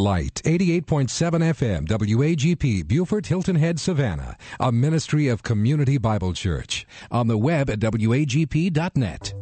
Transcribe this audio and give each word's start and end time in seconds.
Light 0.00 0.40
88.7 0.44 1.10
FM 1.54 1.88
WAGP 1.88 2.86
Beaufort 2.86 3.26
Hilton 3.26 3.56
Head 3.56 3.80
Savannah, 3.80 4.36
a 4.60 4.70
ministry 4.70 5.26
of 5.26 5.42
Community 5.42 5.98
Bible 5.98 6.32
Church. 6.32 6.86
On 7.10 7.26
the 7.26 7.36
web 7.36 7.68
at 7.68 7.80
wagp.net. 7.80 9.34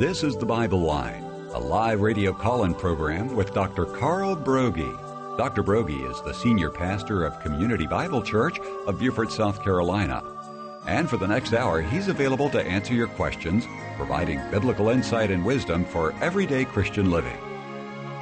This 0.00 0.24
is 0.24 0.36
the 0.36 0.46
Bible 0.46 0.80
Line, 0.80 1.22
a 1.54 1.60
live 1.60 2.00
radio 2.00 2.32
call-in 2.32 2.74
program 2.74 3.36
with 3.36 3.54
Dr. 3.54 3.84
Carl 3.84 4.34
Broggi. 4.34 5.38
Dr. 5.38 5.62
Broggi 5.62 6.10
is 6.10 6.20
the 6.22 6.32
senior 6.32 6.70
pastor 6.70 7.24
of 7.24 7.38
Community 7.38 7.86
Bible 7.86 8.20
Church 8.20 8.58
of 8.88 8.98
Beaufort, 8.98 9.30
South 9.30 9.62
Carolina. 9.62 10.24
And 10.86 11.10
for 11.10 11.16
the 11.16 11.26
next 11.26 11.52
hour, 11.52 11.82
he's 11.82 12.08
available 12.08 12.48
to 12.50 12.62
answer 12.62 12.94
your 12.94 13.08
questions, 13.08 13.66
providing 13.96 14.40
biblical 14.50 14.88
insight 14.88 15.30
and 15.30 15.44
wisdom 15.44 15.84
for 15.84 16.14
everyday 16.20 16.64
Christian 16.64 17.10
living. 17.10 17.36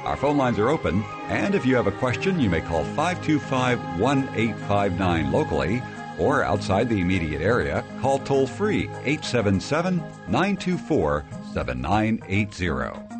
Our 0.03 0.17
phone 0.17 0.37
lines 0.37 0.59
are 0.59 0.69
open, 0.69 1.03
and 1.29 1.55
if 1.55 1.65
you 1.65 1.75
have 1.75 1.87
a 1.87 1.91
question, 1.91 2.39
you 2.39 2.49
may 2.49 2.61
call 2.61 2.83
525 2.83 3.99
1859 3.99 5.31
locally 5.31 5.81
or 6.17 6.43
outside 6.43 6.89
the 6.89 7.01
immediate 7.01 7.41
area, 7.41 7.83
call 8.01 8.19
toll 8.19 8.47
free 8.47 8.83
877 9.03 9.97
924 10.27 11.25
7980. 11.53 13.15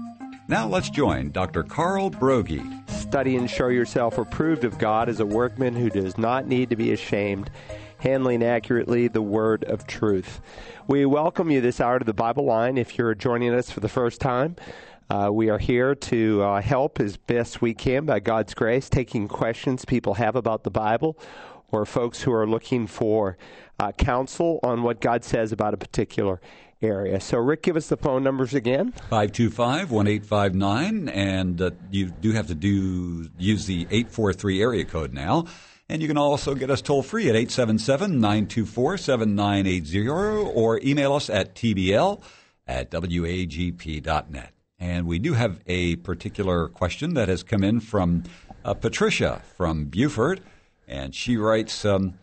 Now 0.48 0.68
let's 0.68 0.90
join 0.90 1.32
Dr. 1.32 1.64
Carl 1.64 2.12
Broggi. 2.12 2.88
Study 2.90 3.36
and 3.36 3.50
show 3.50 3.68
yourself 3.68 4.18
approved 4.18 4.64
of 4.64 4.78
God 4.78 5.10
as 5.10 5.20
a 5.20 5.26
workman 5.26 5.76
who 5.76 5.90
does 5.90 6.18
not 6.18 6.48
need 6.48 6.70
to 6.70 6.76
be 6.76 6.92
ashamed 6.92 7.50
handling 8.06 8.44
accurately 8.44 9.08
the 9.08 9.22
word 9.22 9.64
of 9.64 9.88
truth. 9.88 10.40
We 10.88 11.08
welcome 11.08 11.50
you 11.50 11.60
this 11.60 11.82
hour 11.82 11.98
to 11.98 12.06
the 12.06 12.14
Bible 12.14 12.46
line 12.46 12.78
if 12.78 13.00
you're 13.00 13.16
joining 13.16 13.52
us 13.52 13.72
for 13.72 13.80
the 13.80 13.90
first 13.90 14.22
time. 14.22 14.58
Uh, 15.10 15.32
we 15.34 15.50
are 15.50 15.58
here 15.58 15.96
to 15.96 16.44
uh, 16.44 16.62
help 16.62 17.00
as 17.00 17.18
best 17.18 17.64
we 17.64 17.74
can 17.74 18.06
by 18.06 18.20
God's 18.20 18.54
grace, 18.54 18.90
taking 18.90 19.28
questions 19.28 19.86
people 19.86 20.14
have 20.14 20.36
about 20.36 20.64
the 20.64 20.70
Bible 20.70 21.18
or 21.72 21.84
folks 21.84 22.22
who 22.22 22.32
are 22.32 22.46
looking 22.46 22.86
for 22.86 23.38
uh, 23.80 23.92
counsel 23.94 24.60
on 24.62 24.84
what 24.84 25.02
God 25.02 25.24
says 25.24 25.52
about 25.52 25.74
a 25.74 25.78
particular 25.78 26.40
area. 26.84 27.20
So, 27.20 27.40
Rick, 27.40 27.64
give 27.64 27.76
us 27.76 27.90
the 27.90 27.98
phone 27.98 28.24
numbers 28.24 28.54
again 28.54 28.92
525 29.10 29.90
1859, 29.90 31.10
and 31.10 31.60
uh, 31.60 31.72
you 31.90 32.12
do 32.12 32.34
have 32.34 32.46
to 32.48 32.56
do 32.56 33.32
use 33.40 33.66
the 33.66 33.88
843 33.90 34.62
area 34.62 34.86
code 34.86 35.12
now. 35.12 35.46
And 35.88 36.02
you 36.02 36.08
can 36.08 36.18
also 36.18 36.56
get 36.56 36.72
us 36.72 36.82
toll 36.82 37.04
free 37.04 37.30
at 37.30 37.36
877 37.36 38.20
924 38.20 38.98
7980 38.98 40.08
or 40.08 40.80
email 40.84 41.14
us 41.14 41.30
at 41.30 41.54
tbl 41.54 42.22
at 42.66 42.90
wagp.net. 42.90 44.52
And 44.80 45.06
we 45.06 45.20
do 45.20 45.34
have 45.34 45.60
a 45.68 45.96
particular 45.98 46.68
question 46.68 47.14
that 47.14 47.28
has 47.28 47.44
come 47.44 47.64
in 47.64 47.80
from 47.80 48.24
uh, 48.64 48.74
Patricia 48.74 49.42
from 49.56 49.86
Beaufort. 49.86 50.42
And 50.88 51.14
she 51.14 51.38
writes 51.38 51.86
um, 51.86 52.16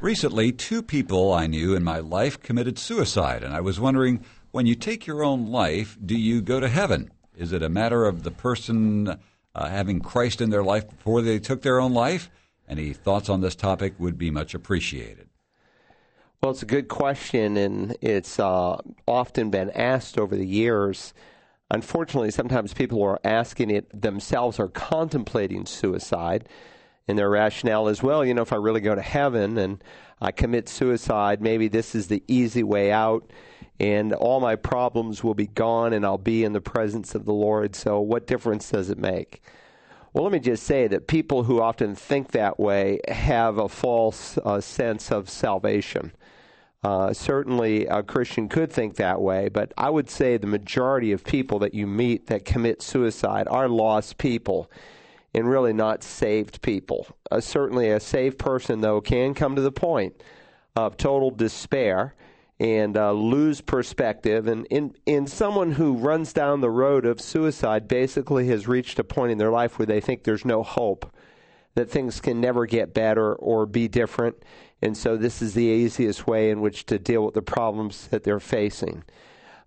Recently, 0.00 0.52
two 0.52 0.82
people 0.82 1.32
I 1.32 1.46
knew 1.46 1.74
in 1.74 1.82
my 1.82 1.98
life 1.98 2.40
committed 2.40 2.78
suicide. 2.78 3.42
And 3.42 3.52
I 3.52 3.60
was 3.60 3.80
wondering 3.80 4.24
when 4.52 4.66
you 4.66 4.74
take 4.74 5.06
your 5.06 5.24
own 5.24 5.46
life, 5.46 5.98
do 6.04 6.16
you 6.16 6.40
go 6.40 6.60
to 6.60 6.68
heaven? 6.68 7.10
Is 7.36 7.52
it 7.52 7.62
a 7.62 7.68
matter 7.68 8.06
of 8.06 8.22
the 8.22 8.30
person 8.30 9.18
uh, 9.54 9.68
having 9.68 10.00
Christ 10.00 10.40
in 10.40 10.50
their 10.50 10.62
life 10.62 10.88
before 10.88 11.20
they 11.20 11.38
took 11.38 11.62
their 11.62 11.80
own 11.80 11.92
life? 11.92 12.30
Any 12.68 12.92
thoughts 12.92 13.28
on 13.28 13.40
this 13.40 13.54
topic 13.54 13.94
would 13.98 14.18
be 14.18 14.30
much 14.30 14.54
appreciated. 14.54 15.28
Well, 16.42 16.52
it's 16.52 16.62
a 16.62 16.66
good 16.66 16.88
question, 16.88 17.56
and 17.56 17.96
it's 18.00 18.38
uh, 18.38 18.76
often 19.06 19.50
been 19.50 19.70
asked 19.70 20.18
over 20.18 20.36
the 20.36 20.46
years. 20.46 21.12
Unfortunately, 21.70 22.30
sometimes 22.30 22.72
people 22.74 23.02
are 23.02 23.18
asking 23.24 23.70
it 23.70 24.02
themselves 24.02 24.58
or 24.58 24.68
contemplating 24.68 25.66
suicide, 25.66 26.48
and 27.08 27.18
their 27.18 27.30
rationale 27.30 27.88
is, 27.88 28.02
well, 28.02 28.24
you 28.24 28.34
know, 28.34 28.42
if 28.42 28.52
I 28.52 28.56
really 28.56 28.80
go 28.80 28.94
to 28.94 29.02
heaven 29.02 29.58
and 29.58 29.82
I 30.20 30.30
commit 30.30 30.68
suicide, 30.68 31.40
maybe 31.40 31.68
this 31.68 31.94
is 31.94 32.06
the 32.06 32.22
easy 32.28 32.62
way 32.62 32.92
out, 32.92 33.30
and 33.80 34.12
all 34.12 34.40
my 34.40 34.56
problems 34.56 35.24
will 35.24 35.34
be 35.34 35.46
gone, 35.46 35.92
and 35.92 36.04
I'll 36.04 36.18
be 36.18 36.44
in 36.44 36.52
the 36.52 36.60
presence 36.60 37.14
of 37.14 37.24
the 37.24 37.32
Lord. 37.32 37.74
So, 37.74 37.98
what 37.98 38.26
difference 38.26 38.70
does 38.70 38.90
it 38.90 38.98
make? 38.98 39.42
Well, 40.18 40.24
let 40.24 40.32
me 40.32 40.40
just 40.40 40.64
say 40.64 40.88
that 40.88 41.06
people 41.06 41.44
who 41.44 41.60
often 41.60 41.94
think 41.94 42.32
that 42.32 42.58
way 42.58 42.98
have 43.06 43.58
a 43.58 43.68
false 43.68 44.36
uh, 44.38 44.60
sense 44.60 45.12
of 45.12 45.30
salvation. 45.30 46.10
Uh, 46.82 47.12
certainly, 47.12 47.86
a 47.86 48.02
Christian 48.02 48.48
could 48.48 48.72
think 48.72 48.96
that 48.96 49.20
way, 49.20 49.48
but 49.48 49.72
I 49.78 49.90
would 49.90 50.10
say 50.10 50.36
the 50.36 50.48
majority 50.48 51.12
of 51.12 51.22
people 51.22 51.60
that 51.60 51.72
you 51.72 51.86
meet 51.86 52.26
that 52.26 52.44
commit 52.44 52.82
suicide 52.82 53.46
are 53.46 53.68
lost 53.68 54.18
people 54.18 54.68
and 55.34 55.48
really 55.48 55.72
not 55.72 56.02
saved 56.02 56.62
people. 56.62 57.06
Uh, 57.30 57.40
certainly, 57.40 57.88
a 57.88 58.00
saved 58.00 58.40
person, 58.40 58.80
though, 58.80 59.00
can 59.00 59.34
come 59.34 59.54
to 59.54 59.62
the 59.62 59.70
point 59.70 60.20
of 60.74 60.96
total 60.96 61.30
despair 61.30 62.16
and 62.60 62.96
uh, 62.96 63.12
lose 63.12 63.60
perspective. 63.60 64.48
And 64.48 64.66
in, 64.66 64.94
in 65.06 65.26
someone 65.26 65.72
who 65.72 65.94
runs 65.94 66.32
down 66.32 66.60
the 66.60 66.70
road 66.70 67.06
of 67.06 67.20
suicide 67.20 67.86
basically 67.86 68.48
has 68.48 68.66
reached 68.66 68.98
a 68.98 69.04
point 69.04 69.32
in 69.32 69.38
their 69.38 69.50
life 69.50 69.78
where 69.78 69.86
they 69.86 70.00
think 70.00 70.24
there's 70.24 70.44
no 70.44 70.62
hope, 70.62 71.12
that 71.74 71.90
things 71.90 72.20
can 72.20 72.40
never 72.40 72.66
get 72.66 72.92
better 72.94 73.34
or 73.34 73.64
be 73.64 73.86
different. 73.86 74.36
And 74.82 74.96
so 74.96 75.16
this 75.16 75.40
is 75.40 75.54
the 75.54 75.62
easiest 75.62 76.26
way 76.26 76.50
in 76.50 76.60
which 76.60 76.86
to 76.86 76.98
deal 76.98 77.24
with 77.24 77.34
the 77.34 77.42
problems 77.42 78.08
that 78.08 78.24
they're 78.24 78.40
facing. 78.40 79.04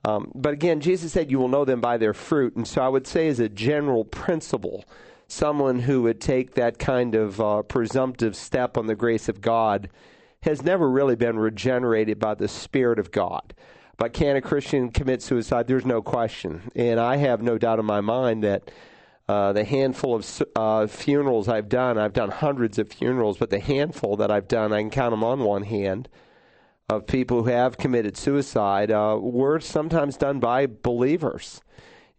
Um, 0.03 0.31
but 0.34 0.53
again, 0.53 0.81
Jesus 0.81 1.13
said, 1.13 1.29
You 1.29 1.40
will 1.40 1.47
know 1.47 1.66
them 1.66 1.79
by 1.79 1.97
their 1.97 2.13
fruit. 2.13 2.56
And 2.56 2.68
so 2.68 2.81
I 2.81 2.90
would 2.90 3.08
say, 3.08 3.28
as 3.28 3.40
a 3.40 3.50
general 3.50 4.03
principle, 4.03 4.84
someone 5.28 5.79
who 5.79 6.02
would 6.03 6.19
take 6.19 6.56
that 6.56 6.79
kind 6.79 7.16
of 7.16 7.40
uh, 7.40 7.62
presumptive 7.63 8.35
step 8.35 8.78
on 8.78 8.88
the 8.88 8.96
grace 8.96 9.29
of 9.29 9.41
God 9.41 9.90
has 10.44 10.63
never 10.63 10.90
really 10.90 11.16
been 11.16 11.38
regenerated 11.38 12.19
by 12.19 12.34
the 12.34 12.47
Spirit 12.47 13.00
of 13.00 13.12
God. 13.12 13.53
But 13.97 14.13
can 14.13 14.35
a 14.35 14.41
Christian 14.41 14.90
commit 14.90 15.22
suicide? 15.22 15.68
There's 15.68 15.85
no 15.85 16.02
question. 16.02 16.72
And 16.75 17.00
I 17.00 17.18
have 17.18 17.41
no 17.41 17.57
doubt 17.57 17.79
in 17.79 17.85
my 17.85 18.02
mind 18.02 18.44
that 18.44 18.72
uh, 19.28 19.53
the 19.53 19.63
handful 19.63 20.16
of 20.16 20.44
uh, 20.56 20.88
funerals 20.88 21.47
I've 21.47 21.69
done, 21.69 21.97
I've 21.97 22.13
done 22.13 22.31
hundreds 22.31 22.79
of 22.79 22.91
funerals, 22.91 23.38
but 23.38 23.52
the 23.52 23.59
handful 23.59 24.18
that 24.18 24.31
I've 24.31 24.47
done, 24.47 24.74
I 24.74 24.81
can 24.81 24.90
count 24.90 25.12
them 25.12 25.24
on 25.24 25.41
one 25.41 25.63
hand, 25.63 26.09
of 26.90 27.08
people 27.08 27.44
who 27.44 27.50
have 27.50 27.78
committed 27.78 28.18
suicide 28.18 28.91
uh, 28.91 29.18
were 29.22 29.59
sometimes 29.59 30.18
done 30.18 30.40
by 30.40 30.66
believers. 30.66 31.62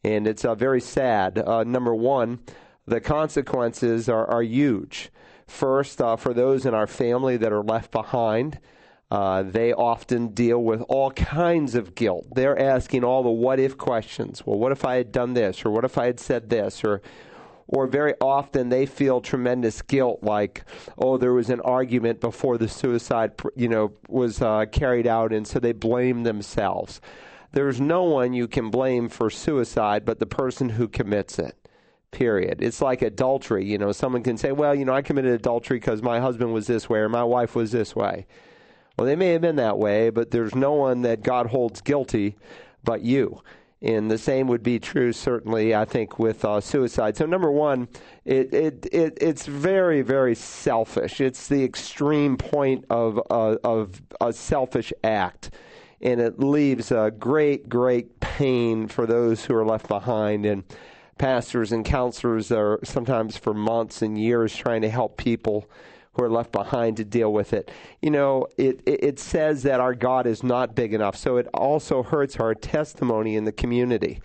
And 0.05 0.27
it's 0.27 0.45
uh, 0.45 0.55
very 0.55 0.81
sad. 0.81 1.39
Uh, 1.39 1.65
number 1.65 1.95
one, 1.95 2.41
the 2.87 3.01
consequences 3.01 4.09
are, 4.09 4.27
are 4.27 4.43
huge. 4.43 5.11
First, 5.53 6.01
uh, 6.01 6.17
for 6.17 6.33
those 6.33 6.65
in 6.65 6.73
our 6.73 6.87
family 6.87 7.37
that 7.37 7.53
are 7.53 7.63
left 7.63 7.91
behind, 7.91 8.59
uh, 9.11 9.43
they 9.43 9.75
often 9.75 10.29
deal 10.29 10.59
with 10.59 10.81
all 10.89 11.11
kinds 11.11 11.75
of 11.75 11.95
guilt. 11.95 12.27
They're 12.35 12.59
asking 12.59 13.05
all 13.05 13.23
the 13.23 13.31
what 13.31 13.61
if 13.61 13.77
questions. 13.77 14.47
Well, 14.47 14.59
what 14.59 14.73
if 14.73 14.87
I 14.87 14.97
had 14.97 15.13
done 15.13 15.35
this? 15.35 15.63
Or 15.67 15.71
what 15.71 15.85
if 15.85 15.99
I 15.99 16.07
had 16.07 16.19
said 16.19 16.49
this? 16.49 16.83
Or 16.83 17.03
or 17.69 17.87
very 17.87 18.15
often 18.19 18.71
they 18.71 18.87
feel 18.87 19.21
tremendous 19.21 19.83
guilt 19.83 20.21
like 20.23 20.65
oh 20.99 21.17
there 21.17 21.33
was 21.33 21.49
an 21.49 21.61
argument 21.61 22.21
before 22.21 22.59
the 22.59 22.69
suicide 22.69 23.33
you 23.55 23.69
know 23.69 23.93
was 24.09 24.43
uh, 24.43 24.67
carried 24.73 25.07
out 25.07 25.33
and 25.33 25.47
so 25.47 25.59
they 25.59 25.73
blame 25.73 26.25
themselves 26.25 27.01
there's 27.53 27.81
no 27.81 28.03
one 28.03 28.33
you 28.33 28.49
can 28.49 28.69
blame 28.69 29.09
for 29.09 29.31
suicide 29.31 30.05
but 30.05 30.19
the 30.19 30.27
person 30.27 30.71
who 30.71 30.87
commits 30.89 31.39
it 31.39 31.62
period. 32.13 32.63
It's 32.63 32.81
like 32.81 33.03
adultery. 33.03 33.65
You 33.65 33.79
know, 33.79 33.91
someone 33.91 34.23
can 34.23 34.37
say, 34.37 34.53
well, 34.53 34.75
you 34.75 34.85
know, 34.85 34.95
I 34.95 35.03
committed 35.03 35.33
adultery 35.33 35.79
because 35.79 36.03
my 36.03 36.21
husband 36.21 36.55
was 36.55 36.69
this 36.69 36.89
way 36.89 37.01
or 37.01 37.09
my 37.09 37.25
wife 37.25 37.57
was 37.57 37.73
this 37.73 37.97
way. 37.97 38.27
Well, 38.97 39.07
they 39.07 39.17
may 39.17 39.31
have 39.31 39.41
been 39.41 39.57
that 39.57 39.79
way, 39.79 40.11
but 40.11 40.31
there's 40.31 40.55
no 40.55 40.73
one 40.73 41.03
that 41.03 41.23
God 41.23 41.47
holds 41.47 41.81
guilty 41.81 42.37
but 42.85 43.03
you. 43.03 43.43
And 43.81 44.09
the 44.09 44.19
same 44.19 44.47
would 44.47 44.63
be 44.63 44.79
true, 44.79 45.13
certainly, 45.13 45.75
I 45.75 45.85
think, 45.85 46.21
with 46.21 46.45
uh, 46.45 46.61
suicide. 46.61 47.17
So, 47.17 47.27
number 47.27 47.51
one, 47.51 47.89
it, 48.25 48.55
it, 48.55 48.87
it, 48.93 49.19
it's 49.21 49.47
very, 49.47 50.03
very 50.03 50.37
selfish. 50.37 51.21
It's 51.21 51.49
the 51.49 51.65
extreme 51.65 52.37
point 52.37 52.85
of, 52.91 53.19
uh, 53.29 53.57
of 53.65 54.01
a 54.21 54.33
selfish 54.33 54.93
act. 55.03 55.51
And 56.01 56.21
it 56.21 56.39
leaves 56.39 56.93
a 56.93 57.11
great, 57.11 57.69
great 57.69 58.21
pain 58.21 58.87
for 58.87 59.05
those 59.05 59.45
who 59.45 59.57
are 59.57 59.65
left 59.65 59.89
behind. 59.89 60.47
And 60.47 60.63
pastors 61.19 61.73
and 61.73 61.85
counselors 61.85 62.51
are 62.51 62.79
sometimes 62.85 63.37
for 63.37 63.55
months 63.55 64.03
and 64.03 64.19
years 64.19 64.55
trying 64.55 64.83
to 64.83 64.91
help 64.91 65.17
people 65.17 65.69
who 66.15 66.23
are 66.23 66.31
left 66.31 66.53
behind 66.53 66.97
to 66.99 67.05
deal 67.05 67.33
with 67.33 67.53
it. 67.53 67.71
You 68.01 68.11
know, 68.11 68.47
it, 68.57 68.83
it, 68.85 69.05
it, 69.05 69.19
says 69.19 69.63
that 69.63 69.81
our 69.81 69.95
God 69.95 70.27
is 70.27 70.43
not 70.43 70.75
big 70.75 70.93
enough, 70.93 71.17
so 71.17 71.37
it 71.37 71.49
also 71.55 72.03
hurts 72.03 72.37
our 72.37 72.55
testimony 72.55 73.37
in 73.37 73.45
the 73.45 73.53
community 73.53 74.21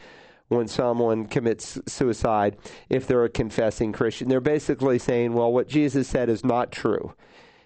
when 0.49 0.67
someone 0.67 1.27
commits 1.27 1.79
suicide 1.87 2.57
if 2.89 3.07
they're 3.07 3.23
a 3.23 3.29
confessing 3.29 3.91
Christian. 3.93 4.27
They're 4.27 4.41
basically 4.41 4.99
saying, 4.99 5.33
well, 5.33 5.51
what 5.51 5.67
Jesus 5.67 6.07
said 6.07 6.29
is 6.29 6.43
not 6.43 6.71
true. 6.71 7.13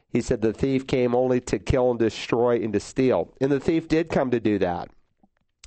He 0.10 0.22
said 0.22 0.42
the 0.42 0.54
thief 0.54 0.86
came 0.88 1.16
only 1.16 1.40
to 1.42 1.58
kill 1.58 1.92
and 1.92 2.00
destroy 2.00 2.62
and 2.62 2.74
to 2.74 2.80
steal. 2.80 3.34
And 3.40 3.52
the 3.52 3.60
thief 3.60 3.88
did 3.88 4.10
come 4.10 4.30
to 4.32 4.40
do 4.40 4.60
that. 4.60 4.90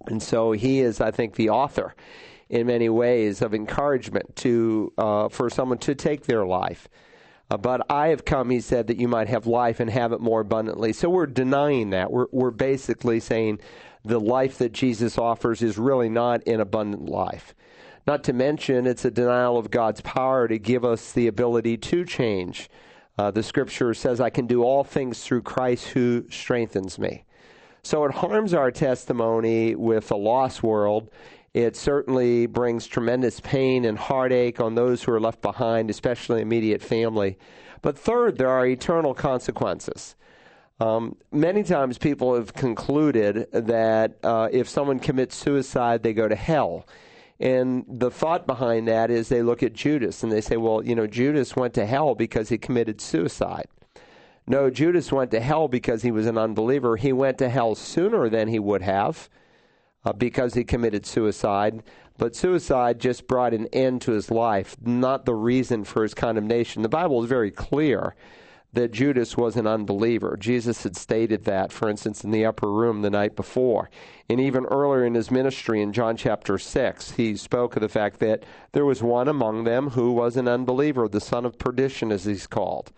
And 0.07 0.23
so 0.23 0.53
he 0.53 0.81
is, 0.81 1.01
I 1.01 1.11
think, 1.11 1.35
the 1.35 1.51
author 1.51 1.95
in 2.49 2.67
many 2.67 2.89
ways 2.89 3.43
of 3.43 3.55
encouragement 3.55 4.37
to 4.37 4.93
uh, 4.99 5.29
for 5.29 5.51
someone 5.51 5.79
to 5.79 5.95
take 5.95 6.25
their 6.25 6.45
life. 6.45 6.89
Uh, 7.51 7.57
but 7.57 7.91
I 7.91 8.09
have 8.09 8.25
come, 8.25 8.51
he 8.51 8.61
said, 8.61 8.87
that 8.87 8.97
you 8.97 9.07
might 9.07 9.29
have 9.29 9.47
life 9.47 9.81
and 9.81 9.91
have 9.91 10.13
it 10.13 10.21
more 10.21 10.41
abundantly. 10.41 10.93
So 10.93 11.11
we're 11.11 11.27
denying 11.27 11.91
that. 11.91 12.11
We're, 12.11 12.27
we're 12.33 12.51
basically 12.51 13.21
saying 13.21 13.61
the 14.05 14.19
life 14.19 14.59
that 14.59 14.73
Jesus 14.73 15.19
offers 15.19 15.63
is 15.63 15.77
really 15.77 16.09
not 16.09 16.47
an 16.47 16.61
abundant 16.61 17.09
life. 17.09 17.55
Not 18.07 18.25
to 18.25 18.33
mention, 18.33 18.87
it's 18.87 19.05
a 19.05 19.11
denial 19.11 19.57
of 19.57 19.71
God's 19.71 20.01
power 20.01 20.47
to 20.49 20.59
give 20.59 20.85
us 20.85 21.13
the 21.13 21.27
ability 21.27 21.79
to 21.79 22.05
change. 22.05 22.69
Uh, 23.17 23.31
the 23.31 23.43
scripture 23.43 23.95
says, 23.95 24.21
I 24.21 24.31
can 24.31 24.47
do 24.47 24.63
all 24.63 24.85
things 24.85 25.23
through 25.23 25.43
Christ 25.43 25.89
who 25.89 26.25
strengthens 26.31 26.99
me. 26.99 27.25
So 27.83 28.05
it 28.05 28.13
harms 28.13 28.53
our 28.55 28.71
testimony 28.71 29.75
with 29.75 30.11
a 30.11 30.17
lost 30.17 30.63
world. 30.63 31.11
It 31.55 31.77
certainly 31.77 32.47
brings 32.47 32.89
tremendous 32.89 33.39
pain 33.39 33.85
and 33.85 33.97
heartache 33.97 34.61
on 34.61 34.75
those 34.75 35.05
who 35.05 35.13
are 35.13 35.21
left 35.21 35.41
behind, 35.41 35.89
especially 35.89 36.43
immediate 36.43 36.83
family. 36.83 37.39
But 37.81 37.97
third, 37.97 38.39
there 38.39 38.49
are 38.49 38.67
eternal 38.67 39.15
consequences. 39.15 40.17
Um, 40.81 41.17
many 41.31 41.63
times 41.63 41.97
people 41.97 42.35
have 42.35 42.55
concluded 42.55 43.47
that 43.53 44.19
uh, 44.25 44.49
if 44.51 44.69
someone 44.69 44.99
commits 44.99 45.37
suicide, 45.37 46.03
they 46.03 46.13
go 46.13 46.27
to 46.27 46.35
hell. 46.35 46.89
And 47.39 47.85
the 47.89 48.11
thought 48.11 48.49
behind 48.49 48.89
that 48.89 49.13
is 49.13 49.29
they 49.29 49.43
look 49.43 49.63
at 49.63 49.75
Judas 49.75 50.25
and 50.25 50.33
they 50.33 50.41
say, 50.41 50.57
well, 50.57 50.85
you 50.85 50.97
know, 50.97 51.07
Judas 51.07 51.55
went 51.55 51.75
to 51.75 51.87
hell 51.87 52.17
because 52.17 52.49
he 52.49 52.59
committed 52.59 53.01
suicide. 53.01 53.69
No, 54.49 54.71
Judas 54.71 55.13
went 55.13 55.31
to 55.31 55.41
hell 55.41 55.69
because 55.69 56.03
he 56.03 56.11
was 56.11 56.27
an 56.27 56.37
unbeliever. 56.37 56.97
He 56.97 57.13
went 57.13 57.39
to 57.39 57.49
hell 57.49 57.77
sooner 57.77 58.29
than 58.29 58.49
he 58.49 58.59
would 58.59 58.83
have 58.83 59.29
uh, 60.05 60.13
because 60.13 60.55
he 60.55 60.65
committed 60.65 61.07
suicide. 61.07 61.83
But 62.17 62.37
suicide 62.37 63.01
just 63.01 63.27
brought 63.27 63.55
an 63.55 63.67
end 63.73 64.03
to 64.03 64.13
his 64.13 64.31
life, 64.31 64.77
not 64.81 65.25
the 65.25 65.35
reason 65.35 65.85
for 65.85 66.03
his 66.03 66.15
condemnation. 66.15 66.83
The 66.83 66.89
Bible 66.89 67.23
is 67.23 67.29
very 67.29 67.51
clear 67.51 68.15
that 68.75 68.93
Judas 68.93 69.37
was 69.37 69.57
an 69.57 69.67
unbeliever. 69.67 70.37
Jesus 70.37 70.83
had 70.83 70.97
stated 70.97 71.45
that, 71.45 71.73
for 71.73 71.89
instance, 71.89 72.25
in 72.25 72.33
the 72.33 72.45
upper 72.45 72.71
room 72.71 73.03
the 73.03 73.11
night 73.11 73.37
before. 73.37 73.89
And 74.29 74.41
even 74.41 74.67
earlier 74.67 75.05
in 75.05 75.15
his 75.15 75.31
ministry 75.31 75.81
in 75.81 75.93
John 75.93 76.17
chapter 76.17 76.59
6, 76.59 77.13
he 77.13 77.37
spoke 77.37 77.77
of 77.77 77.83
the 77.83 77.89
fact 77.89 78.19
that 78.21 78.45
there 78.73 78.85
was 78.85 79.03
one 79.03 79.29
among 79.29 79.65
them 79.65 79.91
who 79.91 80.13
was 80.13 80.37
an 80.37 80.49
unbeliever, 80.49 81.09
the 81.09 81.21
son 81.21 81.45
of 81.45 81.59
perdition, 81.59 82.11
as 82.11 82.25
he's 82.25 82.47
called. 82.49 82.93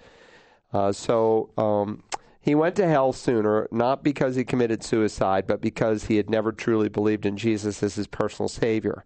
Uh, 0.72 0.92
so 0.92 1.50
um, 1.58 2.02
he 2.46 2.54
went 2.54 2.76
to 2.76 2.86
hell 2.86 3.12
sooner, 3.12 3.66
not 3.72 4.04
because 4.04 4.36
he 4.36 4.44
committed 4.44 4.84
suicide, 4.84 5.48
but 5.48 5.60
because 5.60 6.04
he 6.04 6.16
had 6.16 6.30
never 6.30 6.52
truly 6.52 6.88
believed 6.88 7.26
in 7.26 7.36
Jesus 7.36 7.82
as 7.82 7.96
his 7.96 8.06
personal 8.06 8.48
Savior. 8.48 9.04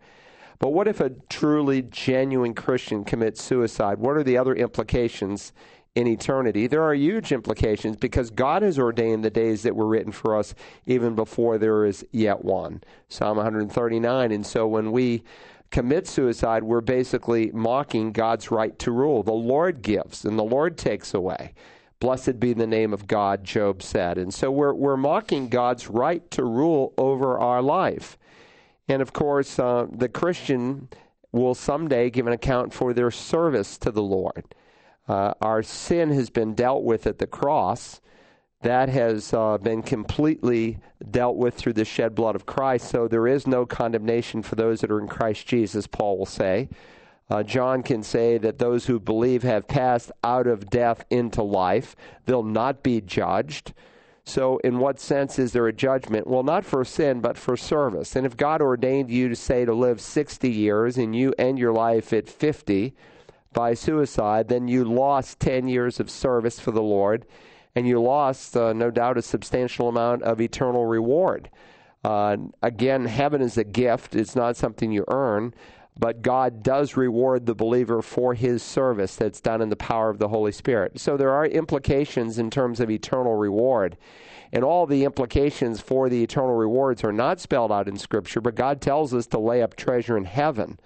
But 0.59 0.75
what 0.75 0.87
if 0.87 1.01
a 1.01 1.09
truly 1.31 1.81
genuine 1.81 2.53
Christian 2.53 3.03
commits 3.03 3.43
suicide? 3.43 3.99
What 3.99 4.19
are 4.19 4.23
the 4.23 4.37
other 4.37 4.55
implications 4.55 5.55
in 5.95 6.07
eternity, 6.07 6.69
there 6.69 6.85
are 6.85 6.95
huge 6.95 7.33
implications 7.33 7.97
because 7.97 8.31
God 8.31 8.63
has 8.63 8.79
ordained 8.79 9.25
the 9.25 9.31
days 9.31 9.63
that 9.63 9.75
were 9.75 9.89
written 9.89 10.13
for 10.13 10.37
us 10.37 10.55
even 10.87 11.17
before 11.17 11.59
there 11.59 11.85
is 11.85 12.07
yet 12.13 12.45
one. 12.45 12.81
Psalm 13.09 13.39
139. 13.39 14.31
And 14.31 14.47
so 14.47 14.69
when 14.69 14.93
we 14.93 15.25
commit 15.73 16.07
suicide, 16.07 16.63
we're 16.63 16.81
basically 16.81 17.51
mocking 17.53 18.13
God's 18.13 18.53
right 18.53 18.79
to 18.79 18.93
rule. 18.93 19.25
The 19.25 19.33
Lord 19.33 19.83
gives 19.83 20.25
and 20.25 20.39
the 20.39 20.45
Lord 20.45 20.79
takes 20.79 21.13
away. 21.13 21.55
Blessed 22.01 22.41
be 22.41 22.55
the 22.55 22.67
name 22.67 22.93
of 22.95 23.07
God, 23.07 23.45
Job 23.45 23.83
said. 23.83 24.17
And 24.17 24.33
so 24.33 24.51
we're, 24.51 24.73
we're 24.73 24.97
mocking 24.97 25.49
God's 25.49 25.89
right 25.89 26.29
to 26.33 26.45
rule 26.45 26.95
over 26.97 27.39
our 27.39 27.61
life. 27.61 28.19
And 28.89 29.03
of 29.03 29.13
course, 29.13 29.59
uh, 29.59 29.87
the 29.93 30.09
Christian 30.09 30.89
will 31.31 31.55
someday 31.55 32.11
give 32.11 32.27
an 32.27 32.33
account 32.33 32.73
for 32.73 32.93
their 32.93 33.11
service 33.11 33.79
to 33.79 33.91
the 33.91 34.03
Lord. 34.03 34.55
Uh, 35.07 35.35
our 35.43 35.63
sin 35.63 36.11
has 36.13 36.31
been 36.31 36.55
dealt 36.55 36.85
with 36.85 37.07
at 37.07 37.19
the 37.19 37.27
cross. 37.27 38.01
That 38.63 38.89
has 38.89 39.33
uh, 39.33 39.59
been 39.59 39.83
completely 39.83 40.79
dealt 41.11 41.37
with 41.37 41.55
through 41.55 41.75
the 41.75 41.85
shed 41.85 42.15
blood 42.15 42.35
of 42.35 42.47
Christ. 42.47 42.89
So 42.89 43.09
there 43.09 43.27
is 43.27 43.47
no 43.47 43.65
condemnation 43.67 44.43
for 44.43 44.55
those 44.55 44.81
that 44.81 44.91
are 44.91 45.01
in 45.01 45.09
Christ 45.09 45.47
Jesus, 45.47 45.87
Paul 45.87 46.19
will 46.19 46.27
say. 46.27 46.69
Uh, 47.31 47.43
John 47.45 47.83
can 47.83 48.03
say 48.03 48.39
that 48.39 48.59
those 48.59 48.87
who 48.87 48.99
believe 48.99 49.45
have 49.45 49.69
passed 49.69 50.11
out 50.25 50.47
of 50.47 50.69
death 50.69 51.05
into 51.11 51.43
life. 51.43 51.95
They'll 52.27 52.43
not 52.43 52.83
be 52.83 53.01
judged. 53.01 53.73
So, 54.25 54.59
in 54.59 54.79
what 54.79 55.01
sense 55.01 55.39
is 55.39 55.53
there 55.53 55.67
a 55.67 55.73
judgment? 55.73 56.27
Well, 56.27 56.43
not 56.43 56.65
for 56.65 56.85
sin, 56.85 57.21
but 57.21 57.39
for 57.39 57.57
service. 57.57 58.17
And 58.17 58.27
if 58.27 58.37
God 58.37 58.61
ordained 58.61 59.11
you 59.11 59.29
to 59.29 59.37
say 59.37 59.65
to 59.65 59.73
live 59.73 60.01
60 60.01 60.51
years 60.51 60.99
and 60.99 61.17
you 61.17 61.33
end 61.39 61.59
your 61.59 61.73
life 61.73 62.13
at 62.13 62.29
50, 62.29 62.95
by 63.53 63.75
suicide, 63.75 64.49
then 64.49 64.69
you 64.69 64.85
lost 64.85 65.41
10 65.41 65.69
years 65.69 66.01
of 66.01 66.11
service 66.11 66.61
for 66.61 66.71
the 66.71 66.83
Lord, 66.83 67.27
and 67.75 67.87
you 67.87 68.01
lost, 68.01 68.57
uh, 68.57 68.73
no 68.73 68.91
doubt, 68.91 69.19
a 69.19 69.23
substantial 69.23 69.89
amount 69.89 70.23
of 70.23 70.41
eternal 70.41 70.87
reward. 70.87 71.51
Uh, 72.05 72.37
again, 72.63 73.05
heaven 73.05 73.43
is 73.43 73.59
a 73.59 73.65
gift, 73.65 74.15
it's 74.15 74.37
not 74.37 74.57
something 74.57 74.93
you 74.93 75.05
earn, 75.09 75.53
but 75.99 76.23
God 76.23 76.63
does 76.63 76.97
reward 76.97 77.47
the 77.47 77.55
believer 77.55 78.03
for 78.03 78.35
his 78.35 78.63
service 78.63 79.17
that's 79.17 79.41
done 79.41 79.61
in 79.61 79.69
the 79.69 79.77
power 79.77 80.09
of 80.09 80.19
the 80.19 80.29
Holy 80.29 80.53
Spirit. 80.53 80.99
So 81.01 81.17
there 81.17 81.33
are 81.33 81.47
implications 81.47 82.39
in 82.39 82.51
terms 82.51 82.81
of 82.81 82.91
eternal 82.91 83.35
reward. 83.35 83.97
And 84.53 84.65
all 84.65 84.87
the 84.87 85.05
implications 85.05 85.81
for 85.81 86.09
the 86.09 86.23
eternal 86.23 86.57
rewards 86.57 87.05
are 87.05 87.13
not 87.13 87.39
spelled 87.39 87.71
out 87.71 87.89
in 87.89 87.97
Scripture, 87.97 88.41
but 88.41 88.57
God 88.57 88.81
tells 88.81 89.15
us 89.15 89.27
to 89.29 89.39
lay 89.39 89.63
up 89.63 89.77
treasure 89.77 90.17
in 90.17 90.25
heaven 90.25 90.81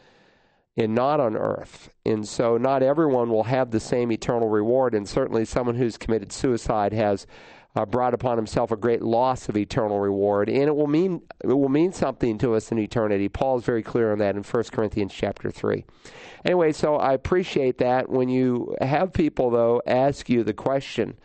and 0.77 0.95
not 0.95 1.21
on 1.21 1.37
earth. 1.37 1.91
And 2.05 2.27
so 2.29 2.59
not 2.59 2.83
everyone 2.83 3.31
will 3.31 3.45
have 3.45 3.71
the 3.71 3.81
same 3.81 4.11
eternal 4.13 4.49
reward, 4.49 4.95
and 4.95 5.09
certainly 5.09 5.45
someone 5.45 5.77
who's 5.77 5.97
committed 5.97 6.33
suicide 6.33 6.93
has 6.93 7.27
uh, 7.77 7.85
brought 7.85 8.15
upon 8.15 8.37
himself 8.37 8.71
a 8.71 8.77
great 8.77 9.03
loss 9.03 9.49
of 9.49 9.57
eternal 9.57 9.99
reward, 9.99 10.49
and 10.49 10.65
it 10.65 10.77
will 10.77 10.87
mean 10.87 11.23
it 11.43 11.49
will 11.49 11.69
mean 11.69 11.93
something 11.93 12.39
to 12.39 12.55
us 12.55 12.71
in 12.71 12.79
eternity. 12.79 13.29
Paul 13.29 13.59
is 13.59 13.65
very 13.65 13.83
clear 13.83 14.13
on 14.13 14.19
that 14.19 14.37
in 14.37 14.43
1 14.43 14.65
Corinthians 14.73 15.13
chapter 15.13 15.51
3. 15.51 15.85
Anyway, 16.45 16.73
so 16.73 16.97
I 16.97 17.13
appreciate 17.13 17.79
that 17.79 18.09
when 18.09 18.29
you 18.29 18.77
have 18.81 19.13
people 19.13 19.51
though 19.51 19.83
ask 19.87 20.29
you 20.29 20.45
the 20.45 20.55
question 20.55 21.19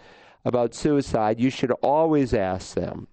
about 0.43 0.73
suicide, 0.73 1.39
you 1.39 1.49
should 1.49 1.71
always 1.83 2.33
ask 2.33 2.75
them, 2.75 3.07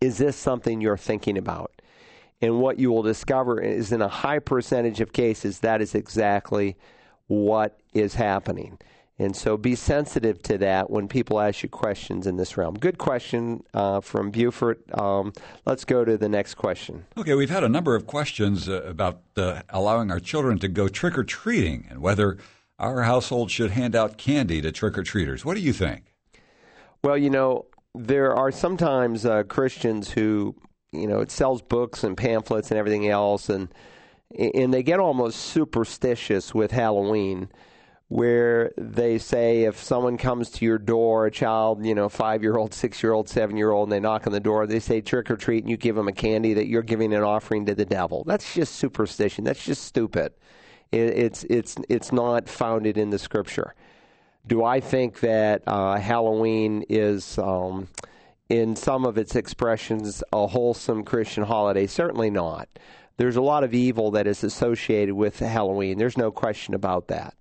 is 0.00 0.18
this 0.18 0.36
something 0.36 0.80
you're 0.80 0.96
thinking 0.96 1.38
about? 1.38 1.70
And 2.42 2.60
what 2.60 2.78
you 2.78 2.90
will 2.90 3.02
discover 3.02 3.60
is 3.60 3.92
in 3.92 4.02
a 4.02 4.08
high 4.08 4.40
percentage 4.40 5.00
of 5.00 5.12
cases, 5.12 5.60
that 5.60 5.80
is 5.80 5.94
exactly 5.94 6.76
what 7.26 7.78
is 7.94 8.16
happening. 8.16 8.78
And 9.18 9.36
so 9.36 9.56
be 9.56 9.76
sensitive 9.76 10.42
to 10.42 10.58
that 10.58 10.90
when 10.90 11.06
people 11.06 11.38
ask 11.38 11.62
you 11.62 11.68
questions 11.68 12.26
in 12.26 12.36
this 12.36 12.56
realm. 12.56 12.74
Good 12.74 12.98
question 12.98 13.62
uh, 13.72 14.00
from 14.00 14.32
Beaufort. 14.32 14.82
Um, 14.98 15.32
let's 15.64 15.84
go 15.84 16.04
to 16.04 16.18
the 16.18 16.28
next 16.28 16.54
question. 16.54 17.04
Okay, 17.16 17.34
we've 17.34 17.50
had 17.50 17.62
a 17.62 17.68
number 17.68 17.94
of 17.94 18.08
questions 18.08 18.68
uh, 18.68 18.82
about 18.82 19.20
uh, 19.36 19.62
allowing 19.68 20.10
our 20.10 20.18
children 20.18 20.58
to 20.58 20.68
go 20.68 20.88
trick 20.88 21.16
or 21.16 21.22
treating 21.22 21.86
and 21.88 22.00
whether 22.00 22.38
our 22.80 23.02
household 23.02 23.52
should 23.52 23.70
hand 23.70 23.94
out 23.94 24.18
candy 24.18 24.60
to 24.60 24.72
trick 24.72 24.98
or 24.98 25.04
treaters. 25.04 25.44
What 25.44 25.54
do 25.54 25.60
you 25.60 25.72
think? 25.72 26.12
Well, 27.04 27.16
you 27.16 27.30
know, 27.30 27.66
there 27.94 28.34
are 28.34 28.50
sometimes 28.50 29.24
uh, 29.24 29.44
Christians 29.44 30.10
who 30.10 30.56
you 30.94 31.06
know, 31.06 31.20
it 31.20 31.30
sells 31.30 31.60
books 31.60 32.04
and 32.04 32.16
pamphlets 32.16 32.70
and 32.70 32.78
everything 32.78 33.08
else, 33.08 33.48
and 33.48 33.68
and 34.38 34.72
they 34.72 34.82
get 34.82 35.00
almost 35.00 35.38
superstitious 35.38 36.54
with 36.54 36.70
Halloween, 36.70 37.48
where 38.14 38.70
they 38.78 39.18
say 39.18 39.64
if 39.64 39.82
someone 39.82 40.16
comes 40.16 40.48
to 40.48 40.64
your 40.64 40.78
door, 40.78 41.26
a 41.26 41.32
child, 41.32 41.84
you 41.84 41.96
know, 41.96 42.08
five 42.08 42.44
year 42.44 42.56
old, 42.56 42.72
six 42.72 43.02
year 43.02 43.12
old, 43.12 43.28
seven 43.28 43.56
year 43.56 43.72
old, 43.72 43.88
and 43.88 43.92
they 43.92 43.98
knock 43.98 44.24
on 44.28 44.32
the 44.32 44.38
door, 44.38 44.68
they 44.68 44.78
say 44.78 45.00
trick 45.00 45.28
or 45.32 45.36
treat, 45.36 45.64
and 45.64 45.68
you 45.68 45.76
give 45.76 45.96
them 45.96 46.06
a 46.06 46.12
candy 46.12 46.54
that 46.54 46.68
you're 46.68 46.82
giving 46.82 47.12
an 47.12 47.24
offering 47.24 47.66
to 47.66 47.74
the 47.74 47.84
devil. 47.84 48.22
That's 48.22 48.54
just 48.54 48.76
superstition. 48.76 49.42
That's 49.42 49.64
just 49.64 49.82
stupid. 49.82 50.32
It, 50.92 51.08
it's 51.18 51.42
it's 51.50 51.74
it's 51.88 52.12
not 52.12 52.48
founded 52.48 52.98
in 52.98 53.10
the 53.10 53.18
Scripture. 53.18 53.74
Do 54.46 54.62
I 54.62 54.78
think 54.78 55.18
that 55.18 55.64
uh, 55.66 55.98
Halloween 55.98 56.84
is 56.88 57.36
um, 57.38 57.88
in 58.48 58.76
some 58.76 59.06
of 59.06 59.18
its 59.18 59.34
expressions 59.34 60.22
a 60.32 60.46
wholesome 60.46 61.02
Christian 61.02 61.42
holiday. 61.42 61.88
Certainly 61.88 62.30
not. 62.30 62.68
There's 63.16 63.34
a 63.34 63.42
lot 63.42 63.64
of 63.64 63.74
evil 63.74 64.12
that 64.12 64.28
is 64.28 64.44
associated 64.44 65.16
with 65.16 65.40
Halloween. 65.40 65.98
There's 65.98 66.16
no 66.16 66.30
question 66.30 66.74
about 66.74 67.08
that. 67.08 67.34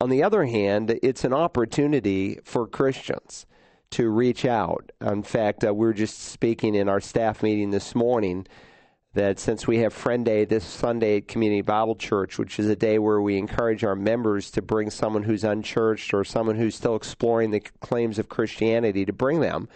On 0.00 0.10
the 0.10 0.22
other 0.22 0.44
hand, 0.44 0.98
it's 1.02 1.24
an 1.24 1.32
opportunity 1.32 2.38
for 2.44 2.66
Christians 2.66 3.46
to 3.90 4.10
reach 4.10 4.44
out. 4.44 4.90
In 5.00 5.22
fact, 5.22 5.64
uh, 5.64 5.72
we 5.72 5.86
were 5.86 5.94
just 5.94 6.18
speaking 6.18 6.74
in 6.74 6.88
our 6.88 7.00
staff 7.00 7.42
meeting 7.42 7.70
this 7.70 7.94
morning 7.94 8.46
that 9.14 9.38
since 9.38 9.68
we 9.68 9.78
have 9.78 9.92
Friend 9.92 10.24
Day 10.24 10.44
this 10.44 10.64
Sunday 10.64 11.18
at 11.18 11.28
Community 11.28 11.62
Bible 11.62 11.94
Church, 11.94 12.36
which 12.36 12.58
is 12.58 12.68
a 12.68 12.74
day 12.74 12.98
where 12.98 13.20
we 13.20 13.38
encourage 13.38 13.84
our 13.84 13.94
members 13.94 14.50
to 14.50 14.62
bring 14.62 14.90
someone 14.90 15.22
who's 15.22 15.44
unchurched 15.44 16.12
or 16.12 16.24
someone 16.24 16.56
who's 16.56 16.74
still 16.74 16.96
exploring 16.96 17.52
the 17.52 17.60
claims 17.60 18.18
of 18.18 18.28
Christianity 18.28 19.04
to 19.04 19.12
bring 19.12 19.40
them 19.40 19.68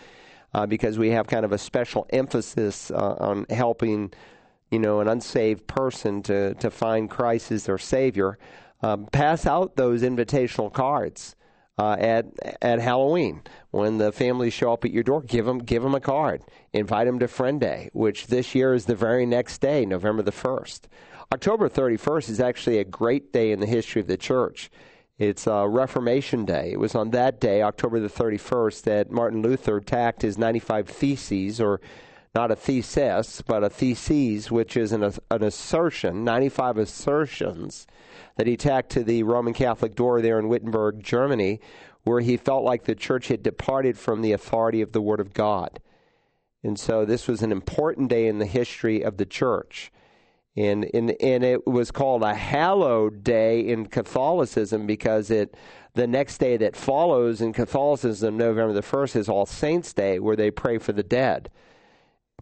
uh, 0.52 0.66
because 0.66 0.98
we 0.98 1.10
have 1.10 1.28
kind 1.28 1.44
of 1.44 1.52
a 1.52 1.58
special 1.58 2.06
emphasis 2.10 2.90
uh, 2.90 3.14
on 3.20 3.46
helping, 3.50 4.12
you 4.72 4.80
know, 4.80 4.98
an 4.98 5.06
unsaved 5.06 5.68
person 5.68 6.22
to, 6.24 6.54
to 6.54 6.70
find 6.70 7.08
Christ 7.08 7.52
as 7.52 7.66
their 7.66 7.78
Savior. 7.78 8.38
Um, 8.80 9.06
pass 9.06 9.46
out 9.46 9.76
those 9.76 10.02
invitational 10.02 10.72
cards. 10.72 11.34
Uh, 11.80 11.96
at 12.00 12.26
at 12.60 12.80
Halloween 12.80 13.40
when 13.70 13.98
the 13.98 14.10
families 14.10 14.52
show 14.52 14.72
up 14.72 14.84
at 14.84 14.90
your 14.90 15.04
door. 15.04 15.22
Give 15.22 15.44
them 15.44 15.60
give 15.60 15.84
them 15.84 15.94
a 15.94 16.00
card. 16.00 16.42
Invite 16.72 17.06
them 17.06 17.20
to 17.20 17.28
Friend 17.28 17.60
Day, 17.60 17.88
which 17.92 18.26
this 18.26 18.52
year 18.52 18.74
is 18.74 18.86
the 18.86 18.96
very 18.96 19.24
next 19.24 19.60
day, 19.60 19.86
November 19.86 20.22
the 20.22 20.32
first. 20.32 20.88
October 21.32 21.68
31st 21.68 22.30
is 22.30 22.40
actually 22.40 22.78
a 22.78 22.84
great 22.84 23.32
day 23.32 23.52
in 23.52 23.60
the 23.60 23.66
history 23.66 24.00
of 24.00 24.08
the 24.08 24.16
church. 24.16 24.70
It's 25.18 25.46
uh, 25.46 25.68
Reformation 25.68 26.44
Day. 26.44 26.72
It 26.72 26.80
was 26.80 26.94
on 26.94 27.10
that 27.10 27.40
day, 27.40 27.60
October 27.60 28.00
the 28.00 28.08
31st, 28.08 28.82
that 28.82 29.10
Martin 29.10 29.42
Luther 29.42 29.80
tacked 29.80 30.22
his 30.22 30.38
95 30.38 30.88
Theses, 30.88 31.60
or 31.60 31.80
not 32.34 32.50
a 32.50 32.56
thesis, 32.56 33.42
but 33.42 33.64
a 33.64 33.70
theses, 33.70 34.50
which 34.50 34.76
is 34.76 34.92
an, 34.92 35.02
an 35.30 35.42
assertion, 35.42 36.24
95 36.24 36.78
assertions 36.78 37.86
that 38.36 38.46
he 38.46 38.56
tacked 38.56 38.90
to 38.90 39.02
the 39.02 39.22
Roman 39.22 39.54
Catholic 39.54 39.94
door 39.94 40.20
there 40.20 40.38
in 40.38 40.48
Wittenberg, 40.48 41.02
Germany, 41.02 41.60
where 42.04 42.20
he 42.20 42.36
felt 42.36 42.64
like 42.64 42.84
the 42.84 42.94
church 42.94 43.28
had 43.28 43.42
departed 43.42 43.98
from 43.98 44.22
the 44.22 44.32
authority 44.32 44.80
of 44.80 44.92
the 44.92 45.02
Word 45.02 45.20
of 45.20 45.34
God. 45.34 45.80
And 46.62 46.78
so 46.78 47.04
this 47.04 47.28
was 47.28 47.42
an 47.42 47.52
important 47.52 48.08
day 48.08 48.26
in 48.26 48.38
the 48.38 48.46
history 48.46 49.02
of 49.02 49.16
the 49.16 49.26
church. 49.26 49.92
And, 50.56 50.90
and, 50.92 51.10
and 51.20 51.44
it 51.44 51.66
was 51.66 51.90
called 51.90 52.22
a 52.22 52.34
hallowed 52.34 53.22
day 53.22 53.60
in 53.60 53.86
Catholicism 53.86 54.86
because 54.86 55.30
it 55.30 55.54
the 55.94 56.06
next 56.06 56.38
day 56.38 56.56
that 56.56 56.76
follows 56.76 57.40
in 57.40 57.52
Catholicism, 57.52 58.36
November 58.36 58.72
the 58.72 58.82
1st, 58.82 59.16
is 59.16 59.28
All 59.28 59.46
Saints' 59.46 59.92
Day, 59.92 60.18
where 60.18 60.36
they 60.36 60.50
pray 60.50 60.78
for 60.78 60.92
the 60.92 61.02
dead. 61.02 61.50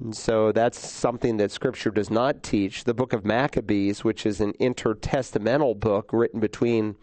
And 0.01 0.15
so 0.15 0.53
that's 0.53 0.79
something 0.79 1.39
that 1.39 1.51
Scripture 1.51 1.91
does 1.91 2.11
not 2.11 2.43
teach. 2.43 2.85
The 2.85 2.95
book 2.95 3.13
of 3.13 3.25
Maccabees, 3.25 4.05
which 4.05 4.27
is 4.27 4.41
an 4.41 4.53
intertestamental 4.55 5.81
book 5.81 6.11
written 6.13 6.39
between 6.39 6.97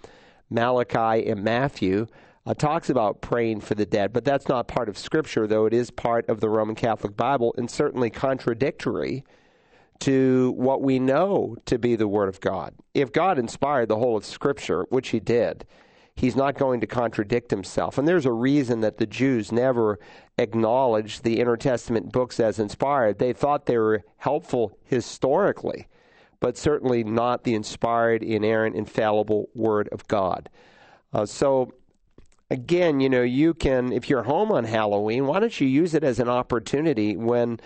Malachi 0.50 1.28
and 1.28 1.44
Matthew, 1.44 2.06
uh, 2.46 2.54
talks 2.54 2.90
about 2.90 3.22
praying 3.22 3.62
for 3.62 3.74
the 3.74 3.86
dead, 3.86 4.14
but 4.14 4.26
that's 4.26 4.48
not 4.48 4.68
part 4.68 4.90
of 4.90 4.98
Scripture, 4.98 5.48
though 5.48 5.66
it 5.66 5.74
is 5.74 5.90
part 5.90 6.28
of 6.30 6.40
the 6.40 6.50
Roman 6.50 6.76
Catholic 6.76 7.16
Bible 7.16 7.56
and 7.58 7.72
certainly 7.72 8.10
contradictory 8.10 9.24
to 10.00 10.52
what 10.58 10.82
we 10.82 11.00
know 11.00 11.56
to 11.66 11.80
be 11.80 11.96
the 11.96 12.08
Word 12.08 12.28
of 12.28 12.42
God. 12.42 12.76
If 12.94 13.12
God 13.12 13.40
inspired 13.40 13.88
the 13.88 13.98
whole 13.98 14.18
of 14.18 14.26
Scripture, 14.26 14.86
which 14.90 15.10
He 15.10 15.20
did, 15.20 15.66
He's 16.16 16.36
not 16.36 16.58
going 16.58 16.80
to 16.82 16.88
contradict 16.88 17.52
Himself. 17.52 17.98
And 17.98 18.08
there's 18.08 18.26
a 18.26 18.32
reason 18.32 18.82
that 18.82 18.98
the 18.98 19.06
Jews 19.06 19.52
never 19.52 20.00
acknowledged 20.38 21.24
the 21.24 21.40
Intertestament 21.40 22.12
books 22.12 22.40
as 22.40 22.60
inspired. 22.60 23.20
They 23.20 23.34
thought 23.34 23.66
they 23.66 23.78
were 23.78 24.04
helpful 24.18 24.78
historically, 24.84 25.88
but 26.40 26.58
certainly 26.58 27.04
not 27.04 27.44
the 27.44 27.56
inspired, 27.56 28.24
inerrant, 28.24 28.76
infallible 28.76 29.50
Word 29.56 29.90
of 29.92 30.08
God. 30.08 30.50
Uh, 31.12 31.26
so, 31.26 31.74
again, 32.50 33.00
you 33.00 33.10
know, 33.10 33.24
you 33.24 33.54
can, 33.54 33.92
if 33.92 34.10
you're 34.10 34.24
home 34.24 34.52
on 34.52 34.64
Halloween, 34.66 35.26
why 35.26 35.40
don't 35.40 35.60
you 35.60 35.68
use 35.68 35.94
it 35.94 36.04
as 36.04 36.20
an 36.20 36.30
opportunity 36.30 37.18
when 37.18 37.60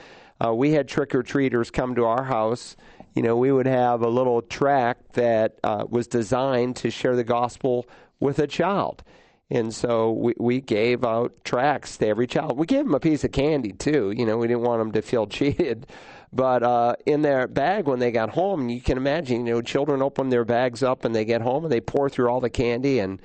uh, 0.44 0.54
we 0.54 0.72
had 0.72 0.88
trick 0.88 1.16
or 1.16 1.24
treaters 1.24 1.72
come 1.72 1.96
to 1.96 2.06
our 2.06 2.24
house. 2.24 2.75
You 3.16 3.24
know, 3.24 3.36
we 3.36 3.51
would 3.51 3.66
have 3.66 4.01
a 4.01 4.08
little 4.10 4.42
track 4.42 4.98
that 5.13 5.58
uh, 5.63 5.86
was 5.89 6.08
designed 6.08 6.75
to 6.77 6.92
share 6.92 7.16
the 7.16 7.24
gospel 7.24 7.88
with 8.20 8.40
a 8.40 8.48
child. 8.48 9.04
And 9.50 9.74
so 9.74 10.12
we, 10.12 10.34
we 10.38 10.62
gave 10.62 11.06
out 11.06 11.34
tracks 11.46 11.98
to 11.98 12.08
every 12.08 12.28
child. 12.28 12.58
We 12.58 12.66
gave 12.66 12.84
them 12.84 12.96
a 12.96 13.00
piece 13.00 13.24
of 13.24 13.32
candy 13.32 13.72
too. 13.72 14.12
You 14.12 14.26
know, 14.26 14.38
we 14.38 14.48
didn't 14.48 14.64
want 14.64 14.82
them 14.82 14.92
to 14.92 15.02
feel 15.02 15.26
cheated. 15.28 15.88
But 16.34 16.64
uh, 16.64 16.96
in 17.06 17.22
their 17.22 17.48
bag 17.48 17.86
when 17.86 18.00
they 18.00 18.12
got 18.12 18.32
home, 18.32 18.68
you 18.68 18.82
can 18.82 18.98
imagine, 18.98 19.46
you 19.46 19.54
know, 19.54 19.62
children 19.62 20.02
open 20.02 20.30
their 20.30 20.44
bags 20.44 20.84
up 20.84 21.06
and 21.06 21.16
they 21.16 21.24
get 21.24 21.42
home 21.42 21.64
and 21.64 21.72
they 21.72 21.80
pour 21.80 22.10
through 22.10 22.28
all 22.28 22.42
the 22.42 22.50
candy 22.50 23.00
and 23.00 23.22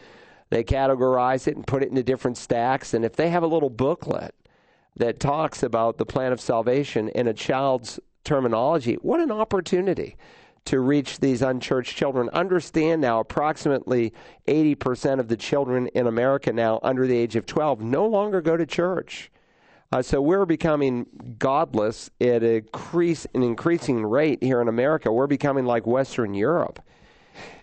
they 0.51 0.63
categorize 0.63 1.49
it 1.49 1.57
and 1.57 1.67
put 1.67 1.83
it 1.83 1.89
into 1.89 2.05
different 2.05 2.37
stacks. 2.37 2.95
And 2.95 3.05
if 3.05 3.17
they 3.17 3.31
have 3.31 3.43
a 3.43 3.49
little 3.49 3.71
booklet 3.71 4.35
that 4.97 5.19
talks 5.19 5.63
about 5.65 5.99
the 5.99 6.07
plan 6.07 6.31
of 6.31 6.41
salvation 6.41 7.09
in 7.09 7.27
a 7.27 7.35
child's 7.35 7.99
terminology, 8.23 8.95
what 8.97 9.19
an 9.19 9.33
opportunity 9.33 10.17
to 10.65 10.81
reach 10.81 11.19
these 11.21 11.43
unchurched 11.43 11.97
children. 11.97 12.29
Understand 12.31 13.01
now, 13.01 13.21
approximately 13.21 14.13
80% 14.47 15.19
of 15.19 15.29
the 15.29 15.37
children 15.37 15.89
in 15.89 16.07
America 16.07 16.53
now 16.53 16.79
under 16.83 17.07
the 17.07 17.17
age 17.17 17.37
of 17.37 17.47
12 17.47 17.81
no 17.81 18.07
longer 18.07 18.41
go 18.41 18.57
to 18.57 18.67
church. 18.67 19.31
Uh, 19.91 20.01
so 20.01 20.23
we're 20.23 20.47
becoming 20.47 21.07
godless 21.39 22.11
at 22.21 22.43
increase, 22.43 23.27
an 23.35 23.43
increasing 23.43 24.07
rate 24.07 24.43
here 24.43 24.63
in 24.63 24.69
America. 24.69 25.13
We're 25.13 25.27
becoming 25.27 25.67
like 25.67 25.87
Western 25.87 26.33
Europe. 26.33 26.81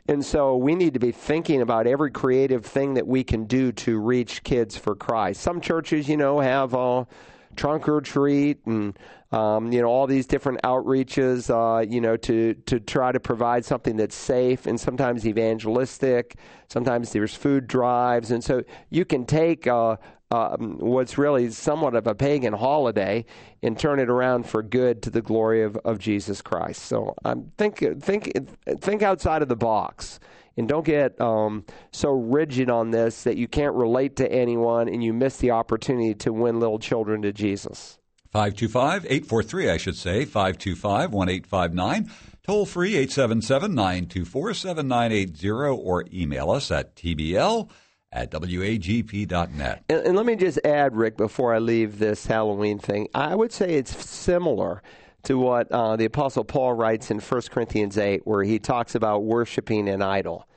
And 0.08 0.24
so 0.24 0.58
we 0.58 0.76
need 0.76 0.94
to 0.94 1.00
be 1.00 1.12
thinking 1.12 1.62
about 1.62 1.88
every 1.88 2.12
creative 2.12 2.66
thing 2.66 2.96
that 2.96 3.08
we 3.08 3.24
can 3.24 3.46
do 3.46 3.72
to 3.74 4.00
reach 4.00 4.44
kids 4.44 4.78
for 4.78 4.96
Christ. 4.96 5.42
Some 5.42 5.62
churches, 5.62 6.08
you 6.08 6.18
know, 6.18 6.40
have 6.40 6.74
a 6.74 7.08
trunk 7.56 7.88
or 7.88 8.02
treat 8.02 8.66
and 8.66 8.98
um, 9.32 9.72
you 9.72 9.82
know 9.82 9.88
all 9.88 10.08
these 10.08 10.26
different 10.26 10.62
outreaches, 10.64 11.50
uh, 11.50 11.82
you 11.82 12.02
know, 12.02 12.18
to 12.18 12.56
to 12.66 12.80
try 12.80 13.12
to 13.12 13.20
provide 13.20 13.64
something 13.64 13.96
that's 13.96 14.16
safe 14.16 14.66
and 14.66 14.80
sometimes 14.80 15.28
evangelistic. 15.28 16.36
Sometimes 16.68 17.12
there's 17.12 17.36
food 17.36 17.68
drives, 17.68 18.32
and 18.32 18.44
so 18.44 18.64
you 18.90 19.06
can 19.06 19.26
take 19.26 19.68
uh, 19.68 19.98
um, 20.32 20.78
what's 20.80 21.18
really 21.18 21.52
somewhat 21.52 21.96
of 21.96 22.08
a 22.08 22.16
pagan 22.16 22.54
holiday 22.54 23.26
and 23.62 23.78
turn 23.78 24.00
it 24.00 24.10
around 24.10 24.48
for 24.48 24.64
good 24.64 25.02
to 25.04 25.10
the 25.10 25.22
glory 25.22 25.64
of, 25.64 25.76
of 25.78 26.00
Jesus 26.00 26.42
Christ. 26.42 26.84
So 26.84 27.14
um, 27.24 27.52
think 27.58 27.84
think 28.02 28.32
think 28.80 29.04
outside 29.04 29.44
of 29.44 29.48
the 29.48 29.56
box 29.56 30.20
and 30.60 30.68
don't 30.68 30.86
get 30.86 31.20
um, 31.22 31.64
so 31.92 32.12
rigid 32.12 32.70
on 32.70 32.92
this 32.92 33.24
that 33.24 33.38
you 33.38 33.48
can't 33.48 33.74
relate 33.74 34.18
to 34.18 34.30
anyone 34.30 34.90
and 34.90 35.02
you 35.02 35.14
miss 35.14 35.38
the 35.38 35.52
opportunity 35.52 36.14
to 36.16 36.34
win 36.34 36.60
little 36.60 36.78
children 36.78 37.22
to 37.22 37.32
Jesus. 37.32 37.98
525 38.32 39.06
843, 39.06 39.70
I 39.70 39.78
should 39.78 39.96
say, 39.96 40.26
525 40.26 41.14
1859. 41.14 42.12
Toll 42.44 42.66
free 42.66 42.96
877 42.98 43.74
924 43.74 44.54
7980 44.54 45.50
or 45.50 46.06
email 46.12 46.52
us 46.52 46.72
at 46.72 46.96
tbl 46.96 47.70
at 48.12 48.32
wagp.net. 48.32 49.84
And, 49.88 50.00
and 50.06 50.16
let 50.18 50.26
me 50.26 50.36
just 50.36 50.60
add, 50.66 50.94
Rick, 50.96 51.16
before 51.16 51.54
I 51.54 51.60
leave 51.60 52.00
this 52.00 52.26
Halloween 52.26 52.80
thing, 52.80 53.08
I 53.16 53.34
would 53.34 53.54
say 53.54 53.76
it's 53.76 54.06
similar 54.06 54.84
to 55.24 55.38
what 55.38 55.72
uh, 55.72 55.96
the 55.96 56.06
Apostle 56.06 56.44
Paul 56.44 56.74
writes 56.74 57.12
in 57.12 57.20
1 57.20 57.42
Corinthians 57.50 57.98
8, 57.98 58.28
where 58.28 58.44
he 58.44 58.60
talks 58.60 58.96
about 58.96 59.24
worshiping 59.24 59.88
an 59.88 60.02
idol 60.02 60.49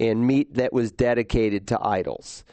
and 0.00 0.26
meat 0.26 0.54
that 0.54 0.72
was 0.72 0.90
dedicated 0.90 1.68
to 1.68 1.78
idols. 1.80 2.44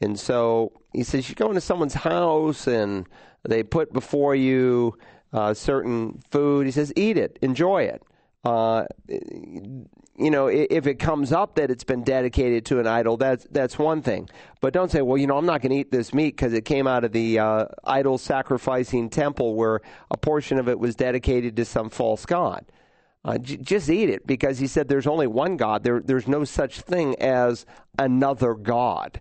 And 0.00 0.18
so 0.18 0.72
he 0.92 1.02
says, 1.02 1.28
You 1.28 1.34
go 1.34 1.48
into 1.48 1.60
someone's 1.60 1.94
house 1.94 2.66
and 2.66 3.06
they 3.42 3.62
put 3.62 3.92
before 3.92 4.34
you 4.34 4.96
uh, 5.32 5.52
certain 5.52 6.22
food. 6.30 6.66
He 6.66 6.72
says, 6.72 6.92
Eat 6.96 7.18
it, 7.18 7.38
enjoy 7.42 7.84
it. 7.84 8.02
Uh, 8.44 8.84
you 9.08 10.30
know, 10.30 10.46
if 10.48 10.86
it 10.86 10.96
comes 10.96 11.32
up 11.32 11.54
that 11.54 11.70
it's 11.70 11.84
been 11.84 12.02
dedicated 12.02 12.66
to 12.66 12.80
an 12.80 12.86
idol, 12.86 13.16
that's 13.16 13.46
that's 13.50 13.78
one 13.78 14.02
thing. 14.02 14.28
But 14.60 14.72
don't 14.72 14.90
say, 14.90 15.00
well, 15.00 15.16
you 15.16 15.26
know, 15.26 15.38
I'm 15.38 15.46
not 15.46 15.62
going 15.62 15.70
to 15.70 15.76
eat 15.76 15.90
this 15.90 16.12
meat 16.12 16.36
because 16.36 16.52
it 16.52 16.64
came 16.64 16.86
out 16.86 17.04
of 17.04 17.12
the 17.12 17.38
uh, 17.38 17.66
idol 17.84 18.18
sacrificing 18.18 19.10
temple 19.10 19.54
where 19.54 19.80
a 20.10 20.16
portion 20.16 20.58
of 20.58 20.68
it 20.68 20.78
was 20.78 20.96
dedicated 20.96 21.56
to 21.56 21.64
some 21.64 21.88
false 21.88 22.26
god. 22.26 22.64
Uh, 23.24 23.38
j- 23.38 23.56
just 23.58 23.88
eat 23.88 24.08
it 24.08 24.26
because 24.26 24.58
he 24.58 24.66
said 24.66 24.88
there's 24.88 25.06
only 25.06 25.26
one 25.26 25.56
God. 25.56 25.84
There, 25.84 26.00
there's 26.00 26.26
no 26.26 26.44
such 26.44 26.80
thing 26.80 27.14
as 27.20 27.66
another 27.98 28.54
God. 28.54 29.20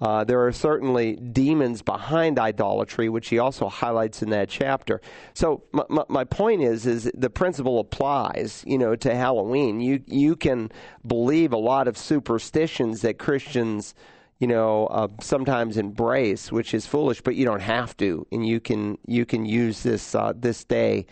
Uh, 0.00 0.24
there 0.24 0.44
are 0.44 0.50
certainly 0.50 1.14
demons 1.14 1.80
behind 1.80 2.36
idolatry, 2.36 3.08
which 3.08 3.28
he 3.28 3.38
also 3.38 3.68
highlights 3.68 4.20
in 4.20 4.30
that 4.30 4.48
chapter. 4.48 5.00
So 5.32 5.62
my, 5.70 5.84
my, 5.88 6.04
my, 6.08 6.24
point 6.24 6.60
is, 6.60 6.86
is 6.86 7.08
the 7.14 7.30
principle 7.30 7.78
applies, 7.78 8.64
you 8.66 8.78
know, 8.78 8.96
to 8.96 9.14
Halloween. 9.14 9.78
You 9.78 10.02
you 10.08 10.34
can 10.34 10.72
believe 11.06 11.52
a 11.52 11.56
lot 11.58 11.86
of 11.86 11.96
superstitions 11.96 13.02
that 13.02 13.20
Christians, 13.20 13.94
you 14.40 14.48
know, 14.48 14.86
uh, 14.88 15.06
sometimes 15.20 15.76
embrace, 15.76 16.50
which 16.50 16.74
is 16.74 16.84
foolish, 16.84 17.20
but 17.20 17.36
you 17.36 17.44
don't 17.44 17.62
have 17.62 17.96
to, 17.98 18.26
and 18.32 18.44
you 18.44 18.58
can 18.58 18.98
you 19.06 19.24
can 19.24 19.46
use 19.46 19.84
this 19.84 20.16
uh, 20.16 20.32
this 20.34 20.64
day 20.64 21.06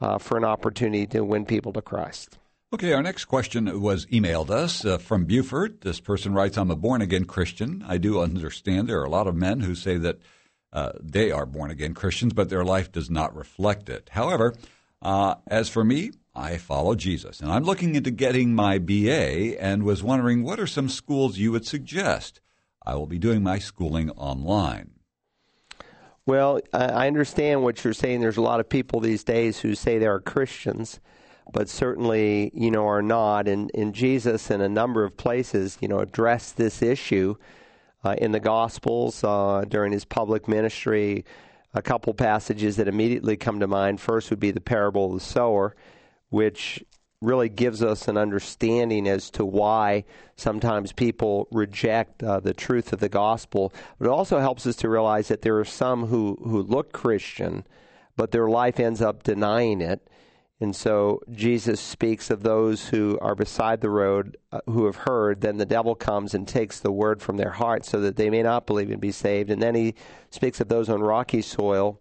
uh, 0.00 0.18
for 0.18 0.36
an 0.36 0.44
opportunity 0.44 1.06
to 1.08 1.24
win 1.24 1.44
people 1.44 1.72
to 1.72 1.82
Christ. 1.82 2.38
Okay, 2.72 2.92
our 2.92 3.02
next 3.02 3.26
question 3.26 3.80
was 3.80 4.06
emailed 4.06 4.50
us 4.50 4.84
uh, 4.84 4.98
from 4.98 5.24
Beaufort. 5.24 5.82
This 5.82 6.00
person 6.00 6.34
writes, 6.34 6.58
I'm 6.58 6.70
a 6.70 6.76
born 6.76 7.00
again 7.00 7.24
Christian. 7.24 7.84
I 7.86 7.96
do 7.96 8.20
understand 8.20 8.88
there 8.88 9.00
are 9.00 9.04
a 9.04 9.10
lot 9.10 9.28
of 9.28 9.36
men 9.36 9.60
who 9.60 9.74
say 9.74 9.96
that 9.98 10.18
uh, 10.72 10.92
they 11.00 11.30
are 11.30 11.46
born 11.46 11.70
again 11.70 11.94
Christians, 11.94 12.32
but 12.32 12.48
their 12.48 12.64
life 12.64 12.90
does 12.90 13.08
not 13.08 13.34
reflect 13.36 13.88
it. 13.88 14.10
However, 14.12 14.54
uh, 15.00 15.36
as 15.46 15.68
for 15.68 15.84
me, 15.84 16.10
I 16.34 16.58
follow 16.58 16.94
Jesus, 16.96 17.40
and 17.40 17.50
I'm 17.50 17.64
looking 17.64 17.94
into 17.94 18.10
getting 18.10 18.54
my 18.54 18.78
BA 18.78 19.58
and 19.62 19.84
was 19.84 20.02
wondering 20.02 20.42
what 20.42 20.60
are 20.60 20.66
some 20.66 20.88
schools 20.88 21.38
you 21.38 21.52
would 21.52 21.66
suggest? 21.66 22.40
I 22.84 22.94
will 22.96 23.06
be 23.06 23.18
doing 23.18 23.42
my 23.42 23.58
schooling 23.58 24.10
online. 24.10 24.90
Well, 26.26 26.58
I 26.72 27.06
understand 27.06 27.62
what 27.62 27.84
you're 27.84 27.92
saying. 27.92 28.20
There's 28.20 28.36
a 28.36 28.42
lot 28.42 28.58
of 28.58 28.68
people 28.68 28.98
these 28.98 29.22
days 29.22 29.60
who 29.60 29.76
say 29.76 29.98
they 29.98 30.08
are 30.08 30.18
Christians, 30.18 30.98
but 31.52 31.68
certainly, 31.68 32.50
you 32.52 32.72
know, 32.72 32.88
are 32.88 33.00
not. 33.00 33.46
And, 33.46 33.70
and 33.74 33.94
Jesus, 33.94 34.50
in 34.50 34.60
a 34.60 34.68
number 34.68 35.04
of 35.04 35.16
places, 35.16 35.78
you 35.80 35.86
know, 35.86 36.00
addressed 36.00 36.56
this 36.56 36.82
issue 36.82 37.36
uh, 38.04 38.16
in 38.18 38.32
the 38.32 38.40
Gospels 38.40 39.22
uh, 39.22 39.64
during 39.68 39.92
his 39.92 40.04
public 40.04 40.48
ministry. 40.48 41.24
A 41.74 41.82
couple 41.82 42.12
passages 42.12 42.74
that 42.74 42.88
immediately 42.88 43.36
come 43.36 43.60
to 43.60 43.68
mind. 43.68 44.00
First 44.00 44.30
would 44.30 44.40
be 44.40 44.50
the 44.50 44.60
parable 44.60 45.06
of 45.06 45.20
the 45.20 45.24
sower, 45.24 45.76
which 46.30 46.84
really 47.26 47.48
gives 47.48 47.82
us 47.82 48.06
an 48.06 48.16
understanding 48.16 49.08
as 49.08 49.30
to 49.30 49.44
why 49.44 50.04
sometimes 50.36 50.92
people 50.92 51.48
reject 51.50 52.22
uh, 52.22 52.38
the 52.38 52.54
truth 52.54 52.92
of 52.92 53.00
the 53.00 53.08
gospel. 53.08 53.72
But 53.98 54.06
it 54.06 54.10
also 54.12 54.38
helps 54.38 54.64
us 54.64 54.76
to 54.76 54.88
realize 54.88 55.26
that 55.28 55.42
there 55.42 55.58
are 55.58 55.64
some 55.64 56.06
who, 56.06 56.38
who 56.44 56.62
look 56.62 56.92
Christian, 56.92 57.66
but 58.16 58.30
their 58.30 58.48
life 58.48 58.78
ends 58.78 59.02
up 59.02 59.24
denying 59.24 59.80
it. 59.80 60.08
And 60.60 60.74
so 60.74 61.20
Jesus 61.32 61.80
speaks 61.80 62.30
of 62.30 62.44
those 62.44 62.88
who 62.88 63.18
are 63.20 63.34
beside 63.34 63.80
the 63.80 63.90
road 63.90 64.36
uh, 64.52 64.60
who 64.66 64.86
have 64.86 64.96
heard. 64.96 65.40
Then 65.40 65.58
the 65.58 65.66
devil 65.66 65.96
comes 65.96 66.32
and 66.32 66.46
takes 66.46 66.78
the 66.78 66.92
word 66.92 67.20
from 67.20 67.38
their 67.38 67.50
heart 67.50 67.84
so 67.84 68.00
that 68.00 68.16
they 68.16 68.30
may 68.30 68.42
not 68.42 68.66
believe 68.66 68.90
and 68.90 69.00
be 69.00 69.10
saved. 69.10 69.50
And 69.50 69.60
then 69.60 69.74
he 69.74 69.96
speaks 70.30 70.60
of 70.60 70.68
those 70.68 70.88
on 70.88 71.00
rocky 71.00 71.42
soil 71.42 72.00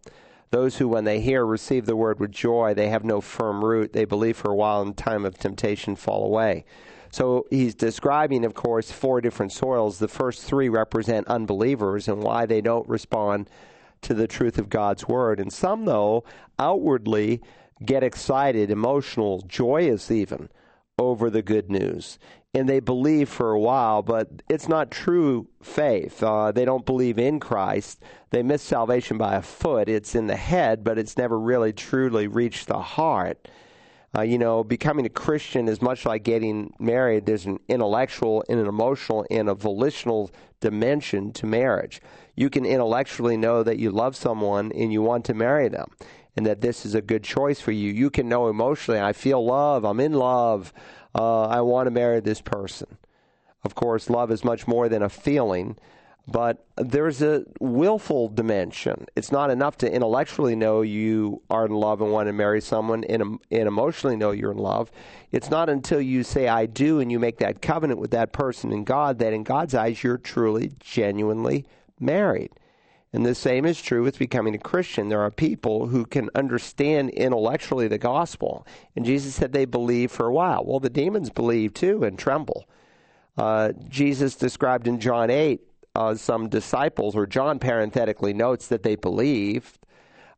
those 0.56 0.78
who, 0.78 0.88
when 0.88 1.04
they 1.04 1.20
hear, 1.20 1.46
receive 1.46 1.86
the 1.86 1.98
word 1.98 2.18
with 2.18 2.32
joy, 2.32 2.74
they 2.74 2.88
have 2.88 3.04
no 3.04 3.20
firm 3.20 3.64
root. 3.64 3.92
They 3.92 4.06
believe 4.06 4.38
for 4.38 4.52
a 4.52 4.56
while, 4.56 4.82
in 4.82 4.94
time 4.94 5.26
of 5.26 5.38
temptation, 5.38 5.98
fall 5.98 6.24
away. 6.24 6.64
So 7.12 7.46
he's 7.50 7.76
describing, 7.76 8.46
of 8.46 8.54
course, 8.54 8.90
four 8.90 9.20
different 9.20 9.52
soils. 9.52 10.00
The 10.00 10.08
first 10.08 10.44
three 10.44 10.70
represent 10.70 11.28
unbelievers 11.28 12.08
and 12.08 12.24
why 12.24 12.46
they 12.46 12.62
don't 12.62 12.88
respond 12.88 13.50
to 14.04 14.14
the 14.14 14.28
truth 14.28 14.58
of 14.58 14.70
God's 14.70 15.10
word. 15.10 15.42
And 15.42 15.52
some, 15.52 15.84
though, 15.84 16.24
outwardly 16.58 17.42
get 17.84 18.02
excited, 18.02 18.72
emotional, 18.72 19.42
joyous 19.42 20.10
even 20.10 20.48
over 20.98 21.30
the 21.30 21.42
good 21.42 21.70
news 21.70 22.18
and 22.56 22.70
they 22.70 22.80
believe 22.80 23.28
for 23.28 23.52
a 23.52 23.60
while, 23.60 24.02
but 24.02 24.30
it's 24.48 24.70
not 24.70 24.90
true 24.90 25.46
faith. 25.62 26.24
Uh, 26.24 26.54
they 26.54 26.64
don't 26.64 26.86
believe 26.86 27.20
in 27.20 27.38
Christ. 27.38 28.02
They 28.30 28.44
miss 28.44 28.62
salvation 28.62 29.18
by 29.18 29.36
a 29.36 29.42
foot. 29.42 29.90
It's 29.90 30.16
in 30.16 30.28
the 30.28 30.38
head, 30.38 30.82
but 30.82 30.98
it's 30.98 31.18
never 31.18 31.38
really 31.38 31.74
truly 31.74 32.28
reached 32.28 32.68
the 32.68 32.80
heart. 32.80 33.50
Uh, 34.18 34.22
you 34.22 34.38
know, 34.38 34.64
becoming 34.64 35.06
a 35.06 35.10
Christian 35.10 35.68
is 35.68 35.82
much 35.82 36.06
like 36.06 36.24
getting 36.24 36.74
married. 36.80 37.26
There's 37.26 37.46
an 37.46 37.60
intellectual 37.68 38.46
and 38.48 38.58
an 38.58 38.68
emotional 38.68 39.26
and 39.30 39.50
a 39.50 39.54
volitional 39.54 40.32
dimension 40.62 41.34
to 41.34 41.46
marriage. 41.46 42.02
You 42.36 42.50
can 42.50 42.66
intellectually 42.66 43.36
know 43.36 43.64
that 43.64 43.80
you 43.80 43.92
love 43.92 44.16
someone 44.16 44.72
and 44.72 44.94
you 44.94 45.02
want 45.02 45.26
to 45.26 45.34
marry 45.34 45.68
them 45.68 45.92
and 46.38 46.46
that 46.46 46.62
this 46.62 46.86
is 46.86 46.96
a 46.96 47.02
good 47.02 47.24
choice 47.24 47.60
for 47.60 47.74
you. 47.74 47.92
You 47.92 48.10
can 48.10 48.30
know 48.30 48.48
emotionally, 48.48 49.02
I 49.02 49.12
feel 49.12 49.46
love, 49.46 49.84
I'm 49.84 50.00
in 50.00 50.14
love, 50.14 50.74
uh, 51.16 51.48
I 51.48 51.62
want 51.62 51.88
to 51.88 51.92
marry 51.92 52.20
this 52.20 52.42
person. 52.42 52.98
Of 53.64 53.74
course, 53.74 54.10
love 54.10 54.32
is 54.32 54.44
much 54.44 54.68
more 54.68 54.90
than 54.90 55.02
a 55.02 55.10
feeling, 55.10 55.78
but 56.28 56.66
there's 56.76 57.22
a 57.22 57.46
willful 57.60 58.28
dimension. 58.28 59.06
It's 59.16 59.32
not 59.32 59.50
enough 59.50 59.78
to 59.78 59.92
intellectually 59.92 60.56
know 60.56 60.82
you 60.82 61.42
are 61.50 61.66
in 61.66 61.72
love 61.72 62.02
and 62.02 62.12
want 62.12 62.28
to 62.28 62.34
marry 62.34 62.62
someone 62.62 63.04
and, 63.06 63.40
and 63.50 63.68
emotionally 63.68 64.18
know 64.18 64.32
you're 64.32 64.52
in 64.52 64.58
love. 64.58 64.92
It's 65.32 65.50
not 65.50 65.70
until 65.70 66.02
you 66.02 66.24
say, 66.24 66.48
I 66.48 66.66
do, 66.66 67.00
and 67.00 67.12
you 67.12 67.18
make 67.18 67.38
that 67.38 67.62
covenant 67.62 68.00
with 68.00 68.12
that 68.12 68.34
person 68.34 68.72
in 68.72 68.84
God 68.84 69.20
that 69.20 69.34
in 69.34 69.44
God's 69.44 69.74
eyes 69.74 70.04
you're 70.04 70.18
truly, 70.18 70.74
genuinely 70.80 71.66
married. 72.00 72.52
And 73.16 73.26
the 73.26 73.34
same 73.34 73.66
is 73.66 73.82
true 73.82 74.04
with 74.04 74.20
becoming 74.20 74.56
a 74.56 74.58
Christian. 74.60 75.08
There 75.08 75.22
are 75.22 75.32
people 75.32 75.88
who 75.88 76.06
can 76.06 76.30
understand 76.36 77.12
intellectually 77.12 77.88
the 77.88 77.98
gospel. 77.98 78.68
And 78.94 79.06
Jesus 79.06 79.36
said 79.36 79.54
they 79.54 79.64
believe 79.64 80.12
for 80.12 80.26
a 80.26 80.34
while. 80.34 80.66
Well, 80.66 80.82
the 80.82 80.90
demons 80.90 81.30
believe 81.30 81.74
too 81.74 82.04
and 82.04 82.20
tremble. 82.20 82.68
Uh, 83.38 83.72
Jesus 83.88 84.36
described 84.36 84.86
in 84.86 85.00
John 85.00 85.30
8 85.30 85.62
uh, 85.96 86.16
some 86.16 86.50
disciples, 86.50 87.16
or 87.16 87.26
John 87.26 87.58
parenthetically 87.58 88.34
notes 88.34 88.68
that 88.68 88.84
they 88.84 88.98
believed. 88.98 89.80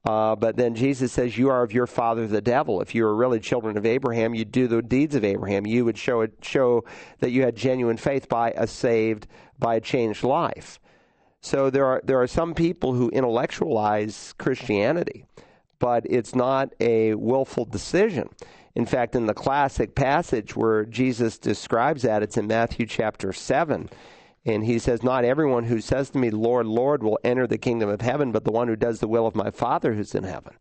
Uh, 0.05 0.35
but 0.35 0.55
then 0.55 0.75
Jesus 0.75 1.11
says, 1.11 1.35
You 1.35 1.49
are 1.49 1.63
of 1.63 1.73
your 1.73 1.87
father 1.87 2.27
the 2.27 2.41
devil. 2.41 2.79
If 2.79 2.93
you 2.93 3.05
were 3.05 3.15
really 3.15 3.39
children 3.39 3.75
of 3.77 3.87
Abraham, 3.87 4.35
you'd 4.35 4.51
do 4.51 4.67
the 4.67 4.83
deeds 4.83 5.15
of 5.15 5.25
Abraham. 5.25 5.65
You 5.65 5.83
would 5.85 5.97
show, 5.97 6.21
it, 6.21 6.33
show 6.43 6.85
that 7.21 7.31
you 7.31 7.41
had 7.41 7.55
genuine 7.55 7.97
faith 7.97 8.29
by 8.29 8.51
a 8.51 8.67
saved, 8.67 9.25
by 9.57 9.77
a 9.77 9.81
changed 9.81 10.23
life. 10.23 10.79
So 11.41 11.69
there 11.69 11.85
are 11.85 12.01
there 12.03 12.21
are 12.21 12.27
some 12.27 12.53
people 12.53 12.93
who 12.93 13.09
intellectualize 13.09 14.33
Christianity, 14.37 15.25
but 15.79 16.05
it's 16.09 16.35
not 16.35 16.73
a 16.79 17.13
willful 17.15 17.65
decision. 17.65 18.29
In 18.75 18.85
fact, 18.85 19.15
in 19.15 19.25
the 19.25 19.33
classic 19.33 19.95
passage 19.95 20.55
where 20.55 20.85
Jesus 20.85 21.39
describes 21.39 22.03
that, 22.03 22.21
it's 22.21 22.37
in 22.37 22.45
Matthew 22.45 22.85
chapter 22.85 23.33
7. 23.33 23.89
And 24.45 24.63
he 24.63 24.79
says, 24.79 25.01
Not 25.03 25.25
everyone 25.25 25.65
who 25.65 25.81
says 25.81 26.11
to 26.11 26.19
me, 26.19 26.29
Lord, 26.29 26.67
Lord, 26.67 27.01
will 27.01 27.19
enter 27.23 27.47
the 27.47 27.57
kingdom 27.57 27.89
of 27.89 28.01
heaven, 28.01 28.31
but 28.31 28.45
the 28.45 28.51
one 28.51 28.67
who 28.67 28.75
does 28.75 28.99
the 28.99 29.07
will 29.07 29.25
of 29.25 29.35
my 29.35 29.49
Father 29.49 29.93
who's 29.93 30.15
in 30.15 30.23
heaven. 30.23 30.53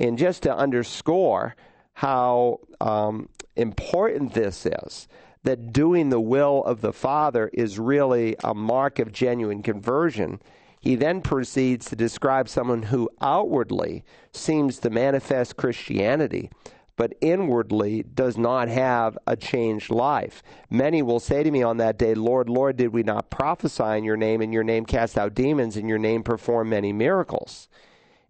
And 0.00 0.18
just 0.18 0.42
to 0.44 0.56
underscore 0.56 1.54
how 1.92 2.60
um, 2.80 3.28
important 3.56 4.34
this 4.34 4.66
is, 4.66 5.06
that 5.44 5.72
doing 5.72 6.08
the 6.08 6.20
will 6.20 6.64
of 6.64 6.80
the 6.80 6.92
Father 6.92 7.50
is 7.52 7.78
really 7.78 8.34
a 8.42 8.54
mark 8.54 8.98
of 8.98 9.12
genuine 9.12 9.62
conversion. 9.62 10.40
He 10.80 10.96
then 10.96 11.20
proceeds 11.20 11.86
to 11.86 11.96
describe 11.96 12.48
someone 12.48 12.82
who 12.82 13.08
outwardly 13.20 14.04
seems 14.32 14.78
to 14.80 14.90
manifest 14.90 15.56
Christianity, 15.56 16.50
but 16.96 17.14
inwardly 17.20 18.02
does 18.02 18.36
not 18.36 18.68
have 18.68 19.16
a 19.26 19.36
changed 19.36 19.90
life. 19.90 20.42
Many 20.70 21.02
will 21.02 21.20
say 21.20 21.42
to 21.42 21.50
me 21.50 21.62
on 21.62 21.78
that 21.78 21.98
day, 21.98 22.14
Lord, 22.14 22.48
Lord, 22.48 22.76
did 22.76 22.92
we 22.92 23.02
not 23.02 23.30
prophesy 23.30 23.98
in 23.98 24.04
your 24.04 24.16
name, 24.16 24.40
and 24.40 24.52
your 24.52 24.64
name 24.64 24.86
cast 24.86 25.18
out 25.18 25.34
demons, 25.34 25.76
and 25.76 25.88
your 25.88 25.98
name 25.98 26.22
perform 26.22 26.68
many 26.68 26.92
miracles? 26.92 27.68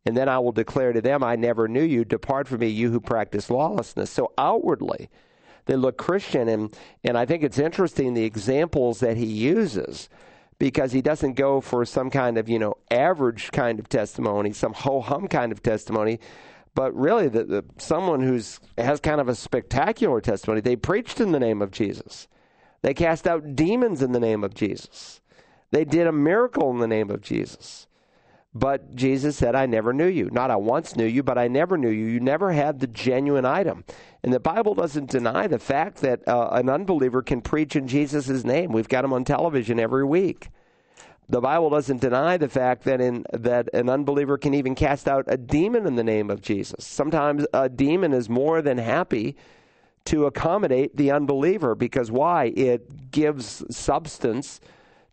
And 0.07 0.17
then 0.17 0.29
I 0.29 0.39
will 0.39 0.53
declare 0.53 0.93
to 0.93 1.01
them, 1.01 1.23
I 1.23 1.37
never 1.37 1.67
knew 1.67 1.83
you. 1.83 2.05
Depart 2.05 2.47
from 2.49 2.61
me, 2.61 2.69
you 2.69 2.91
who 2.91 3.01
practice 3.01 3.51
lawlessness. 3.51 4.11
So 4.11 4.33
outwardly, 4.37 5.09
they 5.67 5.77
look 5.77 5.97
Christian. 5.97 6.49
And, 6.49 6.77
and 7.03 7.17
I 7.17 7.27
think 7.27 7.43
it's 7.43 7.59
interesting 7.59 8.15
the 8.15 8.25
examples 8.25 9.01
that 9.01 9.17
he 9.17 9.27
uses 9.27 10.09
because 10.59 10.93
he 10.93 11.03
doesn't 11.03 11.35
go 11.35 11.61
for 11.61 11.85
some 11.85 12.11
kind 12.11 12.39
of, 12.39 12.49
you 12.49 12.59
know, 12.59 12.77
average 12.91 13.51
kind 13.53 13.79
of 13.79 13.89
testimony, 13.89 14.53
some 14.53 14.73
ho 14.73 15.01
hum 15.01 15.29
kind 15.29 15.53
of 15.53 15.63
testimony, 15.63 16.21
but 16.75 16.95
really 16.95 17.29
the, 17.29 17.45
the, 17.45 17.65
someone 17.79 18.21
who's 18.21 18.61
has 18.79 19.01
kind 19.01 19.21
of 19.21 19.29
a 19.29 19.35
spectacular 19.35 20.21
testimony. 20.21 20.61
They 20.61 20.77
preached 20.77 21.21
in 21.21 21.33
the 21.33 21.41
name 21.41 21.63
of 21.63 21.71
Jesus. 21.71 22.29
They 22.83 22.95
cast 22.95 23.27
out 23.27 23.57
demons 23.57 24.03
in 24.03 24.13
the 24.13 24.21
name 24.21 24.45
of 24.45 24.55
Jesus. 24.55 25.21
They 25.71 25.85
did 25.85 26.07
a 26.07 26.13
miracle 26.13 26.71
in 26.71 26.79
the 26.79 26.87
name 26.87 27.11
of 27.11 27.23
Jesus. 27.23 27.87
But 28.55 28.95
Jesus 28.95 29.37
said, 29.37 29.57
I 29.57 29.67
never 29.67 29.93
knew 29.93 30.07
you. 30.07 30.31
Not 30.31 30.53
I 30.53 30.57
once 30.57 30.95
knew 30.95 31.07
you, 31.07 31.25
but 31.25 31.37
I 31.37 31.49
never 31.49 31.77
knew 31.77 31.91
you. 31.91 32.07
You 32.07 32.21
never 32.21 32.53
had 32.53 32.79
the 32.79 32.87
genuine 32.87 33.45
item. 33.45 33.85
And 34.23 34.33
the 34.33 34.39
Bible 34.39 34.75
doesn't 34.75 35.11
deny 35.11 35.49
the 35.49 35.59
fact 35.59 35.99
that 36.03 36.27
uh, 36.29 36.51
an 36.53 36.69
unbeliever 36.69 37.21
can 37.21 37.41
preach 37.41 37.75
in 37.75 37.89
Jesus' 37.89 38.45
name. 38.45 38.71
We've 38.71 38.89
got 38.89 39.03
them 39.03 39.13
on 39.13 39.25
television 39.25 39.81
every 39.81 40.05
week. 40.05 40.51
The 41.29 41.41
Bible 41.41 41.71
doesn't 41.71 42.01
deny 42.01 42.37
the 42.37 42.49
fact 42.49 42.85
that 42.85 43.01
in 43.01 43.25
that 43.33 43.71
an 43.75 43.89
unbeliever 43.89 44.39
can 44.39 44.55
even 44.55 44.75
cast 44.75 45.09
out 45.09 45.25
a 45.27 45.37
demon 45.37 45.87
in 45.87 45.97
the 45.97 46.05
name 46.05 46.31
of 46.31 46.41
Jesus. 46.41 46.87
Sometimes 46.87 47.47
a 47.53 47.69
demon 47.69 48.13
is 48.13 48.29
more 48.29 48.63
than 48.63 48.79
happy 48.79 49.37
to 50.05 50.27
accommodate 50.27 50.97
the 50.97 51.11
unbeliever 51.11 51.75
because 51.75 52.11
why? 52.11 52.53
It 52.57 53.11
gives 53.11 53.65
substance 53.75 54.61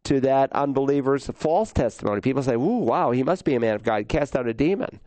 to 0.04 0.20
that 0.22 0.52
unbeliever's 0.54 1.28
false 1.28 1.72
testimony. 1.72 2.22
People 2.22 2.44
say, 2.44 2.56
Ooh, 2.56 2.80
wow, 2.80 3.12
he 3.12 3.24
must 3.24 3.46
be 3.46 3.56
a 3.56 3.60
man 3.60 3.76
of 3.76 3.84
God. 3.84 4.08
Cast 4.08 4.36
out 4.36 4.48
a 4.48 4.54
demon. 4.54 5.00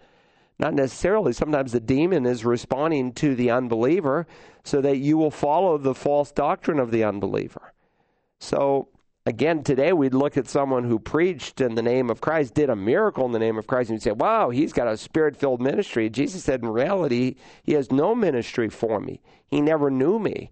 Not 0.59 0.75
necessarily. 0.75 1.33
Sometimes 1.33 1.73
the 1.73 1.81
demon 1.81 2.27
is 2.27 2.45
responding 2.45 3.13
to 3.15 3.35
the 3.35 3.51
unbeliever 3.51 4.27
so 4.63 4.81
that 4.81 4.99
you 4.99 5.19
will 5.19 5.31
follow 5.31 5.79
the 5.79 5.95
false 5.95 6.31
doctrine 6.31 6.79
of 6.79 6.91
the 6.91 7.03
unbeliever. 7.03 7.73
So, 8.39 8.89
again, 9.27 9.65
today 9.65 9.93
we'd 9.93 10.15
look 10.15 10.37
at 10.37 10.47
someone 10.47 10.85
who 10.85 10.99
preached 11.01 11.61
in 11.61 11.75
the 11.75 11.83
name 11.83 12.09
of 12.09 12.21
Christ, 12.21 12.55
did 12.55 12.71
a 12.71 12.77
miracle 12.77 13.27
in 13.27 13.33
the 13.33 13.39
name 13.41 13.59
of 13.59 13.67
Christ, 13.67 13.91
and 13.91 13.97
you'd 13.97 14.03
say, 14.03 14.13
wow, 14.13 14.51
he's 14.51 14.73
got 14.73 14.87
a 14.87 14.97
spirit 14.97 15.37
filled 15.37 15.61
ministry. 15.61 16.09
Jesus 16.09 16.45
said, 16.45 16.63
in 16.63 16.69
reality, 16.69 17.35
he 17.65 17.73
has 17.73 17.91
no 17.91 18.15
ministry 18.15 18.69
for 18.69 19.01
me. 19.01 19.21
He 19.49 19.61
never 19.61 19.91
knew 19.91 20.21
me 20.21 20.51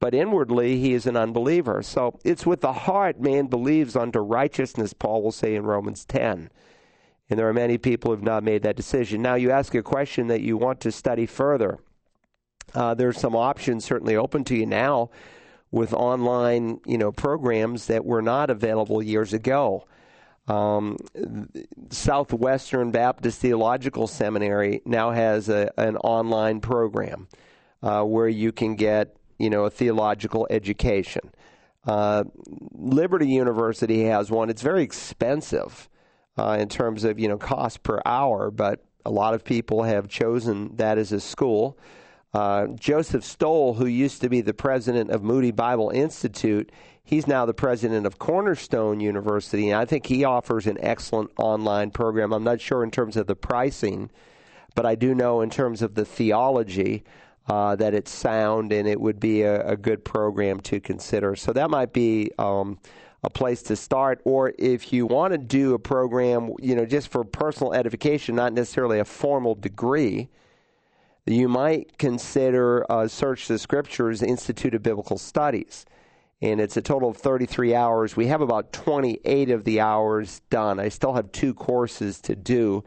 but 0.00 0.14
inwardly 0.14 0.78
he 0.78 0.94
is 0.94 1.06
an 1.06 1.16
unbeliever. 1.16 1.82
So 1.82 2.18
it's 2.24 2.46
with 2.46 2.62
the 2.62 2.72
heart 2.72 3.20
man 3.20 3.46
believes 3.46 3.94
unto 3.94 4.18
righteousness, 4.18 4.92
Paul 4.94 5.22
will 5.22 5.32
say 5.32 5.54
in 5.54 5.64
Romans 5.64 6.04
10. 6.06 6.50
And 7.28 7.38
there 7.38 7.48
are 7.48 7.54
many 7.54 7.78
people 7.78 8.10
who 8.10 8.16
have 8.16 8.24
not 8.24 8.42
made 8.42 8.62
that 8.62 8.76
decision. 8.76 9.22
Now, 9.22 9.34
you 9.36 9.52
ask 9.52 9.74
a 9.74 9.82
question 9.82 10.26
that 10.28 10.40
you 10.40 10.56
want 10.56 10.80
to 10.80 10.90
study 10.90 11.26
further. 11.26 11.78
Uh, 12.74 12.94
there's 12.94 13.18
some 13.18 13.36
options 13.36 13.84
certainly 13.84 14.16
open 14.16 14.42
to 14.44 14.56
you 14.56 14.66
now 14.66 15.10
with 15.70 15.92
online, 15.92 16.80
you 16.86 16.98
know, 16.98 17.12
programs 17.12 17.86
that 17.86 18.04
were 18.04 18.22
not 18.22 18.50
available 18.50 19.02
years 19.02 19.32
ago. 19.32 19.86
Um, 20.48 20.96
Southwestern 21.90 22.90
Baptist 22.90 23.40
Theological 23.40 24.08
Seminary 24.08 24.82
now 24.84 25.12
has 25.12 25.48
a, 25.48 25.70
an 25.78 25.96
online 25.98 26.60
program 26.60 27.28
uh, 27.82 28.02
where 28.02 28.28
you 28.28 28.50
can 28.50 28.74
get, 28.74 29.16
you 29.40 29.50
know, 29.50 29.64
a 29.64 29.70
theological 29.70 30.46
education. 30.50 31.32
Uh, 31.86 32.24
Liberty 32.72 33.28
University 33.28 34.04
has 34.04 34.30
one. 34.30 34.50
It's 34.50 34.62
very 34.62 34.82
expensive 34.82 35.88
uh, 36.38 36.58
in 36.60 36.68
terms 36.68 37.04
of 37.04 37.18
you 37.18 37.28
know 37.28 37.38
cost 37.38 37.82
per 37.82 38.00
hour, 38.04 38.50
but 38.50 38.84
a 39.04 39.10
lot 39.10 39.34
of 39.34 39.44
people 39.44 39.82
have 39.82 40.08
chosen 40.08 40.76
that 40.76 40.98
as 40.98 41.10
a 41.12 41.20
school. 41.20 41.78
Uh, 42.32 42.66
Joseph 42.68 43.24
Stowell, 43.24 43.74
who 43.74 43.86
used 43.86 44.20
to 44.20 44.28
be 44.28 44.40
the 44.40 44.54
president 44.54 45.10
of 45.10 45.22
Moody 45.22 45.50
Bible 45.50 45.90
Institute, 45.90 46.70
he's 47.02 47.26
now 47.26 47.44
the 47.44 47.54
president 47.54 48.06
of 48.06 48.18
Cornerstone 48.18 49.00
University, 49.00 49.70
and 49.70 49.80
I 49.80 49.84
think 49.84 50.06
he 50.06 50.22
offers 50.22 50.66
an 50.66 50.76
excellent 50.80 51.30
online 51.38 51.90
program. 51.90 52.32
I'm 52.32 52.44
not 52.44 52.60
sure 52.60 52.84
in 52.84 52.90
terms 52.90 53.16
of 53.16 53.26
the 53.26 53.34
pricing, 53.34 54.10
but 54.74 54.86
I 54.86 54.94
do 54.94 55.14
know 55.14 55.40
in 55.40 55.50
terms 55.50 55.82
of 55.82 55.94
the 55.94 56.04
theology 56.04 57.04
uh, 57.50 57.74
that 57.74 57.94
it's 57.94 58.12
sound 58.12 58.72
and 58.72 58.86
it 58.86 59.00
would 59.00 59.18
be 59.18 59.42
a, 59.42 59.66
a, 59.66 59.76
good 59.76 60.04
program 60.04 60.60
to 60.60 60.78
consider. 60.78 61.34
So 61.34 61.52
that 61.52 61.68
might 61.68 61.92
be. 61.92 62.30
Um, 62.38 62.78
a 63.22 63.28
place 63.28 63.62
to 63.62 63.76
start, 63.76 64.18
or 64.24 64.54
if 64.58 64.94
you 64.94 65.04
want 65.04 65.32
to 65.32 65.36
do 65.36 65.74
a 65.74 65.78
program, 65.78 66.54
you 66.58 66.74
know, 66.74 66.86
just 66.86 67.08
for 67.08 67.22
personal 67.22 67.74
edification, 67.74 68.34
not 68.34 68.54
necessarily 68.54 68.98
a 68.98 69.04
formal 69.04 69.54
degree, 69.54 70.26
you 71.26 71.46
might 71.46 71.98
consider 71.98 72.90
uh, 72.90 73.06
Search 73.06 73.46
the 73.46 73.58
Scriptures 73.58 74.22
Institute 74.22 74.74
of 74.74 74.82
Biblical 74.82 75.18
Studies. 75.18 75.84
And 76.40 76.62
it's 76.62 76.78
a 76.78 76.82
total 76.82 77.10
of 77.10 77.18
33 77.18 77.74
hours. 77.74 78.16
We 78.16 78.28
have 78.28 78.40
about 78.40 78.72
28 78.72 79.50
of 79.50 79.64
the 79.64 79.80
hours 79.80 80.40
done. 80.48 80.80
I 80.80 80.88
still 80.88 81.12
have 81.12 81.30
two 81.30 81.52
courses 81.52 82.22
to 82.22 82.34
do. 82.34 82.82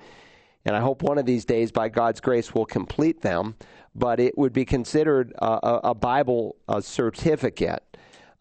And 0.66 0.76
I 0.76 0.80
hope 0.80 1.02
one 1.02 1.18
of 1.18 1.26
these 1.26 1.46
days, 1.46 1.72
by 1.72 1.90
God's 1.90 2.22
grace, 2.22 2.54
we'll 2.54 2.66
complete 2.66 3.22
them. 3.22 3.56
But 3.96 4.20
it 4.20 4.38
would 4.38 4.54
be 4.54 4.66
considered 4.66 5.34
a, 5.38 5.90
a 5.90 5.94
Bible 5.94 6.56
a 6.68 6.82
certificate. 6.82 7.84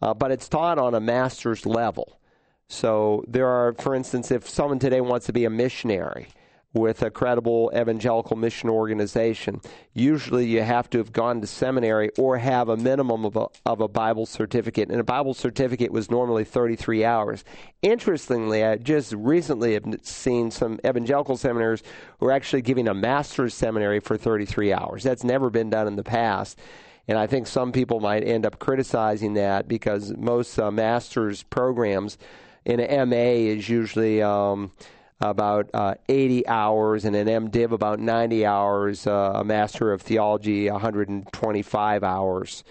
Uh, 0.01 0.13
but 0.13 0.31
it's 0.31 0.49
taught 0.49 0.79
on 0.79 0.95
a 0.95 0.99
master's 0.99 1.65
level. 1.65 2.19
So 2.67 3.23
there 3.27 3.47
are, 3.47 3.73
for 3.73 3.93
instance, 3.93 4.31
if 4.31 4.49
someone 4.49 4.79
today 4.79 5.01
wants 5.01 5.27
to 5.27 5.33
be 5.33 5.45
a 5.45 5.49
missionary, 5.49 6.27
with 6.73 7.03
a 7.03 7.11
credible 7.11 7.71
evangelical 7.75 8.35
mission 8.35 8.69
organization. 8.69 9.61
Usually, 9.93 10.45
you 10.45 10.63
have 10.63 10.89
to 10.89 10.97
have 10.97 11.11
gone 11.11 11.39
to 11.41 11.47
seminary 11.47 12.09
or 12.17 12.37
have 12.37 12.67
a 12.67 12.77
minimum 12.77 13.25
of 13.25 13.35
a, 13.35 13.47
of 13.65 13.79
a 13.79 13.87
Bible 13.87 14.25
certificate. 14.25 14.89
And 14.89 14.99
a 14.99 15.03
Bible 15.03 15.35
certificate 15.35 15.91
was 15.91 16.09
normally 16.09 16.43
33 16.43 17.05
hours. 17.05 17.43
Interestingly, 17.83 18.63
I 18.63 18.77
just 18.77 19.13
recently 19.13 19.73
have 19.73 19.85
seen 20.01 20.49
some 20.49 20.79
evangelical 20.85 21.37
seminaries 21.37 21.83
who 22.19 22.25
are 22.27 22.31
actually 22.31 22.63
giving 22.63 22.87
a 22.87 22.93
master's 22.93 23.53
seminary 23.53 23.99
for 23.99 24.17
33 24.17 24.73
hours. 24.73 25.03
That's 25.03 25.23
never 25.23 25.51
been 25.51 25.69
done 25.69 25.87
in 25.87 25.95
the 25.95 26.03
past. 26.03 26.59
And 27.07 27.17
I 27.17 27.27
think 27.27 27.47
some 27.47 27.71
people 27.71 27.99
might 27.99 28.23
end 28.23 28.45
up 28.45 28.59
criticizing 28.59 29.33
that 29.35 29.67
because 29.67 30.15
most 30.17 30.57
uh, 30.57 30.71
master's 30.71 31.43
programs 31.43 32.17
in 32.65 32.77
MA 33.09 33.15
is 33.15 33.69
usually. 33.69 34.23
Um, 34.23 34.71
about 35.21 35.69
uh, 35.73 35.95
80 36.09 36.47
hours, 36.47 37.05
and 37.05 37.15
an 37.15 37.27
MDiv 37.27 37.71
about 37.71 37.99
90 37.99 38.45
hours, 38.45 39.07
uh, 39.07 39.33
a 39.35 39.43
Master 39.43 39.91
of 39.91 40.01
Theology 40.01 40.69
125 40.69 42.03
hours. 42.03 42.63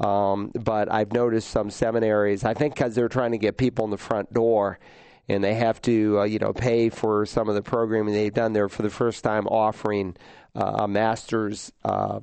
Um, 0.00 0.50
but 0.54 0.90
I've 0.90 1.12
noticed 1.12 1.48
some 1.48 1.70
seminaries, 1.70 2.44
I 2.44 2.54
think 2.54 2.74
because 2.74 2.94
they're 2.94 3.08
trying 3.08 3.32
to 3.32 3.38
get 3.38 3.56
people 3.56 3.84
in 3.84 3.90
the 3.90 3.98
front 3.98 4.32
door, 4.32 4.78
and 5.28 5.42
they 5.42 5.54
have 5.54 5.80
to, 5.82 6.20
uh, 6.20 6.24
you 6.24 6.38
know, 6.38 6.52
pay 6.52 6.90
for 6.90 7.24
some 7.24 7.48
of 7.48 7.54
the 7.54 7.62
programming 7.62 8.12
they've 8.12 8.34
done. 8.34 8.52
They're 8.52 8.68
for 8.68 8.82
the 8.82 8.90
first 8.90 9.24
time 9.24 9.46
offering 9.46 10.16
uh, 10.54 10.80
a 10.80 10.88
master's 10.88 11.72
uh, 11.84 12.20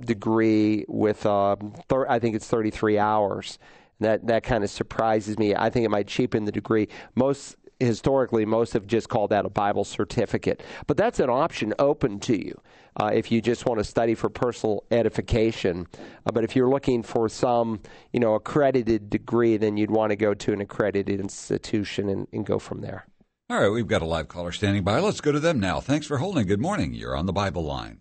degree 0.00 0.84
with, 0.88 1.24
um, 1.24 1.74
thir- 1.88 2.08
I 2.08 2.18
think 2.18 2.34
it's 2.34 2.48
33 2.48 2.98
hours. 2.98 3.58
That 4.00 4.26
that 4.26 4.42
kind 4.42 4.64
of 4.64 4.70
surprises 4.70 5.38
me. 5.38 5.54
I 5.54 5.70
think 5.70 5.86
it 5.86 5.88
might 5.88 6.08
cheapen 6.08 6.44
the 6.44 6.50
degree. 6.50 6.88
Most 7.14 7.54
historically, 7.86 8.44
most 8.44 8.72
have 8.72 8.86
just 8.86 9.08
called 9.08 9.30
that 9.30 9.44
a 9.44 9.50
Bible 9.50 9.84
certificate. 9.84 10.62
But 10.86 10.96
that's 10.96 11.20
an 11.20 11.30
option 11.30 11.74
open 11.78 12.20
to 12.20 12.36
you 12.36 12.60
uh, 12.96 13.10
if 13.12 13.30
you 13.30 13.40
just 13.40 13.66
want 13.66 13.78
to 13.78 13.84
study 13.84 14.14
for 14.14 14.28
personal 14.28 14.84
edification. 14.90 15.86
Uh, 16.26 16.32
but 16.32 16.44
if 16.44 16.54
you're 16.56 16.68
looking 16.68 17.02
for 17.02 17.28
some, 17.28 17.80
you 18.12 18.20
know, 18.20 18.34
accredited 18.34 19.10
degree, 19.10 19.56
then 19.56 19.76
you'd 19.76 19.90
want 19.90 20.10
to 20.10 20.16
go 20.16 20.34
to 20.34 20.52
an 20.52 20.60
accredited 20.60 21.20
institution 21.20 22.08
and, 22.08 22.26
and 22.32 22.46
go 22.46 22.58
from 22.58 22.80
there. 22.80 23.06
All 23.50 23.60
right, 23.60 23.68
we've 23.68 23.88
got 23.88 24.02
a 24.02 24.06
live 24.06 24.28
caller 24.28 24.52
standing 24.52 24.82
by. 24.82 24.98
Let's 25.00 25.20
go 25.20 25.32
to 25.32 25.40
them 25.40 25.60
now. 25.60 25.80
Thanks 25.80 26.06
for 26.06 26.18
holding. 26.18 26.46
Good 26.46 26.60
morning. 26.60 26.94
You're 26.94 27.16
on 27.16 27.26
the 27.26 27.32
Bible 27.32 27.64
line. 27.64 27.98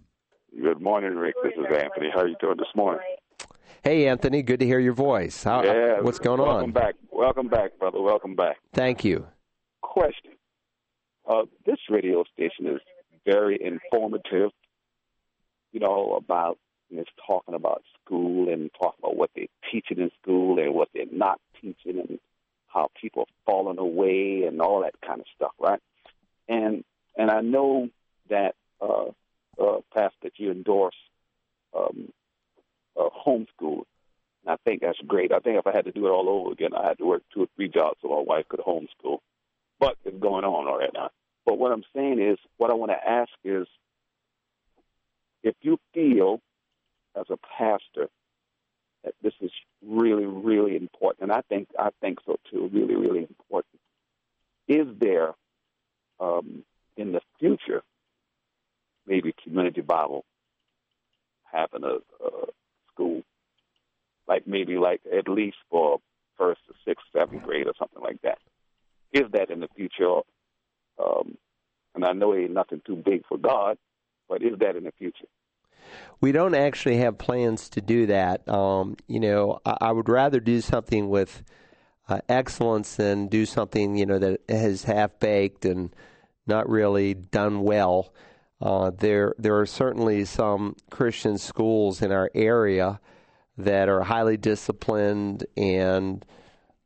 Good 0.62 0.82
morning, 0.82 1.16
Rick. 1.16 1.36
This 1.44 1.54
is 1.58 1.66
Anthony. 1.66 2.10
How 2.14 2.22
are 2.22 2.28
you 2.28 2.36
doing 2.40 2.58
this 2.58 2.68
morning? 2.76 3.02
Hey, 3.84 4.08
Anthony. 4.08 4.44
Good 4.44 4.60
to 4.60 4.66
hear 4.66 4.80
your 4.80 4.94
voice. 4.94 5.44
How, 5.44 5.64
yeah, 5.64 6.02
what's 6.02 6.20
going 6.20 6.40
welcome 6.40 6.56
on? 6.56 6.56
Welcome 6.56 6.74
back. 6.74 6.96
Welcome 7.12 7.48
back, 7.48 7.80
brother. 7.80 8.02
Welcome 8.02 8.36
back. 8.36 8.58
Thank 8.74 9.04
you 9.04 9.28
question. 9.92 10.32
Uh, 11.28 11.44
this 11.66 11.78
radio 11.90 12.24
station 12.34 12.66
is 12.66 12.80
very 13.26 13.60
informative, 13.62 14.52
you 15.74 15.80
know, 15.82 16.16
about 16.16 16.58
it's 16.90 17.10
talking 17.26 17.56
about 17.56 17.84
school 18.04 18.52
and 18.52 18.70
talking 18.74 19.00
about 19.00 19.16
what 19.16 19.30
they're 19.36 19.46
teaching 19.72 20.00
in 20.00 20.12
school 20.22 20.60
and 20.60 20.74
what 20.74 20.90
they're 20.94 21.06
not 21.12 21.40
teaching 21.62 22.00
and 22.00 22.20
how 22.68 22.90
people 23.00 23.24
are 23.24 23.36
falling 23.46 23.80
away 23.80 24.44
and 24.46 24.62
all 24.62 24.82
that 24.82 24.96
kind 25.06 25.20
of 25.20 25.26
stuff, 25.36 25.52
right? 25.60 25.80
And 26.48 26.84
and 27.18 27.30
I 27.30 27.42
know 27.42 27.90
that 28.30 28.56
uh, 28.82 29.08
uh, 29.62 29.82
past 29.94 30.16
that 30.24 30.34
you 30.38 30.52
endorse 30.52 30.96
um, 31.78 32.12
uh, 32.98 33.10
homeschool. 33.26 33.84
And 34.44 34.54
I 34.54 34.56
think 34.66 34.82
that's 34.82 35.00
great. 35.06 35.34
I 35.34 35.40
think 35.40 35.60
if 35.60 35.68
I 35.68 35.76
had 35.76 35.86
to 35.86 35.92
do 35.92 36.08
it 36.08 36.12
all 36.12 36.30
over 36.30 36.52
again, 36.54 36.72
I 36.74 36.88
had 36.88 36.98
to 36.98 37.06
work 37.06 37.24
two 37.34 37.44
or 37.44 37.48
three 37.56 37.68
jobs 37.68 38.00
so 38.02 38.08
my 38.08 38.24
wife 38.26 38.46
could 38.50 38.62
homeschool 38.62 39.20
what 39.82 39.98
is 40.06 40.14
going 40.20 40.46
on 40.46 40.66
right 40.80 40.92
now. 40.94 41.10
But 41.44 41.58
what 41.58 41.72
I'm 41.72 41.84
saying 41.96 42.22
is, 42.22 42.38
what 42.58 42.70
I 42.70 42.76
want 42.76 42.92
to 42.92 43.10
ask 43.10 43.32
is, 43.44 43.66
if 45.42 45.56
you 45.64 45.80
feel 45.92 46.40
as 47.16 47.26
a 47.32 47.38
pastor 47.58 48.08
that 49.04 49.16
this 49.24 49.34
is 49.42 49.50
really, 49.84 50.28
really 50.28 50.76
important, 50.76 51.24
and 51.24 51.32
I 51.32 51.42
think 51.50 51.70
I 51.80 51.90
think 52.00 52.20
so 52.28 52.38
too, 52.52 52.70
really, 52.72 52.96
really 52.96 53.22
important. 53.22 53.82
Is 54.68 54.86
there 55.00 55.34
um, 56.20 56.64
in 56.96 57.12
the 57.12 57.22
future 57.40 57.82
maybe 59.08 59.34
community 59.44 59.82
Bible 59.82 60.26
having 61.52 61.84
a, 61.84 61.96
a 62.24 62.30
school, 62.94 63.24
like 64.28 64.46
maybe 64.46 64.78
like 64.78 65.02
at 65.12 65.28
least 65.28 65.58
for 65.72 66.00
first 66.38 66.62
or 66.70 66.76
sixth, 66.86 67.08
seventh 67.12 67.42
grade 67.42 67.66
or 67.66 67.74
something 67.80 68.04
like 68.04 68.22
that? 68.22 68.38
Is 69.14 69.24
that 69.34 69.50
in 69.50 69.60
the 69.60 69.68
future? 69.76 70.22
Um, 71.04 71.38
and 71.96 72.06
I 72.06 72.14
know 72.14 72.34
it 72.34 72.44
ain't 72.44 72.54
nothing 72.54 72.82
too 72.86 72.96
big 72.96 73.26
for 73.28 73.38
God, 73.38 73.78
but 74.30 74.42
is 74.42 74.58
that 74.60 74.76
in 74.76 74.86
the 74.86 74.92
future? 74.98 75.28
We 76.22 76.32
don't 76.32 76.56
actually 76.56 76.98
have 76.98 77.18
plans 77.18 77.70
to 77.70 77.82
do 77.82 78.06
that. 78.06 78.48
Um, 78.48 78.96
you 79.08 79.20
know, 79.20 79.60
I, 79.66 79.78
I, 79.82 79.92
would 79.92 80.08
rather 80.08 80.40
do 80.40 80.62
something 80.62 81.10
with 81.10 81.44
uh, 82.08 82.20
excellence 82.30 82.96
than 82.96 83.28
do 83.28 83.46
something 83.46 83.98
you 83.98 84.06
know 84.06 84.20
that 84.20 84.42
is 84.48 84.84
half 84.84 85.20
baked 85.20 85.66
and 85.66 85.94
not 86.48 86.70
really 86.70 87.14
done 87.14 87.62
well. 87.62 88.14
Uh, 88.62 88.92
there, 88.92 89.34
there 89.40 89.60
are 89.60 89.66
certainly 89.66 90.24
some 90.24 90.76
Christian 90.92 91.38
schools 91.38 92.02
in 92.02 92.12
our 92.12 92.30
area 92.36 93.00
that 93.58 93.90
are 93.90 94.04
highly 94.04 94.38
disciplined 94.38 95.46
and 95.58 96.24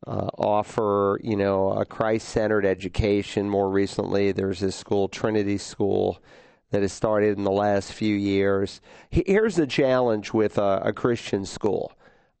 uh, 0.06 0.28
offer, 0.38 1.18
you 1.22 1.36
know, 1.36 1.72
a 1.72 1.84
Christ-centered 1.84 2.64
education. 2.64 3.50
More 3.50 3.70
recently, 3.70 4.32
there's 4.32 4.60
this 4.60 4.76
school, 4.76 5.08
Trinity 5.08 5.58
School, 5.58 6.22
that 6.70 6.82
has 6.82 6.92
started 6.92 7.38
in 7.38 7.44
the 7.44 7.50
last 7.50 7.92
few 7.92 8.14
years. 8.14 8.80
Here's 9.10 9.56
the 9.56 9.66
challenge 9.66 10.32
with 10.32 10.58
a, 10.58 10.82
a 10.84 10.92
Christian 10.92 11.44
school. 11.46 11.92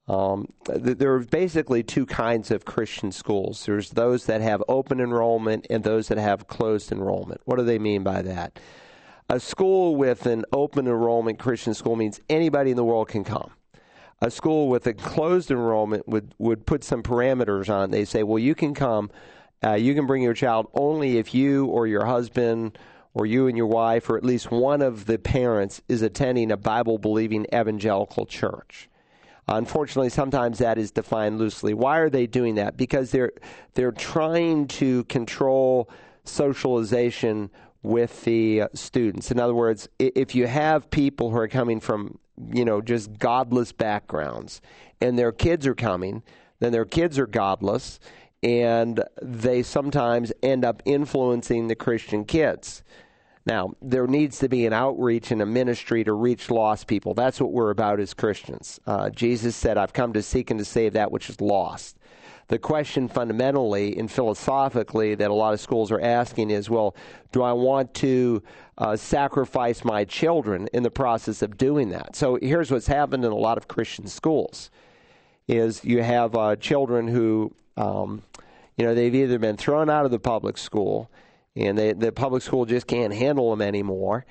Um, 0.08 0.52
there 0.66 1.14
are 1.14 1.20
basically 1.20 1.82
two 1.82 2.06
kinds 2.06 2.50
of 2.52 2.64
Christian 2.64 3.10
schools. 3.10 3.64
There's 3.66 3.90
those 3.90 4.26
that 4.26 4.40
have 4.40 4.62
open 4.68 5.00
enrollment 5.00 5.66
and 5.68 5.82
those 5.82 6.08
that 6.08 6.18
have 6.18 6.46
closed 6.46 6.92
enrollment. 6.92 7.40
What 7.44 7.56
do 7.56 7.64
they 7.64 7.78
mean 7.78 8.04
by 8.04 8.22
that? 8.22 8.58
A 9.28 9.40
school 9.40 9.96
with 9.96 10.26
an 10.26 10.44
open 10.52 10.86
enrollment 10.86 11.40
Christian 11.40 11.74
school 11.74 11.96
means 11.96 12.20
anybody 12.30 12.70
in 12.70 12.76
the 12.76 12.84
world 12.84 13.08
can 13.08 13.24
come 13.24 13.50
a 14.20 14.30
school 14.30 14.68
with 14.68 14.86
a 14.86 14.94
closed 14.94 15.50
enrollment 15.50 16.08
would, 16.08 16.34
would 16.38 16.66
put 16.66 16.82
some 16.82 17.02
parameters 17.02 17.68
on. 17.68 17.90
They 17.90 18.04
say, 18.04 18.22
well, 18.22 18.38
you 18.38 18.54
can 18.54 18.74
come, 18.74 19.10
uh, 19.62 19.74
you 19.74 19.94
can 19.94 20.06
bring 20.06 20.22
your 20.22 20.34
child 20.34 20.68
only 20.74 21.18
if 21.18 21.34
you 21.34 21.66
or 21.66 21.86
your 21.86 22.06
husband 22.06 22.78
or 23.14 23.26
you 23.26 23.46
and 23.46 23.56
your 23.56 23.66
wife 23.66 24.08
or 24.08 24.16
at 24.16 24.24
least 24.24 24.50
one 24.50 24.82
of 24.82 25.06
the 25.06 25.18
parents 25.18 25.82
is 25.88 26.02
attending 26.02 26.50
a 26.50 26.56
Bible 26.56 26.98
believing 26.98 27.46
evangelical 27.52 28.26
church. 28.26 28.88
Unfortunately, 29.48 30.10
sometimes 30.10 30.58
that 30.58 30.76
is 30.76 30.90
defined 30.90 31.38
loosely. 31.38 31.72
Why 31.72 31.98
are 31.98 32.10
they 32.10 32.26
doing 32.26 32.56
that? 32.56 32.76
Because 32.76 33.12
they're 33.12 33.32
they're 33.74 33.92
trying 33.92 34.66
to 34.68 35.04
control 35.04 35.88
socialization 36.24 37.50
with 37.82 38.24
the 38.24 38.64
students. 38.74 39.30
In 39.30 39.38
other 39.38 39.54
words, 39.54 39.88
if 40.00 40.34
you 40.34 40.48
have 40.48 40.90
people 40.90 41.30
who 41.30 41.36
are 41.36 41.46
coming 41.46 41.78
from 41.78 42.18
you 42.52 42.64
know 42.64 42.80
just 42.80 43.18
godless 43.18 43.72
backgrounds, 43.72 44.60
and 45.00 45.18
their 45.18 45.32
kids 45.32 45.66
are 45.66 45.74
coming, 45.74 46.22
then 46.60 46.72
their 46.72 46.84
kids 46.84 47.18
are 47.18 47.26
godless, 47.26 48.00
and 48.42 49.02
they 49.22 49.62
sometimes 49.62 50.32
end 50.42 50.64
up 50.64 50.82
influencing 50.84 51.68
the 51.68 51.74
Christian 51.74 52.24
kids. 52.24 52.82
Now, 53.46 53.74
there 53.80 54.08
needs 54.08 54.40
to 54.40 54.48
be 54.48 54.66
an 54.66 54.72
outreach 54.72 55.30
and 55.30 55.40
a 55.40 55.46
ministry 55.46 56.02
to 56.02 56.12
reach 56.12 56.50
lost 56.50 56.88
people. 56.88 57.14
That's 57.14 57.40
what 57.40 57.52
we're 57.52 57.70
about 57.70 58.00
as 58.00 58.12
Christians. 58.12 58.80
Uh, 58.86 59.08
Jesus 59.10 59.54
said, 59.54 59.78
I've 59.78 59.92
come 59.92 60.12
to 60.14 60.22
seek 60.22 60.50
and 60.50 60.58
to 60.58 60.64
save 60.64 60.94
that 60.94 61.12
which 61.12 61.30
is 61.30 61.40
lost. 61.40 61.95
The 62.48 62.58
question 62.58 63.08
fundamentally 63.08 63.98
and 63.98 64.10
philosophically 64.10 65.16
that 65.16 65.30
a 65.30 65.34
lot 65.34 65.52
of 65.52 65.60
schools 65.60 65.90
are 65.90 66.00
asking 66.00 66.50
is 66.50 66.70
well, 66.70 66.94
do 67.32 67.42
I 67.42 67.52
want 67.52 67.92
to 67.94 68.42
uh, 68.78 68.96
sacrifice 68.96 69.84
my 69.84 70.04
children 70.04 70.68
in 70.72 70.82
the 70.82 70.90
process 70.90 71.42
of 71.42 71.56
doing 71.56 71.88
that? 71.90 72.14
So 72.14 72.38
here's 72.40 72.70
what's 72.70 72.86
happened 72.86 73.24
in 73.24 73.32
a 73.32 73.36
lot 73.36 73.58
of 73.58 73.66
Christian 73.66 74.06
schools 74.06 74.70
is 75.48 75.84
you 75.84 76.02
have 76.02 76.34
uh, 76.36 76.56
children 76.56 77.08
who, 77.08 77.52
um, 77.76 78.22
you 78.76 78.84
know, 78.84 78.94
they've 78.94 79.14
either 79.14 79.38
been 79.38 79.56
thrown 79.56 79.90
out 79.90 80.04
of 80.04 80.10
the 80.10 80.18
public 80.18 80.56
school 80.56 81.10
and 81.56 81.76
they, 81.76 81.92
the 81.92 82.12
public 82.12 82.42
school 82.42 82.64
just 82.64 82.86
can't 82.86 83.14
handle 83.14 83.50
them 83.50 83.62
anymore, 83.62 84.24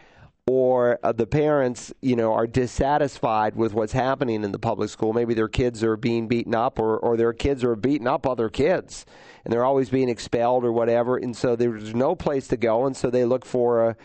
or 0.47 0.99
uh, 1.01 1.11
the 1.11 1.25
parents, 1.25 1.91
you 2.01 2.15
know, 2.15 2.33
are 2.33 2.45
dissatisfied 2.45 3.55
with 3.55 3.73
what's 3.73 3.93
happening 3.93 4.43
in 4.43 4.51
the 4.51 4.59
public 4.59 4.89
school. 4.89 5.11
Maybe 5.11 5.33
their 5.33 5.47
kids 5.47 5.83
are 5.83 5.97
being 5.97 6.27
beaten 6.27 6.53
up, 6.53 6.77
or, 6.77 6.97
or 6.99 7.17
their 7.17 7.33
kids 7.33 7.63
are 7.63 7.75
beating 7.75 8.07
up 8.07 8.27
other 8.27 8.49
kids, 8.49 9.05
and 9.43 9.51
they're 9.51 9.65
always 9.65 9.89
being 9.89 10.09
expelled 10.09 10.63
or 10.63 10.71
whatever, 10.71 11.17
and 11.17 11.35
so 11.35 11.55
there's 11.55 11.95
no 11.95 12.15
place 12.15 12.47
to 12.49 12.57
go, 12.57 12.85
and 12.85 12.95
so 12.95 13.09
they 13.09 13.25
look 13.25 13.43
for 13.43 13.89
a, 13.89 13.97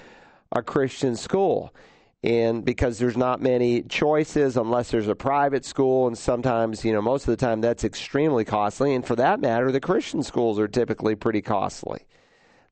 a 0.53 0.62
Christian 0.62 1.14
school. 1.14 1.74
And 2.22 2.64
because 2.66 2.98
there's 2.98 3.16
not 3.16 3.40
many 3.40 3.83
choices 3.83 4.59
unless 4.59 4.90
there's 4.90 5.09
a 5.09 5.14
private 5.14 5.64
school, 5.64 6.07
and 6.07 6.16
sometimes, 6.16 6.85
you 6.85 6.92
know, 6.92 7.03
most 7.03 7.22
of 7.22 7.33
the 7.33 7.37
time 7.37 7.61
that's 7.61 7.85
extremely 7.85 8.44
costly. 8.44 8.94
And 8.94 9.07
for 9.07 9.16
that 9.16 9.40
matter, 9.40 9.72
the 9.72 9.81
Christian 9.81 10.22
schools 10.22 10.59
are 10.59 10.68
typically 10.68 11.14
pretty 11.14 11.40
costly. 11.40 12.07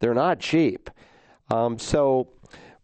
They're 0.01 0.15
not 0.15 0.39
cheap. 0.39 0.91
Um, 1.51 1.79
so, 1.79 2.29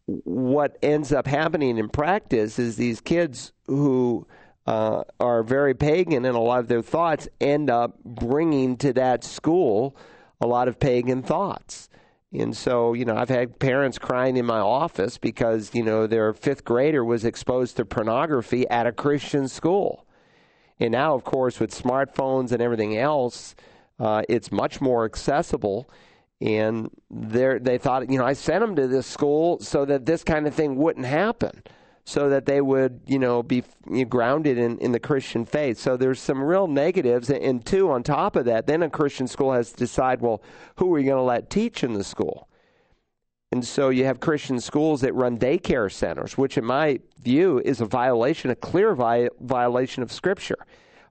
what 0.07 0.77
ends 0.83 1.13
up 1.13 1.27
happening 1.27 1.79
in 1.79 1.89
practice 1.89 2.59
is 2.59 2.77
these 2.77 3.01
kids 3.01 3.53
who 3.67 4.27
uh, 4.67 5.05
are 5.21 5.43
very 5.43 5.75
pagan 5.75 6.25
and 6.25 6.37
a 6.37 6.41
lot 6.41 6.61
of 6.61 6.69
their 6.69 6.83
thoughts 6.83 7.29
end 7.41 7.71
up 7.71 8.03
bringing 8.05 8.77
to 8.79 8.93
that 8.93 9.25
school 9.25 9.97
a 10.41 10.47
lot 10.47 10.69
of 10.69 10.79
pagan 10.79 11.23
thoughts. 11.23 11.89
And 12.33 12.57
so, 12.57 12.95
you 12.95 13.05
know, 13.05 13.17
I've 13.17 13.29
had 13.29 13.59
parents 13.59 13.99
crying 13.99 14.37
in 14.37 14.45
my 14.45 14.59
office 14.59 15.19
because, 15.19 15.71
you 15.73 15.85
know, 15.85 16.07
their 16.07 16.33
fifth 16.33 16.65
grader 16.65 17.05
was 17.05 17.25
exposed 17.25 17.77
to 17.77 17.85
pornography 17.85 18.69
at 18.69 18.87
a 18.87 18.93
Christian 18.93 19.47
school. 19.47 20.05
And 20.81 20.91
now, 20.91 21.15
of 21.15 21.23
course, 21.23 21.61
with 21.61 21.71
smartphones 21.71 22.51
and 22.51 22.61
everything 22.61 22.99
else, 22.99 23.55
uh, 24.01 24.23
it's 24.29 24.51
much 24.51 24.81
more 24.81 25.05
accessible 25.05 25.89
and 26.45 26.91
they 27.11 27.59
they 27.59 27.79
thought, 27.79 28.11
you 28.11 28.19
know, 28.19 28.27
I 28.27 28.35
sent 28.35 28.61
them 28.61 28.77
to 28.77 28.87
this 28.87 29.07
school 29.07 29.59
so 29.61 29.87
that 29.87 30.05
this 30.05 30.23
kind 30.23 30.47
of 30.47 30.55
thing 30.55 30.77
wouldn't 30.77 31.07
happen, 31.07 31.63
so 32.05 32.29
that 32.29 32.45
they 32.45 32.61
would, 32.61 33.01
you 33.07 33.19
know, 33.19 33.43
be 33.43 33.65
you 33.89 34.01
know, 34.01 34.05
grounded 34.05 34.59
in, 34.59 34.77
in 34.79 34.93
the 34.93 35.01
Christian 35.01 35.47
faith. 35.47 35.79
So 35.79 35.97
there's 35.97 36.21
some 36.21 36.43
real 36.43 36.67
negatives, 36.67 37.31
and 37.31 37.65
two 37.65 37.91
on 37.91 38.03
top 38.03 38.37
of 38.37 38.45
that, 38.45 38.67
then 38.67 38.83
a 38.83 38.91
Christian 38.91 39.27
school 39.27 39.55
has 39.55 39.73
to 39.73 39.77
decide, 39.79 40.21
well, 40.21 40.43
who 40.77 40.95
are 40.95 40.99
you 40.99 41.07
going 41.07 41.17
to 41.17 41.23
let 41.23 41.49
teach 41.49 41.83
in 41.83 41.95
the 41.95 42.05
school? 42.05 42.47
And 43.51 43.65
so 43.65 43.89
you 43.89 44.05
have 44.05 44.21
Christian 44.21 44.61
schools 44.61 45.01
that 45.01 45.15
run 45.15 45.39
daycare 45.39 45.91
centers, 45.91 46.37
which, 46.37 46.59
in 46.59 46.65
my 46.65 47.01
view, 47.23 47.63
is 47.65 47.81
a 47.81 47.87
violation, 47.87 48.51
a 48.51 48.57
clear 48.57 48.95
vi- 48.95 49.31
violation 49.41 50.03
of 50.03 50.13
Scripture. 50.13 50.59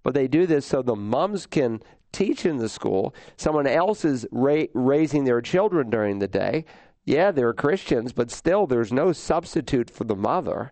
But 0.03 0.13
they 0.13 0.27
do 0.27 0.45
this 0.45 0.65
so 0.65 0.83
the 0.83 0.95
moms 0.95 1.47
can 1.47 1.81
teach 2.13 2.45
in 2.45 2.57
the 2.57 2.69
school. 2.69 3.13
Someone 3.35 3.67
else 3.67 4.05
is 4.05 4.25
ra- 4.31 4.65
raising 4.73 5.25
their 5.25 5.41
children 5.41 5.89
during 5.89 6.19
the 6.19 6.27
day. 6.27 6.65
Yeah, 7.05 7.31
they're 7.31 7.53
Christians, 7.53 8.13
but 8.13 8.31
still, 8.31 8.65
there's 8.65 8.93
no 8.93 9.11
substitute 9.11 9.89
for 9.89 10.05
the 10.05 10.15
mother 10.15 10.71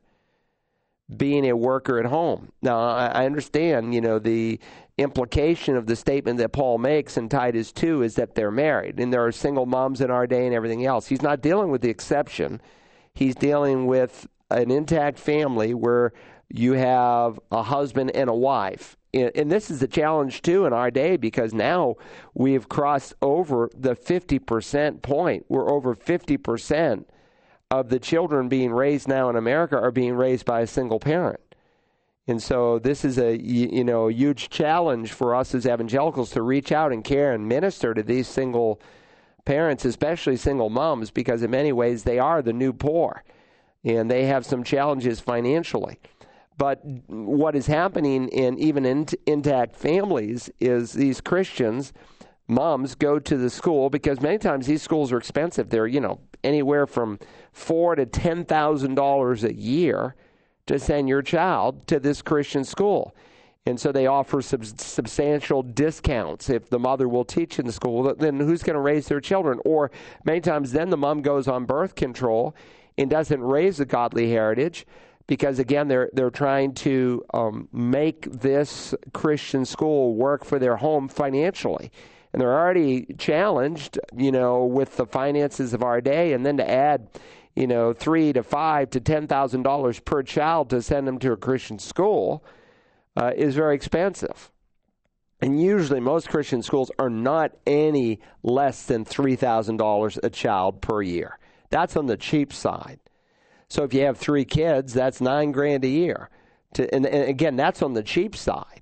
being 1.18 1.50
a 1.50 1.58
worker 1.58 2.00
at 2.00 2.06
home. 2.06 2.54
Now, 2.62 2.80
I 2.80 3.26
understand, 3.26 3.94
you 3.94 4.00
know, 4.00 4.18
the 4.18 4.60
implication 4.98 5.76
of 5.76 5.86
the 5.86 5.96
statement 5.96 6.38
that 6.38 6.54
Paul 6.54 6.78
makes 6.78 7.18
in 7.18 7.28
Titus 7.28 7.74
2 7.74 8.04
is 8.04 8.16
that 8.16 8.36
they're 8.36 8.52
married, 8.52 9.00
and 9.00 9.12
there 9.12 9.26
are 9.26 9.32
single 9.32 9.66
moms 9.66 10.00
in 10.00 10.10
our 10.10 10.26
day 10.26 10.46
and 10.46 10.56
everything 10.56 10.86
else. 10.86 11.08
He's 11.08 11.22
not 11.22 11.42
dealing 11.42 11.70
with 11.70 11.82
the 11.82 11.90
exception, 11.90 12.62
he's 13.14 13.36
dealing 13.36 13.88
with 13.88 14.28
an 14.50 14.72
intact 14.72 15.18
family 15.18 15.74
where 15.74 16.14
you 16.50 16.74
have 16.74 17.40
a 17.52 17.64
husband 17.64 18.12
and 18.12 18.30
a 18.30 18.34
wife 18.34 18.98
and 19.14 19.52
this 19.52 19.70
is 19.70 19.82
a 19.84 19.88
challenge 19.88 20.42
too 20.42 20.66
in 20.66 20.74
our 20.74 20.90
day 20.90 21.18
because 21.18 21.54
now 21.54 21.96
we've 22.34 22.70
crossed 22.70 23.14
over 23.22 23.70
the 23.76 23.96
50% 23.96 25.02
point. 25.02 25.46
We're 25.50 25.70
over 25.70 25.96
50% 25.96 27.06
of 27.70 27.90
the 27.90 28.00
children 28.00 28.50
being 28.50 28.72
raised 28.72 29.08
now 29.08 29.30
in 29.30 29.36
America 29.36 29.78
are 29.78 29.92
being 29.92 30.16
raised 30.16 30.46
by 30.46 30.62
a 30.62 30.68
single 30.68 31.00
parent. 31.00 31.40
And 32.28 32.42
so 32.42 32.80
this 32.80 33.04
is 33.04 33.18
a 33.18 33.38
you 33.42 33.84
know 33.84 34.08
a 34.08 34.14
huge 34.14 34.50
challenge 34.50 35.12
for 35.12 35.36
us 35.36 35.56
as 35.56 35.66
evangelicals 35.66 36.32
to 36.32 36.42
reach 36.42 36.72
out 36.72 36.92
and 36.92 37.04
care 37.04 37.34
and 37.34 37.48
minister 37.48 37.94
to 37.94 38.04
these 38.04 38.28
single 38.28 38.80
parents, 39.44 39.86
especially 39.86 40.38
single 40.38 40.70
moms, 40.70 41.12
because 41.12 41.42
in 41.42 41.52
many 41.52 41.72
ways 41.72 42.04
they 42.04 42.20
are 42.20 42.42
the 42.42 42.54
new 42.54 42.74
poor, 42.74 43.24
and 43.84 44.10
they 44.10 44.26
have 44.26 44.46
some 44.46 44.64
challenges 44.64 45.20
financially. 45.20 46.00
But 46.62 46.86
what 47.08 47.56
is 47.56 47.66
happening 47.66 48.28
in 48.28 48.60
even 48.60 48.86
in 48.86 49.08
intact 49.26 49.76
families 49.76 50.48
is 50.60 50.94
these 50.94 51.20
Christians, 51.20 51.92
moms 52.48 52.94
go 52.94 53.18
to 53.18 53.36
the 53.36 53.50
school 53.50 53.90
because 53.90 54.22
many 54.22 54.38
times 54.38 54.68
these 54.68 54.84
schools 54.84 55.12
are 55.12 55.18
expensive. 55.18 55.72
They're, 55.72 55.88
you 55.88 56.00
know, 56.00 56.20
anywhere 56.44 56.86
from 56.86 57.18
four 57.52 57.96
to 57.96 58.06
ten 58.06 58.46
thousand 58.46 58.94
dollars 58.94 59.44
a 59.44 59.52
year 59.52 60.14
to 60.68 60.78
send 60.78 61.10
your 61.10 61.24
child 61.24 61.88
to 61.88 62.00
this 62.00 62.22
Christian 62.22 62.64
school. 62.64 63.16
And 63.66 63.80
so 63.80 63.92
they 63.92 64.06
offer 64.06 64.44
sub- 64.44 64.64
substantial 64.64 65.64
discounts 65.64 66.48
if 66.48 66.70
the 66.70 66.78
mother 66.78 67.10
will 67.10 67.26
teach 67.26 67.58
in 67.58 67.66
the 67.66 67.72
school. 67.72 68.14
Then 68.14 68.40
who's 68.40 68.62
going 68.62 68.76
to 68.76 68.82
raise 68.82 69.08
their 69.08 69.20
children? 69.20 69.60
Or 69.66 69.90
many 70.26 70.42
times 70.42 70.74
then 70.74 70.92
the 70.92 70.98
mom 70.98 71.24
goes 71.24 71.48
on 71.48 71.66
birth 71.66 71.96
control 71.96 72.56
and 73.00 73.10
doesn't 73.10 73.42
raise 73.42 73.80
a 73.80 73.86
godly 73.86 74.30
heritage 74.30 74.86
because 75.28 75.60
again 75.60 75.88
they're 75.88 76.10
they're 76.14 76.30
trying 76.30 76.74
to 76.74 77.24
um, 77.34 77.68
make 77.72 78.30
this 78.32 78.94
Christian 79.14 79.66
school 79.66 80.16
work 80.16 80.46
for 80.46 80.60
their 80.60 80.78
home 80.78 81.08
financially, 81.08 81.92
and 82.34 82.42
they're 82.42 82.58
already 82.58 83.06
challenged, 83.18 84.00
you 84.16 84.32
know, 84.32 84.66
with 84.66 84.98
the 84.98 85.06
finances 85.06 85.74
of 85.74 85.84
our 85.84 86.02
day, 86.02 86.34
and 86.34 86.46
then 86.46 86.58
to 86.58 86.70
add, 86.70 87.08
you 87.56 87.68
know, 87.68 87.94
three 87.94 88.34
to 88.34 88.44
five 88.44 88.90
to 88.92 89.00
ten 89.00 89.28
thousand 89.28 89.64
dollars 89.64 90.00
per 90.00 90.24
child 90.24 90.70
to 90.70 90.82
send 90.82 91.08
them 91.08 91.20
to 91.20 91.32
a 91.32 91.38
Christian 91.38 91.80
school 91.80 92.44
uh, 93.16 93.32
is 93.36 93.56
very 93.56 93.76
expensive. 93.76 94.52
And 95.42 95.60
usually, 95.62 96.00
most 96.00 96.30
Christian 96.30 96.62
schools 96.62 96.92
are 97.00 97.10
not 97.10 97.52
any 97.66 98.20
less 98.44 98.86
than 98.86 99.06
$3,000 99.06 100.20
a 100.22 100.30
child 100.30 100.82
per 100.82 101.02
year. 101.02 101.40
That's 101.72 101.98
on 101.98 102.06
the 102.06 102.16
cheap 102.16 102.54
side. 102.54 103.00
So 103.72 103.84
if 103.84 103.94
you 103.94 104.04
have 104.04 104.18
three 104.18 104.44
kids, 104.44 104.94
that's 104.94 105.22
nine 105.22 105.54
grand 105.54 105.86
a 105.86 105.88
year. 105.88 106.30
To, 106.74 106.94
and, 106.94 107.06
and 107.06 107.30
again, 107.30 107.56
that's 107.56 107.82
on 107.82 107.94
the 107.94 108.04
cheap 108.04 108.36
side. 108.36 108.82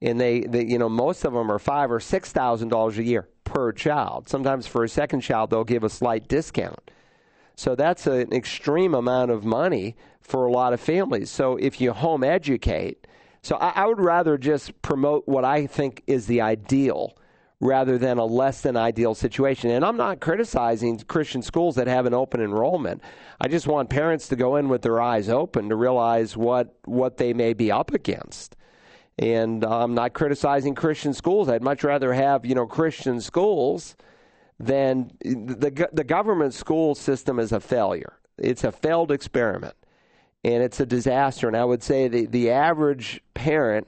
And 0.00 0.18
they, 0.18 0.40
they, 0.40 0.64
you 0.64 0.78
know, 0.78 0.88
most 0.88 1.26
of 1.26 1.34
them 1.34 1.52
are 1.52 1.58
five 1.58 1.92
or 1.92 2.00
six 2.00 2.32
thousand 2.32 2.68
dollars 2.68 2.96
a 2.96 3.02
year 3.02 3.28
per 3.44 3.72
child. 3.72 4.30
Sometimes 4.30 4.66
for 4.66 4.84
a 4.84 4.88
second 4.88 5.20
child, 5.20 5.50
they'll 5.50 5.64
give 5.64 5.84
a 5.84 5.90
slight 5.90 6.28
discount. 6.28 6.90
So 7.56 7.74
that's 7.74 8.06
an 8.06 8.32
extreme 8.32 8.94
amount 8.94 9.30
of 9.30 9.44
money 9.44 9.96
for 10.22 10.46
a 10.46 10.50
lot 10.50 10.72
of 10.72 10.80
families. 10.80 11.28
So 11.28 11.56
if 11.56 11.78
you 11.78 11.92
home 11.92 12.24
educate, 12.24 13.06
so 13.42 13.56
I, 13.56 13.82
I 13.82 13.86
would 13.86 14.00
rather 14.00 14.38
just 14.38 14.80
promote 14.80 15.28
what 15.28 15.44
I 15.44 15.66
think 15.66 16.02
is 16.06 16.26
the 16.26 16.40
ideal 16.40 17.18
rather 17.62 17.96
than 17.96 18.18
a 18.18 18.24
less 18.24 18.60
than 18.60 18.76
ideal 18.76 19.14
situation. 19.14 19.70
And 19.70 19.84
I'm 19.84 19.96
not 19.96 20.18
criticizing 20.18 20.98
Christian 20.98 21.42
schools 21.42 21.76
that 21.76 21.86
have 21.86 22.06
an 22.06 22.12
open 22.12 22.40
enrollment. 22.40 23.00
I 23.40 23.46
just 23.46 23.68
want 23.68 23.88
parents 23.88 24.26
to 24.28 24.36
go 24.36 24.56
in 24.56 24.68
with 24.68 24.82
their 24.82 25.00
eyes 25.00 25.28
open 25.28 25.68
to 25.68 25.76
realize 25.76 26.36
what 26.36 26.74
what 26.84 27.18
they 27.18 27.32
may 27.32 27.54
be 27.54 27.70
up 27.70 27.94
against. 27.94 28.56
And 29.16 29.64
I'm 29.64 29.94
not 29.94 30.12
criticizing 30.12 30.74
Christian 30.74 31.14
schools. 31.14 31.48
I'd 31.48 31.62
much 31.62 31.84
rather 31.84 32.12
have, 32.12 32.44
you 32.44 32.56
know, 32.56 32.66
Christian 32.66 33.20
schools 33.20 33.94
than 34.58 35.12
the 35.20 35.88
the 35.92 36.04
government 36.04 36.54
school 36.54 36.96
system 36.96 37.38
is 37.38 37.52
a 37.52 37.60
failure. 37.60 38.14
It's 38.38 38.64
a 38.64 38.72
failed 38.72 39.12
experiment. 39.12 39.74
And 40.42 40.64
it's 40.64 40.80
a 40.80 40.86
disaster. 40.86 41.46
And 41.46 41.56
I 41.56 41.64
would 41.64 41.84
say 41.84 42.08
the, 42.08 42.26
the 42.26 42.50
average 42.50 43.20
parent 43.34 43.86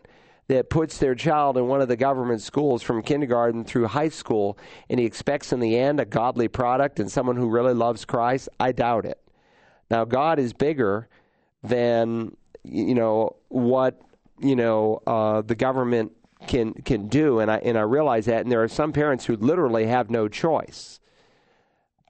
that 0.48 0.68
puts 0.68 0.98
their 0.98 1.14
child 1.14 1.56
in 1.56 1.66
one 1.66 1.80
of 1.80 1.88
the 1.88 1.96
government 1.96 2.42
schools 2.42 2.82
from 2.82 3.02
kindergarten 3.02 3.64
through 3.64 3.86
high 3.86 4.08
school 4.08 4.58
and 4.90 5.00
he 5.00 5.06
expects 5.06 5.52
in 5.52 5.60
the 5.60 5.78
end 5.78 6.00
a 6.00 6.04
godly 6.04 6.48
product 6.48 7.00
and 7.00 7.10
someone 7.10 7.36
who 7.36 7.48
really 7.48 7.72
loves 7.72 8.04
Christ, 8.04 8.48
I 8.60 8.72
doubt 8.72 9.06
it. 9.06 9.20
Now, 9.90 10.04
God 10.04 10.38
is 10.38 10.52
bigger 10.52 11.08
than, 11.62 12.36
you 12.62 12.94
know, 12.94 13.36
what, 13.48 14.00
you 14.38 14.56
know, 14.56 15.02
uh, 15.06 15.42
the 15.42 15.54
government 15.54 16.12
can 16.46 16.74
can 16.74 17.08
do 17.08 17.38
and 17.38 17.50
I 17.50 17.56
and 17.56 17.78
I 17.78 17.82
realize 17.82 18.26
that 18.26 18.42
and 18.42 18.52
there 18.52 18.62
are 18.62 18.68
some 18.68 18.92
parents 18.92 19.24
who 19.24 19.36
literally 19.36 19.86
have 19.86 20.10
no 20.10 20.28
choice. 20.28 21.00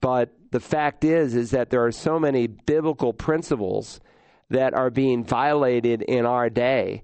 But 0.01 0.33
the 0.51 0.59
fact 0.59 1.05
is 1.05 1.35
is 1.35 1.51
that 1.51 1.69
there 1.69 1.85
are 1.85 1.91
so 1.91 2.19
many 2.19 2.47
biblical 2.47 3.13
principles 3.13 4.01
that 4.49 4.73
are 4.73 4.89
being 4.89 5.23
violated 5.23 6.01
in 6.01 6.25
our 6.25 6.49
day 6.49 7.03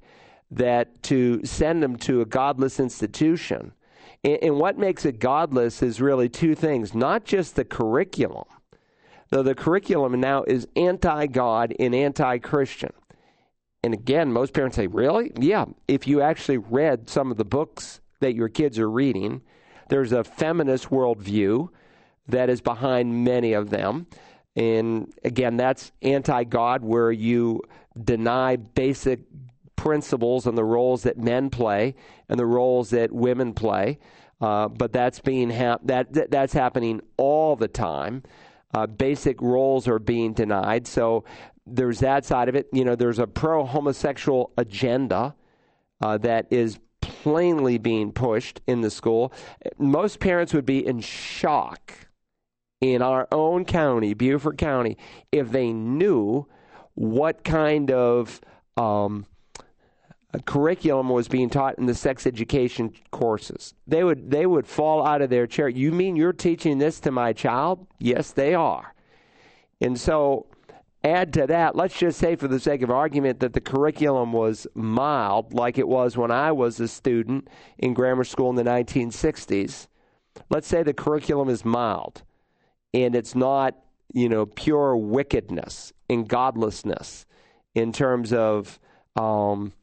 that 0.52 1.02
to 1.04 1.44
send 1.46 1.82
them 1.82 1.96
to 1.96 2.22
a 2.22 2.26
godless 2.26 2.80
institution. 2.80 3.72
And, 4.24 4.58
what 4.58 4.78
makes 4.78 5.06
it 5.06 5.20
godless 5.20 5.82
is 5.82 6.00
really 6.00 6.30
two 6.30 6.54
things 6.54 6.94
not 6.94 7.26
just 7.26 7.56
the 7.56 7.66
curriculum, 7.66 8.46
though 9.30 9.42
the 9.42 9.56
curriculum 9.56 10.20
now 10.20 10.44
is 10.44 10.68
anti 10.76 11.26
God 11.28 11.74
and 11.80 11.96
anti 11.96 12.38
Christian. 12.38 12.94
And 13.84 13.96
again, 13.96 14.32
most 14.32 14.54
parents 14.54 14.76
say, 14.76 14.86
Really? 14.86 15.32
Yeah. 15.40 15.66
If 15.88 16.08
you 16.08 16.22
actually 16.22 16.60
read 16.60 17.10
some 17.10 17.32
of 17.32 17.38
the 17.38 17.46
books 17.46 18.02
that 18.20 18.36
your 18.36 18.50
kids 18.50 18.78
are 18.78 18.90
reading, 18.90 19.42
there's 19.90 20.12
a 20.12 20.24
feminist 20.24 20.90
worldview 20.90 21.70
that 22.28 22.50
is 22.50 22.62
behind 22.62 23.24
many 23.24 23.54
of 23.54 23.72
them. 23.72 24.06
And 24.56 25.12
again, 25.24 25.58
that's 25.58 25.92
anti 26.02 26.44
God, 26.44 26.84
where 26.84 27.12
you 27.12 27.62
deny 28.04 28.58
basic 28.58 29.22
principles 29.82 30.46
and 30.46 30.56
the 30.56 30.64
roles 30.64 31.02
that 31.02 31.18
men 31.18 31.50
play 31.50 31.96
and 32.30 32.40
the 32.40 32.46
roles 32.46 32.92
that 32.92 33.12
women 33.12 33.52
play. 33.52 33.98
Uh, 34.40 34.68
but 34.68 34.94
that's 34.94 35.20
being 35.20 35.50
that, 35.50 35.80
that, 35.88 36.30
that's 36.30 36.54
happening 36.54 37.02
all 37.18 37.56
the 37.56 37.68
time. 37.68 38.22
Uh, 38.76 38.86
basic 38.86 39.42
roles 39.42 39.88
are 39.88 39.98
being 39.98 40.34
denied. 40.34 40.86
So 40.86 41.24
there's 41.66 42.00
that 42.00 42.26
side 42.26 42.48
of 42.48 42.54
it. 42.54 42.68
You 42.72 42.86
know, 42.86 42.96
there's 42.96 43.18
a 43.18 43.26
pro 43.26 43.66
homosexual 43.66 44.52
agenda 44.56 45.36
uh, 46.00 46.20
that 46.20 46.46
is 46.52 46.80
plainly 47.02 47.80
being 47.80 48.12
pushed 48.12 48.62
in 48.68 48.82
the 48.82 48.92
school. 48.92 49.34
Most 49.80 50.20
parents 50.20 50.54
would 50.54 50.66
be 50.66 50.86
in 50.86 51.00
shock 51.00 52.08
in 52.82 53.02
our 53.02 53.28
own 53.32 53.66
county, 53.66 54.14
Beaufort 54.14 54.60
County, 54.60 54.98
if 55.32 55.52
they 55.52 55.74
knew 55.74 56.46
what 56.94 57.44
kind 57.44 57.90
of 57.92 58.42
um, 58.78 59.26
curriculum 60.40 61.10
was 61.10 61.28
being 61.28 61.50
taught 61.50 61.78
in 61.78 61.86
the 61.86 61.96
sex 61.96 62.26
education 62.26 62.94
courses. 63.12 63.74
They 63.88 64.04
would 64.04 64.32
they 64.32 64.46
would 64.46 64.66
fall 64.66 65.06
out 65.06 65.22
of 65.22 65.30
their 65.30 65.46
chair. 65.46 65.68
You 65.68 65.92
mean 65.92 66.16
you're 66.16 66.34
teaching 66.34 66.78
this 66.78 67.00
to 67.02 67.12
my 67.12 67.34
child? 67.34 67.86
Yes, 68.00 68.32
they 68.32 68.54
are. 68.54 68.94
And 69.82 70.00
so 70.00 70.46
add 71.04 71.34
to 71.34 71.48
that, 71.48 71.76
let's 71.76 71.98
just 71.98 72.20
say 72.20 72.36
for 72.36 72.48
the 72.48 72.60
sake 72.60 72.82
of 72.82 72.92
argument 72.92 73.40
that 73.40 73.54
the 73.54 73.62
curriculum 73.62 74.32
was 74.32 74.68
mild 74.74 75.54
like 75.54 75.78
it 75.78 75.88
was 75.88 76.16
when 76.16 76.32
I 76.32 76.52
was 76.52 76.80
a 76.80 76.88
student 76.88 77.48
in 77.78 77.94
grammar 77.94 78.24
school 78.24 78.50
in 78.50 78.56
the 78.56 78.64
1960s. 78.64 79.88
Let's 80.50 80.68
say 80.68 80.84
the 80.84 80.94
curriculum 80.94 81.50
is 81.50 81.66
mild 81.66 82.24
and 82.94 83.16
it's 83.16 83.36
not, 83.36 83.76
you 84.14 84.30
know, 84.30 84.46
pure 84.46 84.96
wickedness 84.96 85.92
and 86.10 86.28
godlessness 86.28 87.26
in 87.74 87.92
terms 87.92 88.32
of, 88.32 88.80
um, 89.16 89.74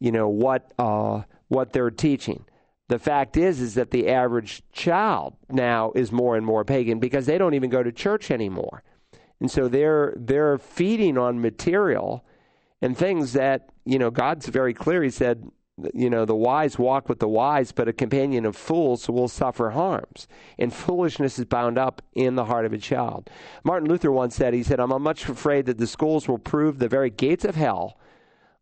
you 0.00 0.10
know, 0.10 0.28
what 0.28 0.72
uh, 0.78 1.22
what 1.48 1.72
they're 1.72 1.90
teaching. 1.90 2.44
The 2.88 2.98
fact 2.98 3.36
is, 3.36 3.60
is 3.60 3.74
that 3.74 3.92
the 3.92 4.08
average 4.08 4.62
child 4.72 5.36
now 5.48 5.92
is 5.94 6.10
more 6.10 6.36
and 6.36 6.44
more 6.44 6.64
pagan 6.64 6.98
because 6.98 7.26
they 7.26 7.38
don't 7.38 7.54
even 7.54 7.70
go 7.70 7.84
to 7.84 7.92
church 7.92 8.30
anymore, 8.30 8.82
and 9.38 9.50
so 9.50 9.68
they're 9.68 10.14
they're 10.16 10.58
feeding 10.58 11.16
on 11.16 11.40
material 11.40 12.24
and 12.82 12.96
things 12.96 13.34
that 13.34 13.68
you 13.84 13.98
know 13.98 14.10
God's 14.10 14.46
very 14.46 14.74
clear. 14.74 15.02
He 15.02 15.10
said, 15.10 15.50
you 15.94 16.10
know, 16.10 16.24
the 16.24 16.34
wise 16.34 16.78
walk 16.78 17.08
with 17.08 17.20
the 17.20 17.28
wise, 17.28 17.72
but 17.72 17.88
a 17.88 17.92
companion 17.92 18.44
of 18.44 18.56
fools 18.56 19.08
will 19.08 19.28
suffer 19.28 19.70
harms. 19.70 20.26
And 20.58 20.72
foolishness 20.72 21.38
is 21.38 21.44
bound 21.44 21.78
up 21.78 22.02
in 22.14 22.34
the 22.34 22.44
heart 22.44 22.64
of 22.64 22.72
a 22.72 22.78
child. 22.78 23.30
Martin 23.64 23.88
Luther 23.88 24.10
once 24.10 24.34
said, 24.34 24.54
he 24.54 24.62
said, 24.62 24.80
I'm 24.80 25.02
much 25.02 25.28
afraid 25.28 25.66
that 25.66 25.78
the 25.78 25.86
schools 25.86 26.28
will 26.28 26.38
prove 26.38 26.78
the 26.78 26.88
very 26.88 27.10
gates 27.10 27.44
of 27.44 27.54
hell 27.54 27.98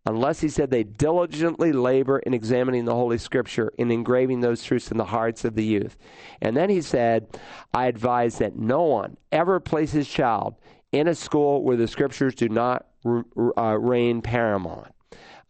unless, 0.08 0.40
he 0.40 0.48
said, 0.48 0.70
they 0.70 0.82
diligently 0.84 1.70
labor 1.70 2.18
in 2.20 2.32
examining 2.32 2.86
the 2.86 2.94
Holy 2.94 3.18
Scripture 3.18 3.72
and 3.78 3.92
engraving 3.92 4.40
those 4.40 4.64
truths 4.64 4.90
in 4.90 4.96
the 4.96 5.04
hearts 5.04 5.44
of 5.44 5.54
the 5.54 5.64
youth. 5.64 5.98
And 6.40 6.56
then 6.56 6.70
he 6.70 6.80
said, 6.80 7.38
I 7.74 7.86
advise 7.86 8.38
that 8.38 8.56
no 8.56 8.82
one 8.82 9.18
ever 9.30 9.60
place 9.60 9.92
his 9.92 10.08
child 10.08 10.54
in 10.92 11.08
a 11.08 11.14
school 11.14 11.62
where 11.62 11.76
the 11.76 11.86
Scriptures 11.86 12.34
do 12.34 12.48
not 12.48 12.86
uh, 13.06 13.78
reign 13.78 14.22
paramount. 14.22 14.94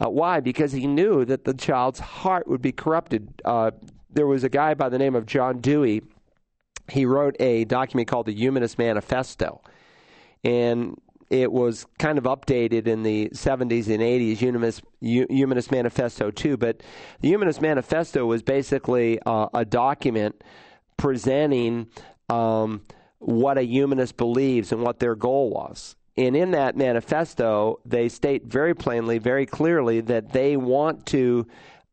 Uh, 0.01 0.11
why? 0.11 0.41
Because 0.41 0.73
he 0.73 0.87
knew 0.87 1.25
that 1.25 1.45
the 1.45 1.55
child's 1.55 2.01
heart 2.01 2.49
would 2.49 2.63
be 2.63 2.73
corrupted. 2.73 3.41
Uh, 3.45 3.71
there 4.11 4.27
was 4.27 4.43
a 4.43 4.49
guy 4.49 4.75
by 4.75 4.89
the 4.89 4.99
name 4.99 5.15
of 5.15 5.25
John 5.25 5.61
Dewey. 5.61 6.03
He 6.91 7.07
wrote 7.07 7.37
a 7.41 7.65
document 7.65 8.09
called 8.09 8.27
the 8.27 8.35
Humanist 8.35 8.79
Manifesto. 8.79 9.61
And 10.43 11.01
it 11.31 11.53
was 11.53 11.87
kind 11.99 12.19
of 12.19 12.25
updated 12.25 12.87
in 12.87 13.03
the 13.03 13.29
70s 13.31 13.89
and 13.89 14.03
80s, 14.03 14.37
Humanist, 14.37 14.83
Humanist 15.01 15.71
Manifesto 15.71 16.31
too. 16.31 16.57
But 16.57 16.83
the 17.21 17.29
Humanist 17.29 17.61
Manifesto 17.61 18.25
was 18.27 18.43
basically 18.43 19.21
uh, 19.27 19.49
a 19.53 19.65
document 19.65 20.43
presenting 20.97 21.89
um, 22.29 22.83
what 23.19 23.59
a 23.59 23.63
humanist 23.63 24.17
believes 24.17 24.73
and 24.73 24.83
what 24.83 24.99
their 25.01 25.15
goal 25.15 25.51
was. 25.51 25.97
And 26.17 26.37
in 26.37 26.51
that 26.53 26.77
manifesto, 26.77 27.79
they 27.85 28.09
state 28.09 28.45
very 28.45 28.75
plainly, 28.75 29.19
very 29.19 29.47
clearly, 29.47 30.01
that 30.03 30.33
they 30.33 30.57
want 30.57 31.07
to 31.07 31.47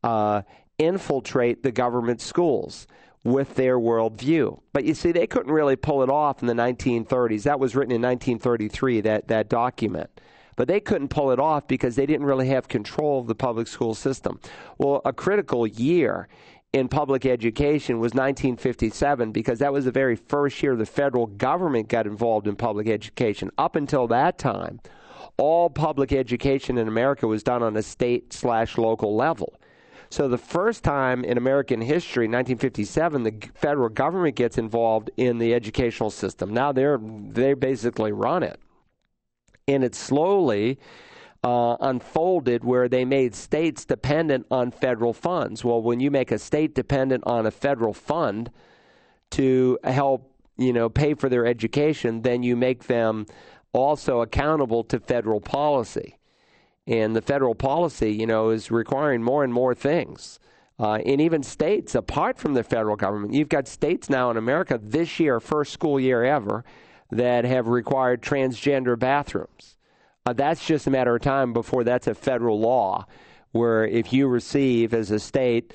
uh, 0.04 0.42
infiltrate 0.80 1.62
the 1.62 1.72
government 1.72 2.22
schools 2.22 2.88
with 3.26 3.56
their 3.56 3.78
worldview. 3.78 4.60
But 4.72 4.86
you 4.86 4.94
see, 4.94 5.12
they 5.12 5.28
couldn't 5.28 5.52
really 5.52 5.76
pull 5.76 6.04
it 6.04 6.10
off 6.10 6.42
in 6.42 6.48
the 6.48 6.54
1930s. 6.54 7.44
That 7.44 7.60
was 7.60 7.76
written 7.76 7.92
in 7.92 8.02
1933, 8.02 9.02
that, 9.02 9.28
that 9.28 9.50
document. 9.50 10.22
But 10.56 10.70
they 10.70 10.80
couldn't 10.80 11.10
pull 11.10 11.32
it 11.32 11.40
off 11.40 11.68
because 11.68 11.96
they 11.96 12.06
didn't 12.06 12.28
really 12.28 12.48
have 12.50 12.68
control 12.70 13.20
of 13.20 13.28
the 13.28 13.36
public 13.36 13.68
school 13.68 13.96
system. 13.96 14.40
Well, 14.78 15.02
a 15.04 15.12
critical 15.12 15.66
year 15.68 16.30
in 16.72 16.88
public 16.88 17.26
education 17.26 18.00
was 18.00 18.14
1957 18.14 19.32
because 19.32 19.60
that 19.60 19.74
was 19.74 19.86
the 19.86 19.92
very 19.92 20.16
first 20.16 20.62
year 20.62 20.76
the 20.76 20.86
federal 20.86 21.26
government 21.26 21.90
got 21.90 22.06
involved 22.06 22.48
in 22.48 22.56
public 22.56 22.88
education. 22.88 23.50
Up 23.58 23.76
until 23.76 24.08
that 24.08 24.38
time, 24.38 24.80
all 25.38 25.70
public 25.70 26.14
education 26.14 26.78
in 26.78 26.88
America 26.88 27.26
was 27.28 27.42
done 27.42 27.64
on 27.64 27.76
a 27.76 27.82
state 27.82 28.32
slash 28.32 28.78
local 28.78 29.16
level. 29.16 29.60
So 30.16 30.30
the 30.30 30.38
first 30.38 30.86
time 30.86 31.26
in 31.26 31.38
American 31.38 31.82
history, 31.82 32.24
1957, 32.24 33.24
the 33.24 33.34
federal 33.54 33.90
government 33.90 34.38
gets 34.38 34.58
involved 34.58 35.12
in 35.18 35.40
the 35.40 35.54
educational 35.54 36.10
system. 36.10 36.54
Now 36.54 36.72
they're 36.72 36.98
they 36.98 37.54
basically 37.54 38.14
run 38.14 38.42
it, 38.42 38.58
and 39.68 39.84
it's 39.84 39.98
slowly 39.98 40.80
uh, 41.44 41.76
unfolded 41.82 42.64
where 42.64 42.88
they 42.88 43.04
made 43.04 43.36
states 43.36 43.84
dependent 43.84 44.46
on 44.50 44.72
federal 44.72 45.12
funds. 45.12 45.66
Well, 45.66 45.82
when 45.82 46.00
you 46.00 46.10
make 46.10 46.32
a 46.32 46.40
state 46.40 46.76
dependent 46.76 47.26
on 47.28 47.46
a 47.46 47.52
federal 47.52 47.94
fund 47.94 48.52
to 49.32 49.78
help, 49.84 50.32
you 50.56 50.72
know, 50.72 50.88
pay 50.88 51.14
for 51.16 51.28
their 51.28 51.46
education, 51.46 52.22
then 52.22 52.42
you 52.42 52.56
make 52.56 52.86
them 52.86 53.26
also 53.74 54.22
accountable 54.22 54.86
to 54.86 54.98
federal 54.98 55.42
policy. 55.42 56.20
And 56.88 57.16
the 57.16 57.22
federal 57.22 57.56
policy, 57.56 58.12
you 58.12 58.28
know, 58.28 58.50
is 58.50 58.70
requiring 58.70 59.24
more 59.24 59.44
and 59.44 59.52
more 59.52 59.74
things. 59.74 60.40
Uh, 60.78 60.96
and 61.06 61.22
even 61.22 61.42
states, 61.42 61.96
apart 61.96 62.38
from 62.38 62.54
the 62.54 62.64
federal 62.64 62.96
government, 62.96 63.34
you've 63.34 63.50
got 63.50 63.68
states 63.68 64.10
now 64.10 64.30
in 64.30 64.38
America 64.38 64.80
this 64.82 65.20
year, 65.20 65.40
first 65.40 65.72
school 65.72 66.00
year 66.00 66.24
ever, 66.24 66.64
that 67.12 67.46
have 67.46 67.68
required 67.68 68.22
transgender 68.22 69.00
bathrooms. 69.00 69.78
Uh, 70.26 70.34
that's 70.34 70.66
just 70.66 70.86
a 70.86 70.92
matter 70.92 71.16
of 71.16 71.22
time 71.22 71.54
before 71.54 71.84
that's 71.84 72.08
a 72.08 72.14
federal 72.14 72.60
law, 72.60 73.06
where 73.52 73.86
if 73.86 74.12
you 74.12 74.28
receive 74.28 74.94
as 74.94 75.12
a 75.12 75.20
state 75.20 75.74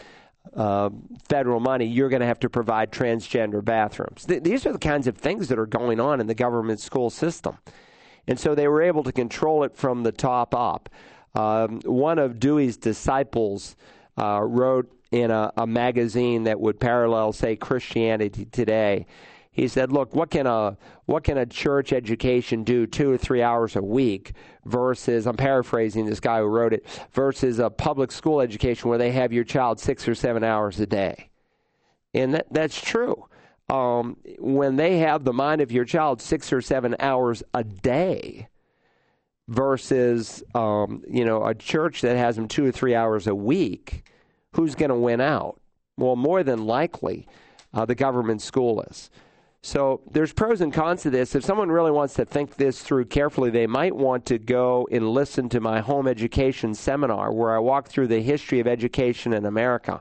uh, 0.54 0.90
federal 1.28 1.60
money, 1.60 1.86
you're 1.86 2.08
going 2.08 2.20
to 2.20 2.26
have 2.26 2.40
to 2.40 2.50
provide 2.50 2.90
transgender 2.90 3.64
bathrooms. 3.64 4.26
Th- 4.26 4.42
these 4.42 4.66
are 4.66 4.72
the 4.72 4.78
kinds 4.78 5.06
of 5.06 5.16
things 5.16 5.48
that 5.48 5.58
are 5.58 5.66
going 5.66 5.98
on 6.00 6.20
in 6.20 6.26
the 6.26 6.34
government 6.34 6.80
school 6.80 7.10
system. 7.10 7.56
And 8.26 8.38
so 8.38 8.54
they 8.54 8.68
were 8.68 8.82
able 8.82 9.02
to 9.04 9.12
control 9.12 9.64
it 9.64 9.76
from 9.76 10.02
the 10.02 10.12
top 10.12 10.54
up. 10.54 10.88
Um, 11.34 11.80
one 11.84 12.18
of 12.18 12.38
Dewey's 12.38 12.76
disciples 12.76 13.76
uh, 14.16 14.40
wrote 14.42 14.92
in 15.10 15.30
a, 15.30 15.52
a 15.56 15.66
magazine 15.66 16.44
that 16.44 16.60
would 16.60 16.78
parallel, 16.78 17.32
say, 17.32 17.56
Christianity 17.56 18.44
Today 18.44 19.06
He 19.52 19.66
said, 19.68 19.92
"Look, 19.92 20.14
what 20.14 20.30
can 20.30 20.46
a 20.46 20.76
what 21.06 21.24
can 21.24 21.36
a 21.38 21.46
church 21.46 21.92
education 21.92 22.62
do 22.62 22.86
two 22.86 23.10
or 23.10 23.18
three 23.18 23.42
hours 23.42 23.74
a 23.76 23.82
week 23.82 24.32
versus 24.64 25.26
I'm 25.26 25.36
paraphrasing 25.36 26.06
this 26.06 26.20
guy 26.20 26.38
who 26.38 26.46
wrote 26.46 26.72
it 26.72 26.86
versus 27.12 27.58
a 27.58 27.68
public 27.68 28.12
school 28.12 28.40
education 28.40 28.88
where 28.88 28.98
they 28.98 29.10
have 29.12 29.32
your 29.32 29.44
child 29.44 29.80
six 29.80 30.06
or 30.06 30.14
seven 30.14 30.44
hours 30.44 30.78
a 30.78 30.86
day." 30.86 31.30
And 32.14 32.34
that, 32.34 32.46
that's 32.50 32.80
true. 32.80 33.26
Um, 33.70 34.16
when 34.38 34.74
they 34.74 34.98
have 34.98 35.22
the 35.22 35.32
mind 35.32 35.60
of 35.60 35.70
your 35.70 35.84
child 35.84 36.20
six 36.20 36.52
or 36.52 36.60
seven 36.60 36.96
hours 36.98 37.42
a 37.54 37.62
day 37.62 38.48
versus 39.46 40.42
um, 40.54 41.04
you 41.08 41.24
know 41.24 41.44
a 41.46 41.54
church 41.54 42.00
that 42.00 42.16
has 42.16 42.34
them 42.34 42.48
two 42.48 42.66
or 42.66 42.72
three 42.72 42.96
hours 42.96 43.28
a 43.28 43.34
week, 43.34 44.04
who's 44.54 44.74
going 44.74 44.88
to 44.88 44.96
win 44.96 45.20
out? 45.20 45.60
Well, 45.96 46.16
more 46.16 46.42
than 46.42 46.66
likely, 46.66 47.28
uh, 47.72 47.84
the 47.84 47.94
government 47.94 48.42
school 48.42 48.82
is. 48.82 49.10
So 49.62 50.00
there's 50.10 50.32
pros 50.32 50.62
and 50.62 50.72
cons 50.72 51.02
to 51.02 51.10
this. 51.10 51.34
If 51.34 51.44
someone 51.44 51.70
really 51.70 51.90
wants 51.90 52.14
to 52.14 52.24
think 52.24 52.56
this 52.56 52.80
through 52.80 53.04
carefully, 53.04 53.50
they 53.50 53.66
might 53.66 53.94
want 53.94 54.24
to 54.26 54.38
go 54.38 54.88
and 54.90 55.10
listen 55.10 55.48
to 55.50 55.60
my 55.60 55.80
home 55.80 56.08
education 56.08 56.74
seminar 56.74 57.30
where 57.30 57.54
I 57.54 57.58
walk 57.58 57.88
through 57.88 58.06
the 58.06 58.22
history 58.22 58.58
of 58.58 58.66
education 58.66 59.34
in 59.34 59.44
America. 59.44 60.00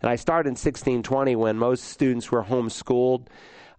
And 0.00 0.10
I 0.10 0.16
started 0.16 0.48
in 0.48 0.52
1620 0.52 1.36
when 1.36 1.58
most 1.58 1.84
students 1.84 2.30
were 2.30 2.44
homeschooled. 2.44 3.26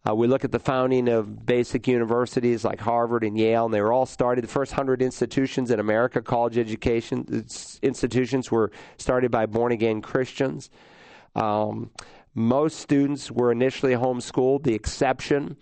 Uh, 0.08 0.16
we 0.16 0.28
look 0.28 0.46
at 0.46 0.52
the 0.52 0.60
founding 0.60 1.10
of 1.10 1.46
basic 1.46 1.88
universities 1.88 2.64
like 2.64 2.80
Harvard 2.80 3.24
and 3.24 3.38
Yale, 3.38 3.66
and 3.66 3.74
they 3.74 3.82
were 3.82 3.92
all 3.92 4.06
started. 4.06 4.44
The 4.44 4.50
first 4.50 4.72
hundred 4.72 5.02
institutions 5.02 5.72
in 5.72 5.80
America, 5.80 6.22
college 6.22 6.58
education 6.58 7.46
institutions, 7.82 8.50
were 8.50 8.72
started 8.98 9.30
by 9.30 9.46
born 9.46 9.72
again 9.72 10.02
Christians. 10.02 10.70
Um, 11.36 11.92
most 12.34 12.80
students 12.80 13.30
were 13.30 13.52
initially 13.52 13.94
homeschooled. 13.94 14.64
The 14.64 14.74
exception 14.74 15.58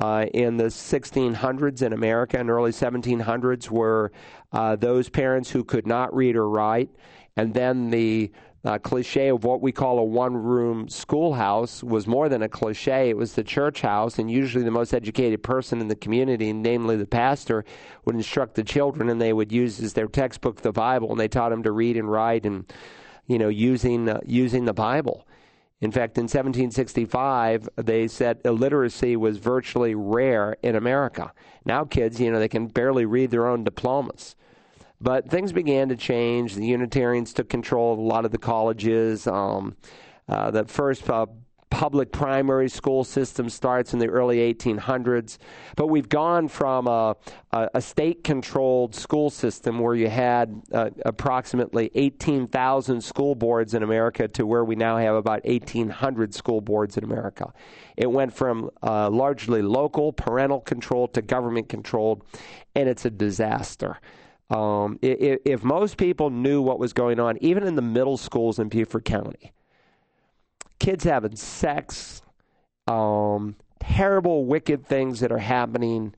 uh, 0.00 0.26
in 0.34 0.56
the 0.56 0.64
1600s 0.64 1.82
in 1.82 1.92
America 1.92 2.38
and 2.38 2.50
early 2.50 2.72
1700s 2.72 3.70
were 3.70 4.12
uh, 4.52 4.76
those 4.76 5.08
parents 5.08 5.50
who 5.50 5.64
could 5.64 5.86
not 5.86 6.14
read 6.14 6.36
or 6.36 6.48
write. 6.48 6.90
And 7.36 7.54
then 7.54 7.90
the 7.90 8.32
uh, 8.66 8.78
cliche 8.78 9.28
of 9.28 9.44
what 9.44 9.62
we 9.62 9.70
call 9.70 10.00
a 10.00 10.04
one 10.04 10.36
room 10.36 10.88
schoolhouse 10.88 11.84
was 11.84 12.08
more 12.08 12.28
than 12.28 12.42
a 12.42 12.48
cliche. 12.48 13.08
It 13.08 13.16
was 13.16 13.34
the 13.34 13.44
church 13.44 13.80
house, 13.80 14.18
and 14.18 14.28
usually 14.28 14.64
the 14.64 14.72
most 14.72 14.92
educated 14.92 15.44
person 15.44 15.80
in 15.80 15.86
the 15.86 15.94
community, 15.94 16.52
namely 16.52 16.96
the 16.96 17.06
pastor, 17.06 17.64
would 18.04 18.16
instruct 18.16 18.56
the 18.56 18.64
children, 18.64 19.08
and 19.08 19.20
they 19.20 19.32
would 19.32 19.52
use 19.52 19.78
as 19.78 19.92
their 19.92 20.08
textbook 20.08 20.62
the 20.62 20.72
Bible, 20.72 21.12
and 21.12 21.20
they 21.20 21.28
taught 21.28 21.50
them 21.50 21.62
to 21.62 21.70
read 21.70 21.96
and 21.96 22.10
write 22.10 22.44
and, 22.44 22.70
you 23.28 23.38
know, 23.38 23.48
using, 23.48 24.08
uh, 24.08 24.18
using 24.26 24.64
the 24.64 24.74
Bible. 24.74 25.28
In 25.80 25.92
fact, 25.92 26.18
in 26.18 26.24
1765, 26.24 27.68
they 27.76 28.08
said 28.08 28.40
illiteracy 28.44 29.14
was 29.14 29.38
virtually 29.38 29.94
rare 29.94 30.56
in 30.62 30.74
America. 30.74 31.32
Now, 31.64 31.84
kids, 31.84 32.18
you 32.18 32.32
know, 32.32 32.40
they 32.40 32.48
can 32.48 32.66
barely 32.66 33.04
read 33.04 33.30
their 33.30 33.46
own 33.46 33.62
diplomas. 33.62 34.34
But 35.00 35.28
things 35.28 35.52
began 35.52 35.88
to 35.90 35.96
change. 35.96 36.54
The 36.54 36.66
Unitarians 36.66 37.32
took 37.32 37.48
control 37.48 37.92
of 37.92 37.98
a 37.98 38.02
lot 38.02 38.24
of 38.24 38.30
the 38.30 38.38
colleges. 38.38 39.26
Um, 39.26 39.76
uh, 40.28 40.50
the 40.50 40.64
first 40.64 41.08
uh, 41.08 41.26
public 41.70 42.10
primary 42.10 42.70
school 42.70 43.04
system 43.04 43.50
starts 43.50 43.92
in 43.92 43.98
the 43.98 44.08
early 44.08 44.38
1800s. 44.54 45.36
But 45.76 45.88
we've 45.88 46.08
gone 46.08 46.48
from 46.48 46.86
a, 46.86 47.16
a, 47.52 47.68
a 47.74 47.80
state 47.82 48.24
controlled 48.24 48.94
school 48.94 49.28
system 49.28 49.80
where 49.80 49.94
you 49.94 50.08
had 50.08 50.62
uh, 50.72 50.90
approximately 51.04 51.90
18,000 51.94 53.02
school 53.02 53.34
boards 53.34 53.74
in 53.74 53.82
America 53.82 54.26
to 54.28 54.46
where 54.46 54.64
we 54.64 54.76
now 54.76 54.96
have 54.96 55.16
about 55.16 55.44
1,800 55.44 56.34
school 56.34 56.60
boards 56.62 56.96
in 56.96 57.04
America. 57.04 57.52
It 57.96 58.10
went 58.10 58.32
from 58.32 58.70
uh, 58.82 59.10
largely 59.10 59.60
local, 59.60 60.12
parental 60.14 60.60
control 60.60 61.08
to 61.08 61.20
government 61.20 61.68
controlled, 61.68 62.24
and 62.74 62.88
it's 62.88 63.04
a 63.04 63.10
disaster. 63.10 63.98
Um, 64.48 64.98
if, 65.02 65.40
if 65.44 65.64
most 65.64 65.96
people 65.96 66.30
knew 66.30 66.62
what 66.62 66.78
was 66.78 66.92
going 66.92 67.18
on, 67.18 67.36
even 67.40 67.64
in 67.64 67.74
the 67.74 67.82
middle 67.82 68.16
schools 68.16 68.58
in 68.58 68.68
Beaufort 68.68 69.04
County, 69.04 69.52
kids 70.78 71.04
having 71.04 71.34
sex, 71.34 72.22
um, 72.86 73.56
terrible, 73.80 74.44
wicked 74.44 74.86
things 74.86 75.20
that 75.20 75.32
are 75.32 75.38
happening, 75.38 76.14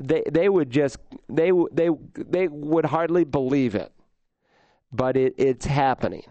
they 0.00 0.22
they 0.30 0.48
would 0.48 0.70
just 0.70 0.98
they 1.28 1.52
they 1.72 1.90
they 2.14 2.48
would 2.48 2.84
hardly 2.84 3.24
believe 3.24 3.74
it, 3.74 3.92
but 4.92 5.16
it, 5.16 5.34
it's 5.36 5.66
happening. 5.66 6.24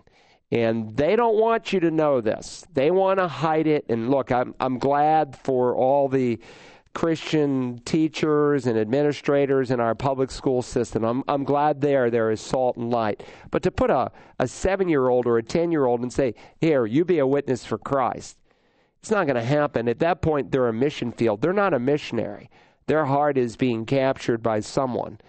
And 0.50 0.95
they 0.95 1.18
don't 1.18 1.36
want 1.36 1.74
you 1.74 1.82
to 1.82 1.91
know 1.91 2.22
this. 2.22 2.66
They 2.74 2.89
want 2.89 3.20
to 3.20 3.28
hide 3.28 3.68
it. 3.68 3.86
And 3.89 4.10
look, 4.10 4.32
I'm 4.32 4.56
I'm 4.60 4.80
glad 4.80 5.36
for 5.36 5.76
all 5.76 6.08
the 6.08 6.39
Christian 6.98 7.80
teachers 7.86 8.66
and 8.66 8.76
administrators 8.76 9.70
in 9.70 9.80
our 9.80 9.93
public 9.93 10.32
school 10.32 10.64
system. 10.64 11.04
I'm, 11.04 11.24
I'm 11.28 11.43
glad 11.43 11.80
there 11.80 12.10
there 12.10 12.32
is 12.32 12.41
salt 12.41 12.76
and 12.76 12.89
light. 12.89 13.22
But 13.52 13.62
to 13.62 13.72
put 13.72 13.91
a, 13.91 14.12
a 14.39 14.48
seven 14.48 14.89
year 14.89 15.08
old 15.08 15.28
or 15.28 15.38
a 15.38 15.43
10 15.43 15.72
year 15.72 15.86
old 15.86 16.02
and 16.02 16.12
say, 16.12 16.34
here, 16.60 16.88
you 16.88 17.06
be 17.06 17.20
a 17.20 17.28
witness 17.28 17.64
for 17.64 17.78
Christ, 17.78 18.39
it's 19.00 19.12
not 19.12 19.28
going 19.28 19.36
to 19.36 19.43
happen. 19.43 19.88
At 19.88 20.00
that 20.00 20.24
point, 20.24 20.52
they're 20.52 20.70
a 20.70 20.74
mission 20.74 21.12
field. 21.12 21.39
They're 21.39 21.54
not 21.54 21.76
a 21.76 21.80
missionary. 21.80 22.50
Their 22.88 23.06
heart 23.06 23.38
is 23.38 23.56
being 23.56 23.86
captured 23.86 24.41
by 24.41 24.62
someone. 24.62 25.20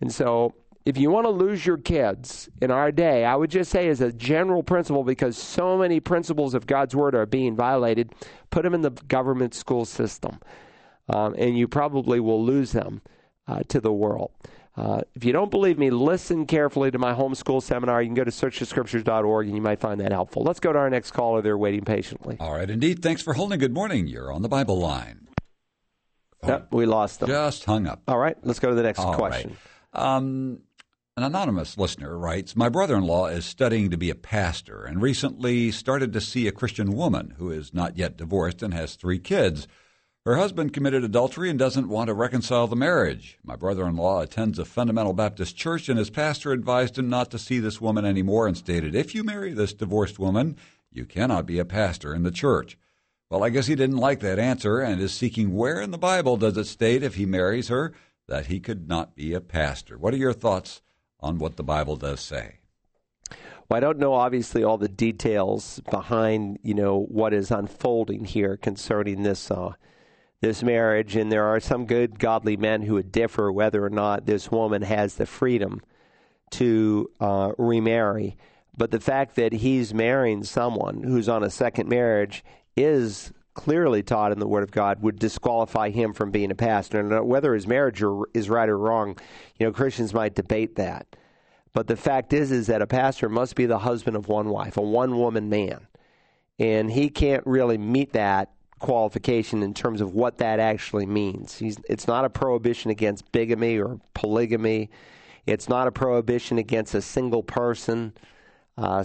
And 0.00 0.12
so, 0.12 0.54
if 0.84 0.98
you 0.98 1.10
want 1.10 1.26
to 1.26 1.30
lose 1.30 1.64
your 1.64 1.78
kids 1.78 2.48
in 2.60 2.72
our 2.72 2.90
day, 2.90 3.24
I 3.24 3.36
would 3.36 3.52
just 3.52 3.70
say, 3.70 3.86
as 3.86 4.00
a 4.00 4.12
general 4.12 4.64
principle, 4.64 5.04
because 5.04 5.38
so 5.38 5.78
many 5.78 6.00
principles 6.00 6.52
of 6.52 6.66
God's 6.66 6.96
Word 6.96 7.14
are 7.14 7.26
being 7.26 7.54
violated, 7.54 8.12
put 8.50 8.64
them 8.64 8.74
in 8.74 8.80
the 8.80 8.90
government 8.90 9.54
school 9.54 9.84
system 9.84 10.40
um, 11.08 11.34
and 11.36 11.56
you 11.56 11.68
probably 11.68 12.20
will 12.20 12.42
lose 12.44 12.72
them 12.72 13.02
uh, 13.46 13.60
to 13.68 13.80
the 13.80 13.92
world. 13.92 14.30
Uh, 14.74 15.02
if 15.14 15.24
you 15.24 15.32
don't 15.32 15.50
believe 15.50 15.78
me, 15.78 15.90
listen 15.90 16.46
carefully 16.46 16.90
to 16.90 16.98
my 16.98 17.12
homeschool 17.12 17.62
seminar. 17.62 18.00
You 18.00 18.08
can 18.08 18.14
go 18.14 18.24
to 18.24 18.30
searchthescriptures.org 18.30 19.46
and 19.46 19.54
you 19.54 19.60
might 19.60 19.80
find 19.80 20.00
that 20.00 20.12
helpful. 20.12 20.42
Let's 20.42 20.60
go 20.60 20.72
to 20.72 20.78
our 20.78 20.88
next 20.88 21.10
caller. 21.10 21.42
They're 21.42 21.58
waiting 21.58 21.84
patiently. 21.84 22.38
All 22.40 22.54
right, 22.54 22.70
indeed. 22.70 23.02
Thanks 23.02 23.20
for 23.20 23.34
holding. 23.34 23.58
Good 23.58 23.74
morning. 23.74 24.06
You're 24.06 24.32
on 24.32 24.40
the 24.40 24.48
Bible 24.48 24.78
line. 24.78 25.28
Oh, 26.42 26.62
we 26.70 26.86
lost 26.86 27.20
them. 27.20 27.28
Just 27.28 27.64
hung 27.66 27.86
up. 27.86 28.02
All 28.08 28.18
right, 28.18 28.36
let's 28.42 28.58
go 28.58 28.70
to 28.70 28.74
the 28.74 28.82
next 28.82 28.98
All 28.98 29.14
question. 29.14 29.56
Right. 29.94 30.16
Um, 30.16 30.60
an 31.16 31.24
anonymous 31.24 31.76
listener 31.76 32.16
writes 32.16 32.56
My 32.56 32.68
brother 32.68 32.96
in 32.96 33.04
law 33.04 33.26
is 33.26 33.44
studying 33.44 33.90
to 33.90 33.98
be 33.98 34.10
a 34.10 34.14
pastor 34.14 34.84
and 34.84 35.02
recently 35.02 35.70
started 35.70 36.12
to 36.14 36.20
see 36.20 36.48
a 36.48 36.52
Christian 36.52 36.92
woman 36.92 37.34
who 37.36 37.50
is 37.50 37.74
not 37.74 37.98
yet 37.98 38.16
divorced 38.16 38.62
and 38.62 38.72
has 38.72 38.94
three 38.94 39.18
kids. 39.18 39.68
Her 40.24 40.36
husband 40.36 40.72
committed 40.72 41.02
adultery 41.02 41.50
and 41.50 41.58
doesn't 41.58 41.88
want 41.88 42.06
to 42.06 42.14
reconcile 42.14 42.68
the 42.68 42.76
marriage. 42.76 43.40
My 43.42 43.56
brother 43.56 43.88
in 43.88 43.96
law 43.96 44.20
attends 44.20 44.56
a 44.56 44.64
fundamental 44.64 45.14
Baptist 45.14 45.56
church, 45.56 45.88
and 45.88 45.98
his 45.98 46.10
pastor 46.10 46.52
advised 46.52 46.96
him 46.96 47.08
not 47.08 47.28
to 47.32 47.40
see 47.40 47.58
this 47.58 47.80
woman 47.80 48.04
anymore 48.04 48.46
and 48.46 48.56
stated, 48.56 48.94
If 48.94 49.16
you 49.16 49.24
marry 49.24 49.52
this 49.52 49.72
divorced 49.72 50.20
woman, 50.20 50.56
you 50.92 51.06
cannot 51.06 51.44
be 51.44 51.58
a 51.58 51.64
pastor 51.64 52.14
in 52.14 52.22
the 52.22 52.30
church. 52.30 52.78
Well, 53.30 53.42
I 53.42 53.48
guess 53.48 53.66
he 53.66 53.74
didn't 53.74 53.96
like 53.96 54.20
that 54.20 54.38
answer 54.38 54.78
and 54.78 55.00
is 55.00 55.12
seeking 55.12 55.56
where 55.56 55.80
in 55.80 55.90
the 55.90 55.98
Bible 55.98 56.36
does 56.36 56.56
it 56.56 56.66
state 56.66 57.02
if 57.02 57.16
he 57.16 57.26
marries 57.26 57.66
her 57.66 57.92
that 58.28 58.46
he 58.46 58.60
could 58.60 58.88
not 58.88 59.16
be 59.16 59.34
a 59.34 59.40
pastor. 59.40 59.98
What 59.98 60.14
are 60.14 60.18
your 60.18 60.32
thoughts 60.32 60.82
on 61.18 61.38
what 61.38 61.56
the 61.56 61.64
Bible 61.64 61.96
does 61.96 62.20
say? 62.20 62.58
Well, 63.68 63.76
I 63.76 63.80
don't 63.80 63.98
know 63.98 64.14
obviously 64.14 64.62
all 64.62 64.78
the 64.78 64.88
details 64.88 65.80
behind, 65.90 66.60
you 66.62 66.74
know, 66.74 67.06
what 67.08 67.34
is 67.34 67.50
unfolding 67.50 68.24
here 68.24 68.56
concerning 68.56 69.24
this 69.24 69.50
uh, 69.50 69.72
this 70.42 70.62
marriage, 70.62 71.14
and 71.14 71.30
there 71.30 71.44
are 71.44 71.60
some 71.60 71.86
good, 71.86 72.18
godly 72.18 72.56
men 72.56 72.82
who 72.82 72.94
would 72.94 73.12
differ 73.12 73.50
whether 73.50 73.82
or 73.82 73.90
not 73.90 74.26
this 74.26 74.50
woman 74.50 74.82
has 74.82 75.14
the 75.14 75.24
freedom 75.24 75.80
to 76.50 77.08
uh, 77.20 77.52
remarry. 77.56 78.36
But 78.76 78.90
the 78.90 79.00
fact 79.00 79.36
that 79.36 79.52
he's 79.52 79.94
marrying 79.94 80.42
someone 80.42 81.04
who's 81.04 81.28
on 81.28 81.44
a 81.44 81.50
second 81.50 81.88
marriage 81.88 82.44
is 82.76 83.32
clearly 83.54 84.02
taught 84.02 84.32
in 84.32 84.40
the 84.40 84.48
Word 84.48 84.64
of 84.64 84.72
God 84.72 85.00
would 85.00 85.20
disqualify 85.20 85.90
him 85.90 86.12
from 86.12 86.32
being 86.32 86.50
a 86.50 86.56
pastor. 86.56 86.98
And 86.98 87.28
whether 87.28 87.54
his 87.54 87.68
marriage 87.68 88.02
is 88.34 88.50
right 88.50 88.68
or 88.68 88.78
wrong, 88.78 89.16
you 89.58 89.66
know, 89.66 89.72
Christians 89.72 90.12
might 90.12 90.34
debate 90.34 90.74
that. 90.74 91.06
But 91.72 91.86
the 91.86 91.96
fact 91.96 92.32
is, 92.32 92.50
is 92.50 92.66
that 92.66 92.82
a 92.82 92.86
pastor 92.86 93.28
must 93.28 93.54
be 93.54 93.66
the 93.66 93.78
husband 93.78 94.16
of 94.16 94.26
one 94.26 94.48
wife, 94.48 94.76
a 94.76 94.82
one 94.82 95.16
woman 95.16 95.48
man. 95.48 95.86
And 96.58 96.90
he 96.90 97.10
can't 97.10 97.46
really 97.46 97.78
meet 97.78 98.12
that 98.14 98.50
qualification 98.82 99.62
in 99.62 99.72
terms 99.72 100.00
of 100.00 100.12
what 100.12 100.38
that 100.38 100.60
actually 100.60 101.06
means. 101.06 101.56
He's, 101.56 101.78
it's 101.88 102.06
not 102.06 102.24
a 102.24 102.30
prohibition 102.30 102.90
against 102.90 103.30
bigamy 103.32 103.78
or 103.78 103.98
polygamy. 104.12 104.90
It's 105.46 105.68
not 105.68 105.86
a 105.86 105.92
prohibition 105.92 106.58
against 106.58 106.94
a 106.94 107.00
single 107.00 107.42
person, 107.42 108.12
uh, 108.76 109.04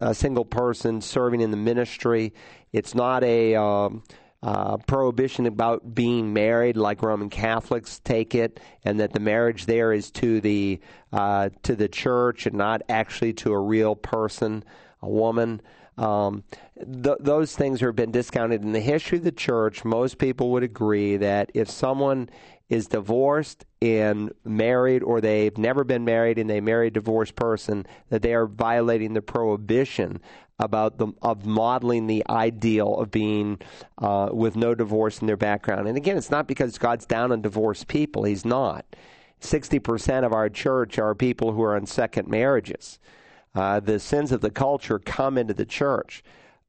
a 0.00 0.14
single 0.14 0.44
person 0.44 1.00
serving 1.00 1.40
in 1.40 1.50
the 1.50 1.56
ministry. 1.56 2.32
It's 2.72 2.94
not 2.94 3.22
a 3.22 3.54
um, 3.54 4.02
uh, 4.42 4.78
prohibition 4.78 5.46
about 5.46 5.94
being 5.94 6.32
married, 6.32 6.76
like 6.76 7.02
Roman 7.02 7.30
Catholics 7.30 8.00
take 8.04 8.34
it, 8.34 8.60
and 8.84 9.00
that 9.00 9.12
the 9.12 9.20
marriage 9.20 9.66
there 9.66 9.92
is 9.92 10.10
to 10.12 10.40
the 10.40 10.80
uh, 11.12 11.50
to 11.62 11.76
the 11.76 11.88
church 11.88 12.46
and 12.46 12.56
not 12.56 12.82
actually 12.88 13.32
to 13.34 13.52
a 13.52 13.60
real 13.60 13.94
person, 13.94 14.64
a 15.02 15.08
woman. 15.08 15.60
Um, 15.98 16.44
th- 16.76 17.16
those 17.20 17.56
things 17.56 17.80
have 17.80 17.96
been 17.96 18.10
discounted 18.10 18.62
in 18.62 18.72
the 18.72 18.80
history 18.80 19.18
of 19.18 19.24
the 19.24 19.32
church. 19.32 19.84
Most 19.84 20.18
people 20.18 20.50
would 20.50 20.62
agree 20.62 21.16
that 21.16 21.50
if 21.54 21.70
someone 21.70 22.28
is 22.68 22.88
divorced 22.88 23.64
and 23.80 24.32
married, 24.44 25.02
or 25.02 25.20
they've 25.20 25.56
never 25.56 25.84
been 25.84 26.04
married 26.04 26.38
and 26.38 26.50
they 26.50 26.60
marry 26.60 26.88
a 26.88 26.90
divorced 26.90 27.36
person, 27.36 27.86
that 28.10 28.22
they 28.22 28.34
are 28.34 28.46
violating 28.46 29.14
the 29.14 29.22
prohibition 29.22 30.20
about 30.58 30.96
the 30.98 31.08
of 31.22 31.44
modeling 31.44 32.06
the 32.06 32.24
ideal 32.30 32.96
of 32.96 33.10
being 33.10 33.58
uh, 33.98 34.30
with 34.32 34.56
no 34.56 34.74
divorce 34.74 35.20
in 35.20 35.26
their 35.26 35.36
background. 35.36 35.86
And 35.86 35.96
again, 35.96 36.16
it's 36.16 36.30
not 36.30 36.48
because 36.48 36.78
God's 36.78 37.06
down 37.06 37.30
on 37.30 37.42
divorced 37.42 37.88
people; 37.88 38.24
He's 38.24 38.44
not. 38.44 38.84
Sixty 39.38 39.78
percent 39.78 40.24
of 40.24 40.32
our 40.32 40.48
church 40.48 40.98
are 40.98 41.14
people 41.14 41.52
who 41.52 41.62
are 41.62 41.76
in 41.76 41.86
second 41.86 42.26
marriages. 42.28 42.98
Uh, 43.56 43.80
the 43.80 43.98
sins 43.98 44.32
of 44.32 44.42
the 44.42 44.50
culture 44.50 44.98
come 44.98 45.38
into 45.38 45.54
the 45.54 45.64
church. 45.64 46.22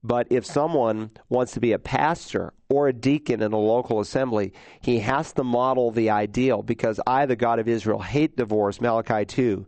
But 0.04 0.28
if 0.30 0.46
someone 0.46 1.12
wants 1.28 1.52
to 1.54 1.60
be 1.60 1.74
a 1.74 1.80
pastor 1.80 2.54
or 2.70 2.88
a 2.88 2.94
deacon 2.94 3.42
in 3.42 3.52
a 3.52 3.60
local 3.60 4.00
assembly, 4.00 4.54
he 4.80 5.00
has 5.00 5.34
to 5.34 5.44
model 5.44 5.92
the 5.92 6.10
ideal 6.10 6.64
because 6.64 7.00
I, 7.06 7.26
the 7.26 7.36
God 7.36 7.60
of 7.60 7.68
Israel, 7.68 8.00
hate 8.00 8.38
divorce, 8.38 8.80
Malachi 8.80 9.26
2, 9.26 9.66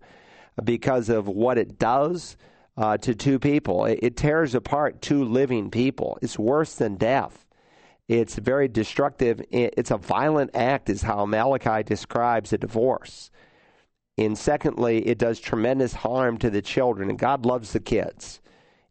because 0.63 1.09
of 1.09 1.27
what 1.27 1.57
it 1.57 1.77
does 1.77 2.37
uh, 2.77 2.95
to 2.99 3.13
two 3.13 3.37
people. 3.37 3.83
It, 3.83 3.99
it 4.01 4.17
tears 4.17 4.55
apart 4.55 5.01
two 5.01 5.25
living 5.25 5.69
people. 5.71 6.17
It's 6.21 6.39
worse 6.39 6.75
than 6.75 6.95
death. 6.95 7.45
It's 8.07 8.35
very 8.37 8.69
destructive. 8.69 9.41
It's 9.51 9.91
a 9.91 9.97
violent 9.97 10.51
act, 10.55 10.89
is 10.89 11.01
how 11.01 11.25
Malachi 11.25 11.83
describes 11.83 12.53
a 12.53 12.57
divorce. 12.57 13.29
And 14.19 14.37
secondly, 14.37 15.07
it 15.07 15.17
does 15.17 15.39
tremendous 15.39 15.93
harm 15.93 16.37
to 16.39 16.49
the 16.49 16.61
children, 16.61 17.09
and 17.09 17.17
God 17.17 17.45
loves 17.45 17.73
the 17.73 17.79
kids 17.79 18.41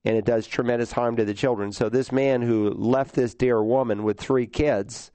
and 0.05 0.17
it 0.17 0.25
does 0.25 0.47
tremendous 0.47 0.93
harm 0.93 1.17
to 1.17 1.25
the 1.25 1.35
children. 1.35 1.73
So 1.73 1.89
this 1.89 2.13
man 2.13 2.41
who 2.41 2.71
left 2.71 3.15
this 3.15 3.35
dear 3.35 3.63
woman 3.63 4.05
with 4.05 4.19
three 4.19 4.47
kids, 4.47 5.11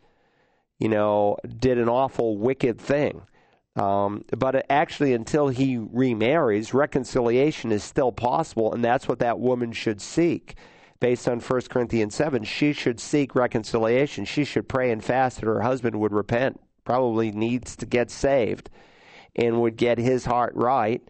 you 0.78 0.89
know, 0.89 1.38
did 1.57 1.78
an 1.78 1.89
awful, 1.89 2.38
wicked 2.38 2.80
thing. 2.80 3.24
Um, 3.76 4.24
but 4.38 4.68
actually, 4.70 5.14
until 5.14 5.47
he 5.47 5.78
remarries, 5.78 6.76
reconciliation 6.76 7.72
is 7.72 7.84
still 7.84 8.11
possible, 8.11 8.72
and 8.72 8.84
that's 8.84 9.07
what 9.07 9.20
that 9.20 9.39
woman 9.39 9.72
should 9.72 9.99
seek. 9.99 10.55
Based 10.99 11.28
on 11.28 11.39
1 11.39 11.61
Corinthians 11.70 12.14
7, 12.14 12.43
she 12.43 12.72
should 12.72 12.99
seek 12.99 13.34
reconciliation. 13.34 14.26
She 14.26 14.45
should 14.45 14.70
pray 14.70 14.91
and 14.91 15.03
fast 15.03 15.39
that 15.39 15.47
her 15.47 15.61
husband 15.61 15.99
would 15.99 16.14
repent, 16.14 16.61
probably 16.86 17.32
needs 17.32 17.76
to 17.78 17.86
get 17.86 18.11
saved, 18.11 18.70
and 19.36 19.62
would 19.62 19.78
get 19.78 19.98
his 19.98 20.26
heart 20.26 20.54
right 20.56 21.02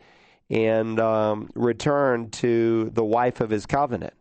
and 0.50 1.00
um, 1.00 1.50
return 1.56 2.30
to 2.30 2.90
the 2.94 3.04
wife 3.04 3.42
of 3.42 3.50
his 3.50 3.66
covenant 3.66 4.14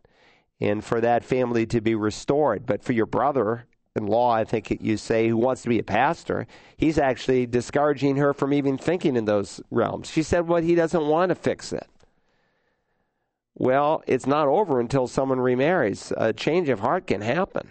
and 0.59 0.83
for 0.83 1.01
that 1.01 1.23
family 1.23 1.65
to 1.67 1.81
be 1.81 1.95
restored. 1.95 2.65
But 2.65 2.83
for 2.83 2.93
your 2.93 3.05
brother 3.05 3.65
in 3.95 4.07
law, 4.07 4.31
I 4.31 4.43
think 4.43 4.81
you 4.81 4.97
say, 4.97 5.27
who 5.27 5.37
wants 5.37 5.61
to 5.63 5.69
be 5.69 5.79
a 5.79 5.83
pastor, 5.83 6.47
he's 6.77 6.97
actually 6.97 7.45
discouraging 7.45 8.15
her 8.17 8.33
from 8.33 8.53
even 8.53 8.77
thinking 8.77 9.15
in 9.15 9.25
those 9.25 9.61
realms. 9.69 10.09
She 10.09 10.23
said, 10.23 10.47
well, 10.47 10.61
he 10.61 10.75
doesn't 10.75 11.05
want 11.05 11.29
to 11.29 11.35
fix 11.35 11.73
it. 11.73 11.87
Well, 13.55 14.03
it's 14.07 14.25
not 14.25 14.47
over 14.47 14.79
until 14.79 15.07
someone 15.07 15.39
remarries. 15.39 16.11
A 16.17 16.33
change 16.33 16.69
of 16.69 16.79
heart 16.79 17.05
can 17.07 17.21
happen. 17.21 17.69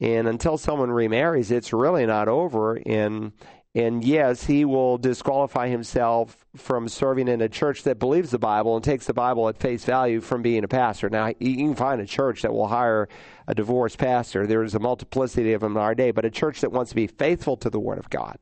And 0.00 0.28
until 0.28 0.58
someone 0.58 0.90
remarries, 0.90 1.50
it's 1.50 1.72
really 1.72 2.04
not 2.04 2.28
over. 2.28 2.74
And 2.84 3.32
and 3.74 4.04
yes, 4.04 4.44
he 4.44 4.66
will 4.66 4.98
disqualify 4.98 5.68
himself 5.68 6.44
from 6.56 6.88
serving 6.88 7.28
in 7.28 7.40
a 7.40 7.48
church 7.48 7.84
that 7.84 7.98
believes 7.98 8.30
the 8.30 8.38
Bible 8.38 8.76
and 8.76 8.84
takes 8.84 9.06
the 9.06 9.14
Bible 9.14 9.48
at 9.48 9.56
face 9.56 9.84
value 9.84 10.20
from 10.20 10.42
being 10.42 10.62
a 10.62 10.68
pastor. 10.68 11.08
Now, 11.08 11.32
you 11.38 11.56
can 11.56 11.74
find 11.74 12.00
a 12.00 12.06
church 12.06 12.42
that 12.42 12.52
will 12.52 12.68
hire 12.68 13.08
a 13.46 13.54
divorced 13.54 13.96
pastor. 13.96 14.46
There's 14.46 14.74
a 14.74 14.78
multiplicity 14.78 15.54
of 15.54 15.62
them 15.62 15.72
in 15.72 15.82
our 15.82 15.94
day, 15.94 16.10
but 16.10 16.26
a 16.26 16.30
church 16.30 16.60
that 16.60 16.70
wants 16.70 16.90
to 16.90 16.96
be 16.96 17.06
faithful 17.06 17.56
to 17.58 17.70
the 17.70 17.80
Word 17.80 17.98
of 17.98 18.10
God, 18.10 18.38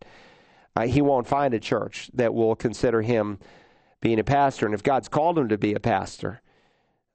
uh, 0.75 0.87
he 0.87 1.01
won't 1.01 1.29
find 1.29 1.55
a 1.55 1.61
church 1.61 2.11
that 2.15 2.35
will 2.35 2.57
consider 2.57 3.01
him 3.01 3.39
being 4.01 4.19
a 4.19 4.25
pastor. 4.25 4.67
And 4.67 4.75
if 4.75 4.83
God's 4.83 5.09
called 5.09 5.39
him 5.39 5.49
to 5.49 5.59
be 5.59 5.75
a 5.75 5.81
pastor, 5.81 6.43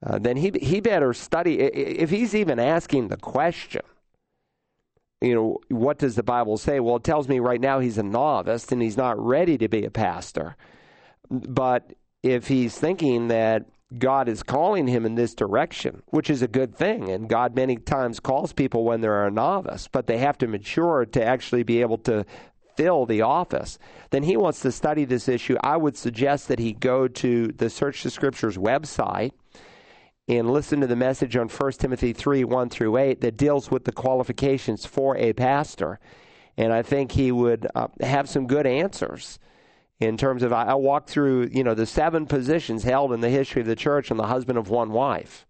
uh, 0.05 0.19
then 0.19 0.37
he 0.37 0.51
he 0.61 0.79
better 0.79 1.13
study. 1.13 1.59
If 1.59 2.11
he's 2.11 2.33
even 2.33 2.59
asking 2.59 3.09
the 3.09 3.17
question, 3.17 3.81
you 5.21 5.33
know, 5.33 5.57
what 5.69 5.97
does 5.97 6.15
the 6.15 6.23
Bible 6.23 6.57
say? 6.57 6.79
Well, 6.79 6.97
it 6.97 7.03
tells 7.03 7.27
me 7.27 7.39
right 7.39 7.61
now 7.61 7.79
he's 7.79 7.97
a 7.97 8.03
novice 8.03 8.71
and 8.71 8.81
he's 8.81 8.97
not 8.97 9.19
ready 9.19 9.57
to 9.57 9.67
be 9.67 9.85
a 9.85 9.91
pastor. 9.91 10.55
But 11.29 11.93
if 12.21 12.47
he's 12.47 12.77
thinking 12.77 13.29
that 13.29 13.65
God 13.97 14.27
is 14.27 14.43
calling 14.43 14.87
him 14.87 15.05
in 15.05 15.15
this 15.15 15.33
direction, 15.33 16.01
which 16.07 16.29
is 16.29 16.41
a 16.41 16.47
good 16.47 16.75
thing, 16.75 17.09
and 17.09 17.29
God 17.29 17.55
many 17.55 17.77
times 17.77 18.19
calls 18.19 18.51
people 18.51 18.83
when 18.83 19.01
they're 19.01 19.27
a 19.27 19.31
novice, 19.31 19.87
but 19.87 20.07
they 20.07 20.17
have 20.17 20.37
to 20.39 20.47
mature 20.47 21.05
to 21.05 21.23
actually 21.23 21.63
be 21.63 21.81
able 21.81 21.99
to 21.99 22.25
fill 22.75 23.05
the 23.05 23.21
office, 23.21 23.79
then 24.09 24.23
he 24.23 24.35
wants 24.35 24.59
to 24.59 24.71
study 24.71 25.05
this 25.05 25.29
issue. 25.29 25.55
I 25.61 25.77
would 25.77 25.95
suggest 25.95 26.49
that 26.49 26.59
he 26.59 26.73
go 26.73 27.07
to 27.07 27.47
the 27.47 27.69
Search 27.69 28.03
the 28.03 28.09
Scriptures 28.09 28.57
website 28.57 29.31
and 30.27 30.51
listen 30.51 30.81
to 30.81 30.87
the 30.87 30.95
message 30.95 31.35
on 31.35 31.47
1 31.47 31.71
Timothy 31.73 32.11
3 32.11 32.43
1 32.43 32.69
through 32.69 32.97
8 32.97 33.21
that 33.21 33.37
deals 33.37 33.69
with 33.69 33.85
the 33.85 33.91
qualifications 33.91 34.85
for 34.85 35.15
a 35.17 35.33
pastor. 35.33 35.99
And 36.57 36.73
I 36.73 36.81
think 36.81 37.11
he 37.11 37.31
would 37.31 37.67
uh, 37.75 37.87
have 38.01 38.29
some 38.29 38.47
good 38.47 38.65
answers 38.65 39.39
in 39.99 40.17
terms 40.17 40.43
of 40.43 40.51
I, 40.51 40.73
walk 40.73 41.07
through, 41.07 41.49
you 41.53 41.63
know, 41.63 41.73
the 41.73 41.85
seven 41.85 42.25
positions 42.25 42.83
held 42.83 43.13
in 43.13 43.21
the 43.21 43.29
history 43.29 43.61
of 43.61 43.67
the 43.67 43.75
church 43.75 44.11
on 44.11 44.17
the 44.17 44.27
husband 44.27 44.57
of 44.57 44.69
one 44.69 44.91
wife 44.91 45.45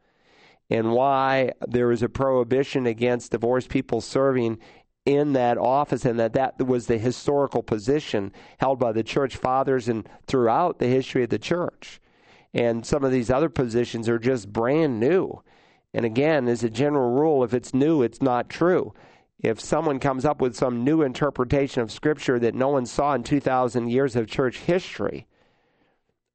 and 0.69 0.91
why 0.91 1.53
there 1.67 1.91
is 1.91 2.03
a 2.03 2.09
prohibition 2.09 2.85
against 2.85 3.31
divorced 3.31 3.69
people 3.69 4.01
serving 4.01 4.59
in 5.05 5.33
that 5.33 5.57
office 5.57 6.03
and 6.05 6.19
that 6.19 6.33
that 6.33 6.59
was 6.65 6.87
the 6.87 6.97
historical 6.97 7.61
position 7.61 8.31
held 8.57 8.79
by 8.79 8.91
the 8.91 9.03
church 9.03 9.35
fathers 9.37 9.87
and 9.87 10.09
throughout 10.25 10.79
the 10.79 10.87
history 10.87 11.23
of 11.23 11.29
the 11.29 11.39
church 11.39 12.01
and 12.55 12.85
some 12.85 13.03
of 13.03 13.11
these 13.11 13.29
other 13.29 13.49
positions 13.49 14.07
are 14.07 14.17
just 14.17 14.51
brand 14.51 14.97
new. 14.97 15.43
And 15.93 16.05
again, 16.05 16.47
as 16.47 16.63
a 16.63 16.69
general 16.69 17.11
rule, 17.11 17.43
if 17.43 17.53
it's 17.53 17.73
new, 17.73 18.01
it's 18.01 18.21
not 18.21 18.49
true. 18.49 18.93
If 19.39 19.59
someone 19.59 19.99
comes 19.99 20.23
up 20.23 20.41
with 20.41 20.55
some 20.55 20.85
new 20.85 21.01
interpretation 21.01 21.81
of 21.81 21.91
Scripture 21.91 22.39
that 22.39 22.55
no 22.55 22.69
one 22.69 22.85
saw 22.85 23.13
in 23.13 23.23
2,000 23.23 23.89
years 23.89 24.15
of 24.15 24.27
church 24.27 24.59
history, 24.59 25.27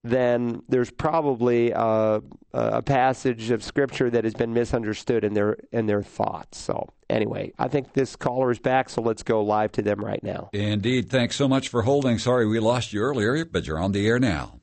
then 0.04 0.62
there's 0.68 0.90
probably 0.90 1.70
a, 1.70 2.22
a, 2.52 2.82
passage 2.82 3.50
of 3.50 3.62
Scripture 3.62 4.10
that 4.10 4.24
has 4.24 4.34
been 4.34 4.52
misunderstood 4.52 5.24
in 5.24 5.34
their 5.34 5.56
in 5.72 5.86
their 5.86 6.02
thoughts. 6.02 6.58
So 6.58 6.88
anyway, 7.08 7.52
I 7.58 7.68
think 7.68 7.92
this 7.92 8.16
caller 8.16 8.50
is 8.50 8.58
back, 8.58 8.88
so 8.88 9.02
let's 9.02 9.22
go 9.22 9.42
live 9.42 9.72
to 9.72 9.82
them 9.82 10.02
right 10.02 10.22
now. 10.22 10.50
Indeed. 10.52 11.10
Thanks 11.10 11.36
so 11.36 11.48
much 11.48 11.68
for 11.68 11.82
holding. 11.82 12.18
Sorry 12.18 12.46
we 12.46 12.60
lost 12.60 12.92
you 12.92 13.00
earlier, 13.00 13.44
but 13.44 13.66
you're 13.66 13.78
on 13.78 13.92
the 13.92 14.06
air 14.06 14.18
now. 14.18 14.59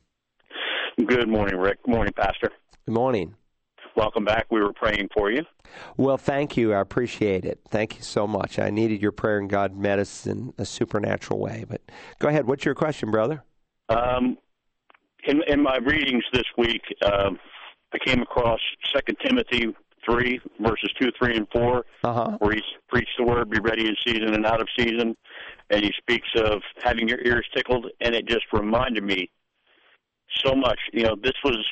Good 1.06 1.30
morning, 1.30 1.58
Rick. 1.58 1.84
Good 1.84 1.92
morning, 1.92 2.14
Pastor. 2.14 2.52
Good 2.86 2.96
morning. 2.96 3.36
Welcome 3.96 4.26
back. 4.26 4.48
We 4.50 4.62
were 4.62 4.74
praying 4.74 5.10
for 5.14 5.30
you. 5.30 5.44
Well, 5.96 6.18
thank 6.18 6.58
you. 6.58 6.74
I 6.74 6.80
appreciate 6.80 7.46
it. 7.46 7.60
Thank 7.70 7.98
you 7.98 8.02
so 8.02 8.26
much. 8.26 8.58
I 8.58 8.72
needed 8.72 9.02
your 9.02 9.12
prayer, 9.12 9.38
and 9.38 9.48
God 9.50 9.78
met 9.78 10.00
us 10.00 10.26
in 10.26 10.54
a 10.58 10.66
supernatural 10.66 11.40
way. 11.40 11.66
But 11.70 11.82
go 12.18 12.30
ahead. 12.30 12.48
What's 12.48 12.66
your 12.66 12.74
question, 12.74 13.12
brother? 13.12 13.44
Um, 13.90 14.38
in, 15.26 15.42
in 15.48 15.62
my 15.62 15.78
readings 15.78 16.24
this 16.34 16.46
week, 16.58 16.82
uh, 17.04 17.30
I 17.94 17.98
came 18.04 18.22
across 18.22 18.60
Second 18.92 19.18
Timothy 19.24 19.76
three 20.04 20.40
verses 20.60 20.90
two, 21.00 21.12
three, 21.20 21.36
and 21.36 21.48
4 21.52 21.86
uh-huh. 22.06 22.38
where 22.40 22.54
he's 22.54 22.64
preached 22.88 23.12
the 23.18 23.26
word, 23.26 23.50
be 23.50 23.60
ready 23.60 23.88
in 23.88 23.96
season 24.06 24.34
and 24.34 24.46
out 24.46 24.62
of 24.62 24.68
season, 24.78 25.16
and 25.70 25.84
he 25.84 25.92
speaks 25.98 26.30
of 26.38 26.62
having 26.82 27.08
your 27.08 27.20
ears 27.26 27.46
tickled, 27.56 27.88
and 28.02 28.16
it 28.16 28.26
just 28.28 28.46
reminded 28.54 29.04
me 29.04 29.30
so 30.44 30.54
much. 30.56 30.80
You 30.94 31.04
know, 31.04 31.16
this 31.22 31.34
was 31.44 31.66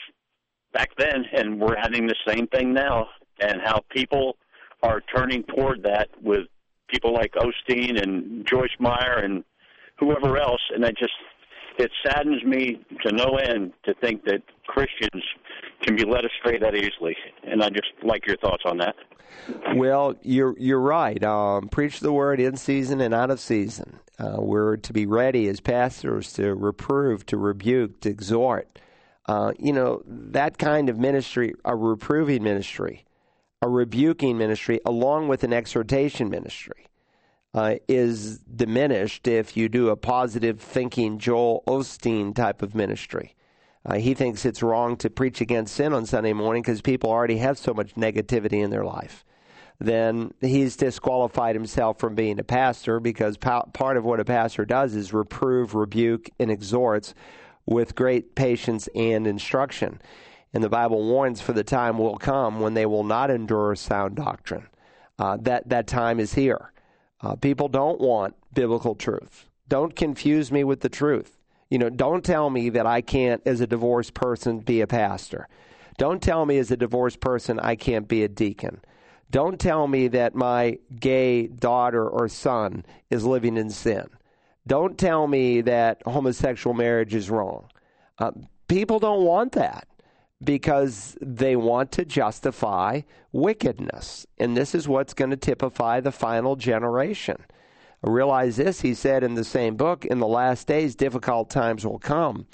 back 0.73 0.91
then, 0.97 1.25
and 1.33 1.59
we're 1.59 1.77
having 1.79 2.07
the 2.07 2.15
same 2.27 2.47
thing 2.47 2.73
now, 2.73 3.07
and 3.39 3.61
how 3.63 3.81
people 3.89 4.37
are 4.83 5.01
turning 5.15 5.43
toward 5.43 5.83
that 5.83 6.09
with 6.21 6.47
people 6.87 7.13
like 7.13 7.33
Osteen 7.33 8.01
and 8.01 8.45
Joyce 8.45 8.75
Meyer 8.79 9.19
and 9.23 9.43
whoever 9.97 10.37
else, 10.37 10.61
and 10.73 10.85
I 10.85 10.91
just 10.91 11.13
it 11.77 11.91
saddens 12.05 12.43
me 12.43 12.79
to 13.05 13.11
no 13.11 13.35
end 13.35 13.73
to 13.83 13.93
think 13.95 14.23
that 14.25 14.41
Christians 14.67 15.23
can 15.81 15.95
be 15.95 16.05
led 16.05 16.23
astray 16.25 16.57
that 16.59 16.75
easily, 16.75 17.15
and 17.43 17.63
I 17.63 17.69
just 17.69 17.91
like 18.03 18.25
your 18.25 18.37
thoughts 18.37 18.63
on 18.65 18.77
that. 18.77 18.95
Well, 19.75 20.15
you're 20.21 20.57
you're 20.57 20.79
right. 20.79 21.21
Um, 21.23 21.67
preach 21.69 21.99
the 21.99 22.11
word 22.11 22.39
in 22.39 22.57
season 22.57 23.01
and 23.01 23.13
out 23.13 23.31
of 23.31 23.39
season. 23.39 23.99
Uh, 24.17 24.37
we're 24.39 24.77
to 24.77 24.93
be 24.93 25.05
ready 25.05 25.47
as 25.47 25.59
pastors 25.59 26.31
to 26.33 26.55
reprove, 26.55 27.25
to 27.27 27.37
rebuke, 27.37 27.99
to 28.01 28.09
exhort. 28.09 28.79
Uh, 29.27 29.51
you 29.59 29.73
know 29.73 30.01
that 30.05 30.57
kind 30.57 30.89
of 30.89 30.97
ministry, 30.97 31.53
a 31.65 31.75
reproving 31.75 32.43
ministry, 32.43 33.05
a 33.61 33.67
rebuking 33.67 34.37
ministry, 34.37 34.79
along 34.85 35.27
with 35.27 35.43
an 35.43 35.51
exhortation 35.51 36.29
ministry. 36.29 36.87
Uh, 37.55 37.75
is 37.87 38.39
diminished 38.39 39.29
if 39.29 39.55
you 39.55 39.69
do 39.69 39.87
a 39.87 39.95
positive 39.95 40.59
thinking 40.59 41.17
Joel 41.17 41.63
Osteen 41.65 42.35
type 42.35 42.61
of 42.61 42.75
ministry. 42.75 43.33
Uh, 43.85 43.95
he 43.95 44.13
thinks 44.13 44.43
it's 44.43 44.61
wrong 44.61 44.97
to 44.97 45.09
preach 45.09 45.39
against 45.39 45.73
sin 45.73 45.93
on 45.93 46.05
Sunday 46.05 46.33
morning 46.33 46.63
because 46.63 46.81
people 46.81 47.09
already 47.09 47.37
have 47.37 47.57
so 47.57 47.73
much 47.73 47.95
negativity 47.95 48.61
in 48.61 48.71
their 48.71 48.83
life. 48.83 49.23
Then 49.79 50.33
he's 50.41 50.75
disqualified 50.75 51.55
himself 51.55 51.97
from 51.97 52.13
being 52.13 52.39
a 52.39 52.43
pastor 52.43 52.99
because 52.99 53.37
part 53.37 53.95
of 53.95 54.03
what 54.03 54.19
a 54.19 54.25
pastor 54.25 54.65
does 54.65 54.93
is 54.93 55.13
reprove, 55.13 55.75
rebuke, 55.75 56.29
and 56.37 56.51
exhorts 56.51 57.13
with 57.65 57.95
great 57.95 58.35
patience 58.35 58.89
and 58.95 59.25
instruction. 59.25 60.01
And 60.53 60.61
the 60.61 60.67
Bible 60.67 61.05
warns 61.07 61.39
for 61.39 61.53
the 61.53 61.63
time 61.63 61.97
will 61.99 62.17
come 62.17 62.59
when 62.59 62.73
they 62.73 62.85
will 62.85 63.05
not 63.05 63.31
endure 63.31 63.75
sound 63.75 64.17
doctrine. 64.17 64.67
Uh, 65.17 65.37
that 65.43 65.69
that 65.69 65.87
time 65.87 66.19
is 66.19 66.33
here. 66.33 66.73
Uh, 67.25 67.35
people 67.35 67.67
don't 67.67 67.99
want 67.99 68.35
biblical 68.53 68.93
truth. 68.93 69.49
Don't 69.67 69.95
confuse 69.95 70.51
me 70.51 70.63
with 70.63 70.81
the 70.81 70.89
truth. 70.89 71.39
You 71.71 71.79
know, 71.79 71.89
don't 71.89 72.23
tell 72.23 72.51
me 72.51 72.69
that 72.69 72.85
I 72.85 73.01
can't, 73.01 73.41
as 73.47 73.61
a 73.61 73.67
divorced 73.67 74.13
person, 74.13 74.59
be 74.59 74.81
a 74.81 74.87
pastor. 74.87 75.47
Don't 75.97 76.21
tell 76.21 76.45
me, 76.45 76.59
as 76.59 76.69
a 76.69 76.77
divorced 76.77 77.19
person, 77.21 77.59
I 77.59 77.75
can't 77.75 78.07
be 78.07 78.23
a 78.23 78.27
deacon. 78.27 78.79
Don't 79.31 79.59
tell 79.59 79.87
me 79.87 80.07
that 80.09 80.35
my 80.35 80.77
gay 80.99 81.47
daughter 81.47 82.07
or 82.07 82.27
son 82.27 82.85
is 83.09 83.25
living 83.25 83.57
in 83.57 83.71
sin. 83.71 84.07
Don't 84.67 84.95
tell 84.95 85.25
me 85.25 85.61
that 85.61 86.03
homosexual 86.05 86.75
marriage 86.75 87.15
is 87.15 87.31
wrong. 87.31 87.69
Uh, 88.19 88.31
people 88.67 88.99
don't 88.99 89.25
want 89.25 89.53
that 89.53 89.87
because 90.45 91.17
they 91.21 91.55
want 91.55 91.91
to 91.93 92.05
justify 92.05 93.01
wickedness. 93.31 94.25
And 94.37 94.55
this 94.55 94.73
is 94.73 94.87
what's 94.87 95.13
going 95.13 95.31
to 95.31 95.37
typify 95.37 95.99
the 95.99 96.11
final 96.11 96.55
generation. 96.55 97.37
Realize 98.01 98.57
this, 98.57 98.81
he 98.81 98.93
said 98.93 99.23
in 99.23 99.33
the 99.33 99.43
same 99.43 99.75
book, 99.75 100.05
in 100.05 100.19
the 100.19 100.27
last 100.27 100.67
days, 100.67 100.95
difficult 100.95 101.49
times 101.49 101.85
will 101.85 101.99
come. 101.99 102.45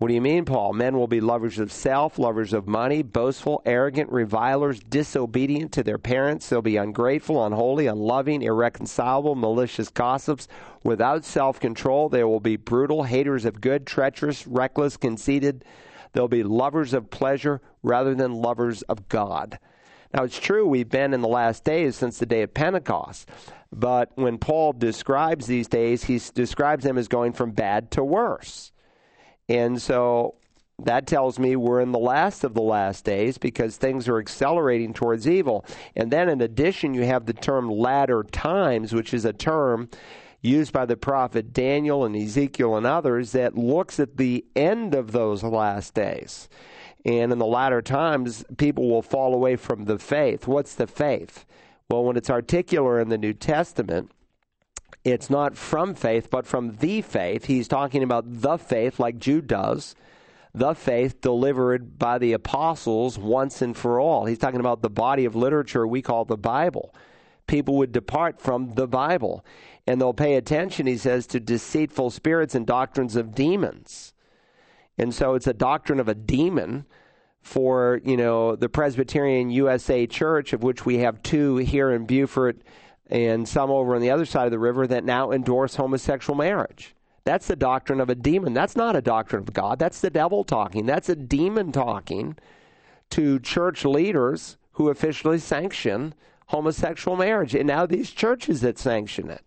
What 0.00 0.08
do 0.08 0.14
you 0.14 0.22
mean, 0.22 0.46
Paul? 0.46 0.72
Men 0.72 0.96
will 0.96 1.06
be 1.06 1.20
lovers 1.20 1.58
of 1.58 1.70
self, 1.70 2.18
lovers 2.18 2.54
of 2.54 2.66
money, 2.66 3.02
boastful, 3.02 3.60
arrogant, 3.66 4.10
revilers, 4.10 4.80
disobedient 4.80 5.72
to 5.72 5.82
their 5.82 5.98
parents. 5.98 6.48
They'll 6.48 6.62
be 6.62 6.78
ungrateful, 6.78 7.44
unholy, 7.44 7.86
unloving, 7.86 8.40
irreconcilable, 8.40 9.34
malicious 9.34 9.90
gossips, 9.90 10.48
without 10.82 11.26
self 11.26 11.60
control. 11.60 12.08
They 12.08 12.24
will 12.24 12.40
be 12.40 12.56
brutal, 12.56 13.02
haters 13.02 13.44
of 13.44 13.60
good, 13.60 13.86
treacherous, 13.86 14.46
reckless, 14.46 14.96
conceited 14.96 15.66
They'll 16.12 16.28
be 16.28 16.42
lovers 16.42 16.92
of 16.94 17.10
pleasure 17.10 17.60
rather 17.82 18.14
than 18.14 18.32
lovers 18.34 18.82
of 18.82 19.08
God. 19.08 19.58
Now, 20.12 20.24
it's 20.24 20.40
true 20.40 20.66
we've 20.66 20.88
been 20.88 21.14
in 21.14 21.20
the 21.20 21.28
last 21.28 21.64
days 21.64 21.96
since 21.96 22.18
the 22.18 22.26
day 22.26 22.42
of 22.42 22.52
Pentecost, 22.52 23.28
but 23.72 24.10
when 24.16 24.38
Paul 24.38 24.72
describes 24.72 25.46
these 25.46 25.68
days, 25.68 26.04
he 26.04 26.20
describes 26.34 26.84
them 26.84 26.98
as 26.98 27.06
going 27.06 27.32
from 27.32 27.52
bad 27.52 27.92
to 27.92 28.02
worse. 28.02 28.72
And 29.48 29.80
so 29.80 30.34
that 30.84 31.06
tells 31.06 31.38
me 31.38 31.56
we're 31.56 31.80
in 31.80 31.92
the 31.92 31.98
last 31.98 32.42
of 32.42 32.54
the 32.54 32.62
last 32.62 33.04
days 33.04 33.38
because 33.38 33.76
things 33.76 34.08
are 34.08 34.18
accelerating 34.18 34.92
towards 34.92 35.28
evil. 35.28 35.64
And 35.94 36.10
then, 36.10 36.28
in 36.28 36.40
addition, 36.40 36.94
you 36.94 37.04
have 37.04 37.26
the 37.26 37.32
term 37.32 37.70
latter 37.70 38.24
times, 38.24 38.92
which 38.92 39.14
is 39.14 39.24
a 39.24 39.32
term 39.32 39.88
used 40.42 40.72
by 40.72 40.86
the 40.86 40.96
prophet 40.96 41.52
Daniel 41.52 42.04
and 42.04 42.16
Ezekiel 42.16 42.76
and 42.76 42.86
others 42.86 43.32
that 43.32 43.56
looks 43.56 44.00
at 44.00 44.16
the 44.16 44.44
end 44.56 44.94
of 44.94 45.12
those 45.12 45.42
last 45.42 45.94
days. 45.94 46.48
And 47.04 47.32
in 47.32 47.38
the 47.38 47.46
latter 47.46 47.82
times, 47.82 48.44
people 48.56 48.88
will 48.88 49.02
fall 49.02 49.34
away 49.34 49.56
from 49.56 49.84
the 49.84 49.98
faith. 49.98 50.46
What's 50.46 50.74
the 50.74 50.86
faith? 50.86 51.44
Well, 51.88 52.04
when 52.04 52.16
it's 52.16 52.30
articular 52.30 53.00
in 53.00 53.08
the 53.08 53.18
New 53.18 53.32
Testament, 53.32 54.10
it's 55.04 55.30
not 55.30 55.56
from 55.56 55.94
faith, 55.94 56.28
but 56.30 56.46
from 56.46 56.76
the 56.76 57.00
faith. 57.00 57.46
He's 57.46 57.68
talking 57.68 58.02
about 58.02 58.24
the 58.26 58.58
faith, 58.58 59.00
like 59.00 59.18
Jude 59.18 59.46
does, 59.46 59.94
the 60.52 60.74
faith 60.74 61.20
delivered 61.20 61.98
by 61.98 62.18
the 62.18 62.32
apostles 62.32 63.18
once 63.18 63.62
and 63.62 63.76
for 63.76 63.98
all. 64.00 64.26
He's 64.26 64.38
talking 64.38 64.60
about 64.60 64.82
the 64.82 64.90
body 64.90 65.24
of 65.24 65.34
literature 65.34 65.86
we 65.86 66.02
call 66.02 66.24
the 66.24 66.36
Bible. 66.36 66.94
People 67.50 67.78
would 67.78 67.90
depart 67.90 68.40
from 68.40 68.74
the 68.74 68.86
Bible 68.86 69.44
and 69.84 70.00
they'll 70.00 70.14
pay 70.14 70.36
attention, 70.36 70.86
he 70.86 70.96
says, 70.96 71.26
to 71.26 71.40
deceitful 71.40 72.10
spirits 72.10 72.54
and 72.54 72.64
doctrines 72.64 73.16
of 73.16 73.34
demons. 73.34 74.14
And 74.96 75.12
so 75.12 75.34
it's 75.34 75.48
a 75.48 75.52
doctrine 75.52 75.98
of 75.98 76.06
a 76.06 76.14
demon 76.14 76.86
for, 77.42 78.00
you 78.04 78.16
know, 78.16 78.54
the 78.54 78.68
Presbyterian 78.68 79.50
USA 79.50 80.06
Church, 80.06 80.52
of 80.52 80.62
which 80.62 80.86
we 80.86 80.98
have 80.98 81.24
two 81.24 81.56
here 81.56 81.90
in 81.90 82.06
Beaufort 82.06 82.62
and 83.08 83.48
some 83.48 83.68
over 83.68 83.96
on 83.96 84.00
the 84.00 84.12
other 84.12 84.26
side 84.26 84.44
of 84.44 84.52
the 84.52 84.58
river 84.60 84.86
that 84.86 85.02
now 85.02 85.32
endorse 85.32 85.74
homosexual 85.74 86.36
marriage. 86.36 86.94
That's 87.24 87.48
the 87.48 87.56
doctrine 87.56 88.00
of 88.00 88.08
a 88.08 88.14
demon. 88.14 88.54
That's 88.54 88.76
not 88.76 88.94
a 88.94 89.02
doctrine 89.02 89.42
of 89.42 89.52
God. 89.52 89.80
That's 89.80 90.00
the 90.00 90.10
devil 90.10 90.44
talking. 90.44 90.86
That's 90.86 91.08
a 91.08 91.16
demon 91.16 91.72
talking 91.72 92.36
to 93.10 93.40
church 93.40 93.84
leaders 93.84 94.56
who 94.74 94.88
officially 94.88 95.40
sanction 95.40 96.14
homosexual 96.50 97.16
marriage. 97.16 97.54
And 97.54 97.68
now 97.68 97.86
these 97.86 98.10
churches 98.10 98.60
that 98.60 98.76
sanction 98.76 99.30
it. 99.30 99.44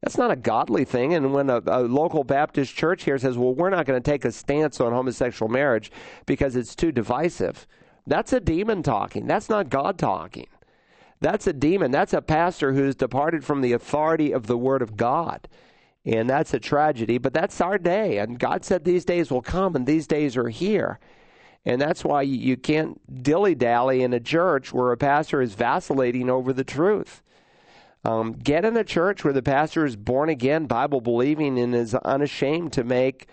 That's 0.00 0.16
not 0.16 0.30
a 0.30 0.36
godly 0.36 0.84
thing. 0.84 1.12
And 1.14 1.34
when 1.34 1.50
a, 1.50 1.60
a, 1.66 1.82
local 1.82 2.22
Baptist 2.22 2.76
church 2.76 3.02
here 3.02 3.18
says, 3.18 3.36
well, 3.36 3.52
we're 3.52 3.70
not 3.70 3.84
going 3.84 4.00
to 4.00 4.10
take 4.10 4.24
a 4.24 4.30
stance 4.30 4.80
on 4.80 4.92
homosexual 4.92 5.50
marriage 5.50 5.90
because 6.24 6.54
it's 6.54 6.76
too 6.76 6.92
divisive, 6.92 7.66
that's 8.06 8.32
a 8.32 8.38
demon 8.38 8.84
talking. 8.84 9.26
That's 9.26 9.48
not 9.48 9.70
God 9.70 9.98
talking. 9.98 10.46
That's 11.20 11.48
a 11.48 11.52
demon. 11.52 11.90
That's 11.90 12.12
a 12.12 12.22
pastor 12.22 12.72
who's 12.72 12.94
departed 12.94 13.44
from 13.44 13.60
the 13.60 13.72
authority 13.72 14.30
of 14.30 14.46
the 14.46 14.56
Word 14.56 14.82
of 14.82 14.96
God. 14.96 15.48
And 16.04 16.30
that's 16.30 16.54
a 16.54 16.60
tragedy, 16.60 17.18
but 17.18 17.32
that's 17.32 17.60
our 17.60 17.78
day. 17.78 18.18
And 18.18 18.38
God 18.38 18.64
said 18.64 18.84
these 18.84 19.04
days 19.04 19.32
will 19.32 19.42
come, 19.42 19.74
and 19.74 19.84
these 19.84 20.06
days 20.06 20.36
are 20.36 20.50
here. 20.50 21.00
And 21.66 21.80
that's 21.80 22.04
why 22.04 22.22
you 22.22 22.56
can't 22.56 23.22
dilly 23.24 23.56
dally 23.56 24.02
in 24.02 24.12
a 24.12 24.20
church 24.20 24.72
where 24.72 24.92
a 24.92 24.96
pastor 24.96 25.42
is 25.42 25.54
vacillating 25.54 26.30
over 26.30 26.52
the 26.52 26.62
truth. 26.62 27.22
Um, 28.04 28.34
get 28.34 28.64
in 28.64 28.76
a 28.76 28.84
church 28.84 29.24
where 29.24 29.32
the 29.32 29.42
pastor 29.42 29.84
is 29.84 29.96
born 29.96 30.28
again, 30.28 30.66
Bible 30.66 31.00
believing, 31.00 31.58
and 31.58 31.74
is 31.74 31.92
unashamed 31.92 32.72
to 32.74 32.84
make, 32.84 33.26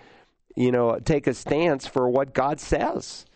you 0.56 0.72
know, 0.72 0.98
take 0.98 1.28
a 1.28 1.34
stance 1.36 1.86
for 1.86 2.10
what 2.10 2.34
God 2.34 2.60
says. 2.60 3.28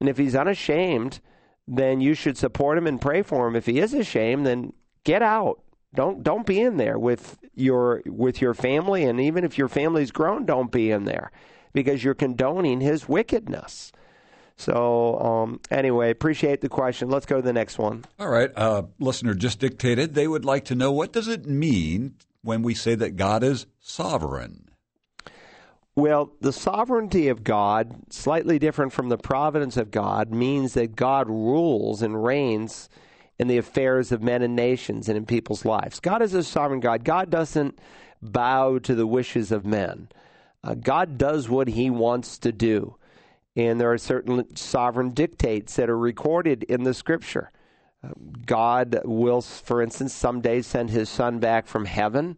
And 0.00 0.08
if 0.08 0.16
he's 0.16 0.34
unashamed, 0.34 1.20
then 1.66 2.00
you 2.00 2.14
should 2.14 2.38
support 2.38 2.78
him 2.78 2.86
and 2.86 2.98
pray 2.98 3.20
for 3.20 3.46
him. 3.46 3.54
If 3.54 3.66
he 3.66 3.78
is 3.78 3.92
ashamed, 3.92 4.46
then 4.46 4.72
get 5.04 5.20
out. 5.20 5.60
Don't 5.94 6.22
don't 6.22 6.46
be 6.46 6.60
in 6.60 6.78
there 6.78 6.98
with 6.98 7.38
your 7.54 8.02
with 8.06 8.40
your 8.40 8.54
family, 8.54 9.04
and 9.04 9.20
even 9.20 9.44
if 9.44 9.58
your 9.58 9.68
family's 9.68 10.10
grown, 10.10 10.46
don't 10.46 10.70
be 10.70 10.90
in 10.90 11.04
there 11.04 11.30
because 11.74 12.02
you're 12.02 12.14
condoning 12.14 12.80
his 12.80 13.08
wickedness. 13.08 13.92
So, 14.58 15.18
um, 15.20 15.60
anyway, 15.70 16.10
appreciate 16.10 16.60
the 16.60 16.68
question. 16.68 17.08
Let's 17.08 17.26
go 17.26 17.36
to 17.36 17.42
the 17.42 17.52
next 17.52 17.78
one. 17.78 18.04
All 18.18 18.28
right. 18.28 18.50
Uh, 18.56 18.82
listener 18.98 19.34
just 19.34 19.60
dictated 19.60 20.14
they 20.14 20.26
would 20.26 20.44
like 20.44 20.64
to 20.66 20.74
know 20.74 20.90
what 20.90 21.12
does 21.12 21.28
it 21.28 21.46
mean 21.46 22.16
when 22.42 22.62
we 22.62 22.74
say 22.74 22.96
that 22.96 23.14
God 23.16 23.44
is 23.44 23.66
sovereign? 23.78 24.68
Well, 25.94 26.32
the 26.40 26.52
sovereignty 26.52 27.28
of 27.28 27.44
God, 27.44 27.94
slightly 28.10 28.58
different 28.58 28.92
from 28.92 29.08
the 29.08 29.18
providence 29.18 29.76
of 29.76 29.92
God, 29.92 30.32
means 30.32 30.74
that 30.74 30.96
God 30.96 31.28
rules 31.28 32.02
and 32.02 32.22
reigns 32.22 32.88
in 33.38 33.46
the 33.46 33.58
affairs 33.58 34.10
of 34.10 34.22
men 34.22 34.42
and 34.42 34.56
nations 34.56 35.08
and 35.08 35.16
in 35.16 35.24
people's 35.24 35.64
lives. 35.64 36.00
God 36.00 36.20
is 36.20 36.34
a 36.34 36.42
sovereign 36.42 36.80
God. 36.80 37.04
God 37.04 37.30
doesn't 37.30 37.78
bow 38.20 38.78
to 38.78 38.94
the 38.96 39.06
wishes 39.06 39.52
of 39.52 39.64
men. 39.64 40.08
Uh, 40.64 40.74
God 40.74 41.16
does 41.16 41.48
what 41.48 41.68
he 41.68 41.90
wants 41.90 42.38
to 42.38 42.50
do. 42.50 42.96
And 43.58 43.80
there 43.80 43.92
are 43.92 43.98
certain 43.98 44.54
sovereign 44.54 45.10
dictates 45.10 45.74
that 45.76 45.90
are 45.90 45.98
recorded 45.98 46.62
in 46.62 46.84
the 46.84 46.94
scripture. 46.94 47.50
God 48.46 49.00
will, 49.04 49.42
for 49.42 49.82
instance, 49.82 50.14
someday 50.14 50.62
send 50.62 50.90
his 50.90 51.08
son 51.08 51.40
back 51.40 51.66
from 51.66 51.84
heaven 51.84 52.36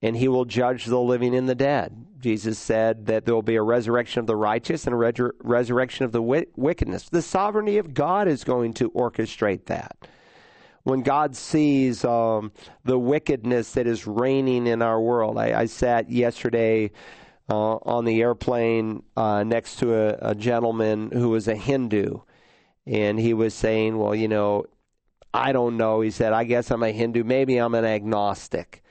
and 0.00 0.16
he 0.16 0.28
will 0.28 0.44
judge 0.44 0.84
the 0.84 1.00
living 1.00 1.34
and 1.34 1.48
the 1.48 1.56
dead. 1.56 2.06
Jesus 2.20 2.56
said 2.56 3.06
that 3.06 3.24
there 3.24 3.34
will 3.34 3.42
be 3.42 3.56
a 3.56 3.62
resurrection 3.62 4.20
of 4.20 4.28
the 4.28 4.36
righteous 4.36 4.86
and 4.86 4.94
a 4.94 5.32
resurrection 5.42 6.04
of 6.04 6.12
the 6.12 6.22
wickedness. 6.22 7.08
The 7.08 7.20
sovereignty 7.20 7.78
of 7.78 7.92
God 7.92 8.28
is 8.28 8.44
going 8.44 8.74
to 8.74 8.90
orchestrate 8.92 9.66
that. 9.66 9.96
When 10.84 11.02
God 11.02 11.34
sees 11.34 12.04
um, 12.04 12.52
the 12.84 12.98
wickedness 12.98 13.72
that 13.72 13.88
is 13.88 14.06
reigning 14.06 14.68
in 14.68 14.82
our 14.82 15.00
world, 15.00 15.36
I, 15.36 15.62
I 15.62 15.66
sat 15.66 16.10
yesterday 16.10 16.92
uh, 17.50 17.78
on 17.82 18.04
the 18.04 18.22
airplane 18.22 19.02
uh, 19.16 19.42
next 19.42 19.80
to 19.80 19.92
a, 19.92 20.30
a 20.30 20.34
gentleman 20.34 21.10
who 21.10 21.30
was 21.30 21.48
a 21.48 21.56
Hindu. 21.56 22.20
And 22.86 23.18
he 23.18 23.34
was 23.34 23.54
saying, 23.54 23.98
Well, 23.98 24.14
you 24.14 24.28
know, 24.28 24.66
I 25.34 25.52
don't 25.52 25.76
know. 25.76 26.00
He 26.00 26.10
said, 26.10 26.32
I 26.32 26.44
guess 26.44 26.70
I'm 26.70 26.82
a 26.82 26.92
Hindu. 26.92 27.24
Maybe 27.24 27.56
I'm 27.58 27.74
an 27.74 27.84
agnostic. 27.84 28.82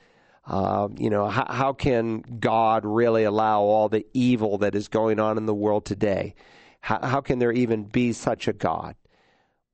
Uh, 0.46 0.90
you 0.98 1.10
know, 1.10 1.28
how, 1.28 1.46
how 1.48 1.74
can 1.74 2.22
God 2.22 2.84
really 2.86 3.24
allow 3.24 3.62
all 3.62 3.88
the 3.88 4.06
evil 4.14 4.58
that 4.60 4.76
is 4.76 4.88
going 4.88 5.20
on 5.20 5.38
in 5.38 5.46
the 5.46 5.54
world 5.54 5.86
today? 5.86 6.36
How, 6.82 7.00
how 7.02 7.22
can 7.22 7.40
there 7.40 7.52
even 7.52 7.84
be 7.84 8.14
such 8.14 8.48
a 8.48 8.54
God? 8.54 8.96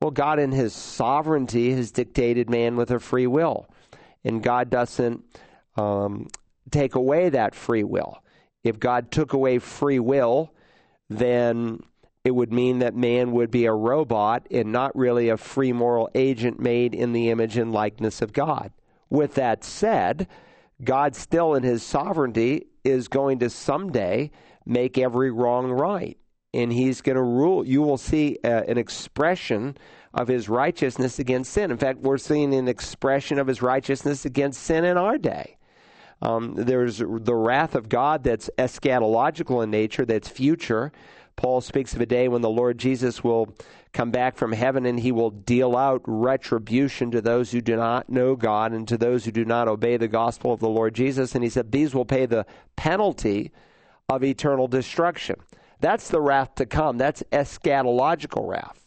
Well, 0.01 0.11
God, 0.11 0.37
in 0.37 0.51
His 0.51 0.73
sovereignty, 0.73 1.71
has 1.71 1.91
dictated 1.91 2.49
man 2.49 2.75
with 2.75 2.91
a 2.91 2.99
free 2.99 3.27
will. 3.27 3.67
And 4.23 4.43
God 4.43 4.69
doesn't 4.69 5.23
um, 5.77 6.27
take 6.71 6.95
away 6.95 7.29
that 7.29 7.55
free 7.55 7.83
will 7.83 8.21
if 8.65 8.79
God 8.79 9.11
took 9.11 9.31
away 9.31 9.59
free 9.59 9.99
will, 9.99 10.51
then 11.07 11.81
it 12.23 12.31
would 12.31 12.51
mean 12.51 12.79
that 12.79 12.95
man 12.95 13.31
would 13.31 13.51
be 13.51 13.65
a 13.65 13.71
robot 13.71 14.47
and 14.49 14.71
not 14.71 14.95
really 14.95 15.29
a 15.29 15.37
free 15.37 15.71
moral 15.71 16.09
agent 16.15 16.59
made 16.59 16.95
in 16.95 17.13
the 17.13 17.29
image 17.29 17.57
and 17.57 17.71
likeness 17.71 18.23
of 18.23 18.33
God. 18.33 18.71
With 19.09 19.35
that 19.35 19.63
said, 19.63 20.27
God 20.83 21.15
still 21.15 21.53
in 21.53 21.61
his 21.61 21.83
sovereignty 21.83 22.65
is 22.83 23.07
going 23.07 23.39
to 23.39 23.51
someday 23.51 24.31
make 24.65 24.97
every 24.97 25.29
wrong 25.29 25.69
right. 25.69 26.17
And 26.51 26.73
he's 26.73 27.01
going 27.01 27.17
to 27.17 27.21
rule. 27.21 27.65
You 27.65 27.83
will 27.83 27.97
see 27.97 28.39
uh, 28.43 28.63
an 28.67 28.79
expression 28.79 29.77
of 30.11 30.27
his 30.27 30.49
righteousness 30.49 31.19
against 31.19 31.51
sin. 31.51 31.69
In 31.69 31.77
fact, 31.77 31.99
we're 31.99 32.17
seeing 32.17 32.55
an 32.55 32.67
expression 32.67 33.37
of 33.37 33.45
his 33.45 33.61
righteousness 33.61 34.25
against 34.25 34.63
sin 34.63 34.85
in 34.85 34.97
our 34.97 35.19
day. 35.19 35.57
Um, 36.25 36.55
there's 36.55 36.97
the 36.97 37.35
wrath 37.35 37.75
of 37.75 37.87
God 37.87 38.23
that's 38.23 38.49
eschatological 38.57 39.63
in 39.63 39.69
nature, 39.69 40.05
that's 40.05 40.27
future. 40.27 40.91
Paul 41.35 41.61
speaks 41.61 41.93
of 41.93 42.01
a 42.01 42.07
day 42.07 42.27
when 42.27 42.41
the 42.41 42.49
Lord 42.49 42.79
Jesus 42.79 43.23
will 43.23 43.53
come 43.93 44.09
back 44.09 44.35
from 44.35 44.51
heaven 44.51 44.87
and 44.87 44.99
he 44.99 45.11
will 45.11 45.29
deal 45.29 45.77
out 45.77 46.01
retribution 46.05 47.11
to 47.11 47.21
those 47.21 47.51
who 47.51 47.61
do 47.61 47.75
not 47.75 48.09
know 48.09 48.35
God 48.35 48.71
and 48.71 48.87
to 48.87 48.97
those 48.97 49.25
who 49.25 49.31
do 49.31 49.45
not 49.45 49.67
obey 49.67 49.97
the 49.97 50.07
gospel 50.07 50.51
of 50.51 50.59
the 50.59 50.67
Lord 50.69 50.95
Jesus. 50.95 51.35
And 51.35 51.43
he 51.43 51.49
said, 51.49 51.71
These 51.71 51.93
will 51.93 52.05
pay 52.05 52.25
the 52.25 52.47
penalty 52.75 53.51
of 54.09 54.23
eternal 54.23 54.67
destruction. 54.67 55.35
That's 55.79 56.07
the 56.07 56.21
wrath 56.21 56.55
to 56.55 56.65
come. 56.65 56.97
That's 56.97 57.21
eschatological 57.31 58.47
wrath 58.47 58.83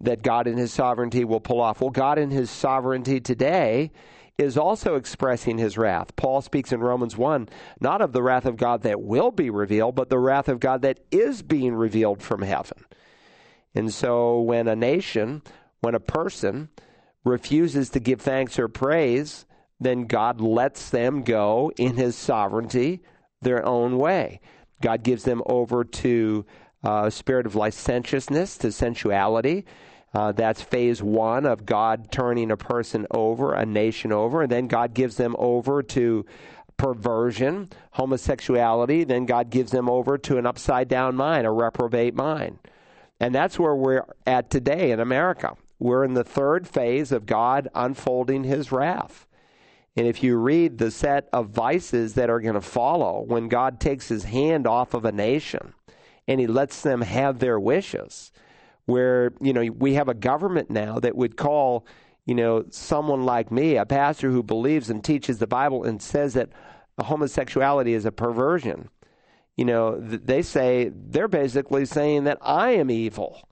that 0.00 0.22
God 0.22 0.46
in 0.46 0.56
his 0.56 0.72
sovereignty 0.72 1.24
will 1.26 1.40
pull 1.40 1.60
off. 1.60 1.82
Well, 1.82 1.90
God 1.90 2.18
in 2.18 2.30
his 2.30 2.50
sovereignty 2.50 3.20
today 3.20 3.90
is 4.40 4.56
also 4.56 4.96
expressing 4.96 5.58
his 5.58 5.76
wrath. 5.76 6.16
Paul 6.16 6.40
speaks 6.40 6.72
in 6.72 6.80
Romans 6.80 7.16
1 7.16 7.48
not 7.80 8.00
of 8.00 8.12
the 8.12 8.22
wrath 8.22 8.46
of 8.46 8.56
God 8.56 8.82
that 8.82 9.00
will 9.00 9.30
be 9.30 9.50
revealed, 9.50 9.94
but 9.94 10.08
the 10.08 10.18
wrath 10.18 10.48
of 10.48 10.60
God 10.60 10.82
that 10.82 11.00
is 11.10 11.42
being 11.42 11.74
revealed 11.74 12.22
from 12.22 12.42
heaven. 12.42 12.84
And 13.74 13.92
so 13.92 14.40
when 14.40 14.66
a 14.66 14.74
nation, 14.74 15.42
when 15.80 15.94
a 15.94 16.00
person 16.00 16.70
refuses 17.24 17.90
to 17.90 18.00
give 18.00 18.20
thanks 18.20 18.58
or 18.58 18.68
praise, 18.68 19.44
then 19.78 20.06
God 20.06 20.40
lets 20.40 20.90
them 20.90 21.22
go 21.22 21.70
in 21.76 21.96
his 21.96 22.16
sovereignty 22.16 23.02
their 23.42 23.64
own 23.64 23.98
way. 23.98 24.40
God 24.80 25.02
gives 25.02 25.24
them 25.24 25.42
over 25.46 25.84
to 25.84 26.46
uh, 26.82 27.04
a 27.06 27.10
spirit 27.10 27.46
of 27.46 27.54
licentiousness, 27.54 28.56
to 28.58 28.72
sensuality. 28.72 29.66
Uh, 30.12 30.32
that's 30.32 30.60
phase 30.60 31.02
one 31.02 31.46
of 31.46 31.64
God 31.64 32.10
turning 32.10 32.50
a 32.50 32.56
person 32.56 33.06
over, 33.10 33.54
a 33.54 33.64
nation 33.64 34.12
over. 34.12 34.42
And 34.42 34.50
then 34.50 34.66
God 34.66 34.92
gives 34.92 35.16
them 35.16 35.36
over 35.38 35.82
to 35.84 36.26
perversion, 36.76 37.68
homosexuality. 37.92 39.04
Then 39.04 39.26
God 39.26 39.50
gives 39.50 39.70
them 39.70 39.88
over 39.88 40.18
to 40.18 40.38
an 40.38 40.46
upside 40.46 40.88
down 40.88 41.14
mind, 41.14 41.46
a 41.46 41.50
reprobate 41.50 42.14
mind. 42.14 42.58
And 43.20 43.34
that's 43.34 43.58
where 43.58 43.76
we're 43.76 44.04
at 44.26 44.50
today 44.50 44.90
in 44.90 44.98
America. 44.98 45.54
We're 45.78 46.04
in 46.04 46.14
the 46.14 46.24
third 46.24 46.66
phase 46.66 47.12
of 47.12 47.26
God 47.26 47.68
unfolding 47.74 48.44
his 48.44 48.72
wrath. 48.72 49.26
And 49.96 50.06
if 50.06 50.22
you 50.22 50.36
read 50.36 50.78
the 50.78 50.90
set 50.90 51.28
of 51.32 51.50
vices 51.50 52.14
that 52.14 52.30
are 52.30 52.40
going 52.40 52.54
to 52.54 52.60
follow 52.60 53.22
when 53.26 53.48
God 53.48 53.80
takes 53.80 54.08
his 54.08 54.24
hand 54.24 54.66
off 54.66 54.94
of 54.94 55.04
a 55.04 55.12
nation 55.12 55.74
and 56.26 56.40
he 56.40 56.46
lets 56.46 56.82
them 56.82 57.02
have 57.02 57.38
their 57.38 57.60
wishes, 57.60 58.32
where 58.90 59.32
you 59.40 59.52
know 59.52 59.62
we 59.78 59.94
have 59.94 60.08
a 60.08 60.14
government 60.14 60.70
now 60.70 60.98
that 60.98 61.16
would 61.16 61.36
call 61.36 61.86
you 62.26 62.34
know 62.34 62.64
someone 62.70 63.24
like 63.24 63.50
me 63.50 63.76
a 63.76 63.86
pastor 63.86 64.30
who 64.30 64.42
believes 64.42 64.90
and 64.90 65.02
teaches 65.04 65.38
the 65.38 65.46
bible 65.46 65.84
and 65.84 66.02
says 66.02 66.34
that 66.34 66.50
homosexuality 66.98 67.94
is 67.94 68.04
a 68.04 68.12
perversion 68.12 68.88
you 69.56 69.64
know 69.64 69.98
they 69.98 70.42
say 70.42 70.90
they're 70.94 71.28
basically 71.28 71.84
saying 71.86 72.24
that 72.24 72.36
i 72.42 72.70
am 72.70 72.90
evil 72.90 73.48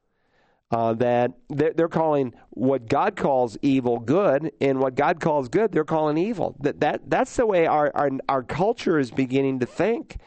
uh, 0.70 0.92
that 0.92 1.32
they're 1.48 1.88
calling 1.88 2.34
what 2.50 2.88
God 2.88 3.16
calls 3.16 3.56
evil 3.62 3.98
good, 3.98 4.52
and 4.60 4.80
what 4.80 4.94
God 4.94 5.18
calls 5.18 5.48
good, 5.48 5.72
they're 5.72 5.84
calling 5.84 6.18
evil. 6.18 6.56
That, 6.60 6.80
that 6.80 7.08
that's 7.08 7.36
the 7.36 7.46
way 7.46 7.66
our, 7.66 7.90
our 7.94 8.10
our 8.28 8.42
culture 8.42 8.98
is 8.98 9.10
beginning 9.10 9.60
to 9.60 9.66
think. 9.66 10.18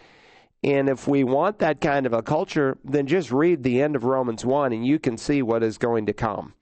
And 0.63 0.89
if 0.89 1.07
we 1.07 1.23
want 1.23 1.59
that 1.59 1.81
kind 1.81 2.05
of 2.05 2.13
a 2.13 2.21
culture, 2.21 2.77
then 2.83 3.07
just 3.07 3.31
read 3.31 3.63
the 3.63 3.81
end 3.81 3.95
of 3.95 4.03
Romans 4.03 4.45
1 4.45 4.73
and 4.73 4.85
you 4.85 4.99
can 4.99 5.17
see 5.17 5.41
what 5.41 5.63
is 5.63 5.77
going 5.77 6.05
to 6.05 6.13
come. 6.13 6.53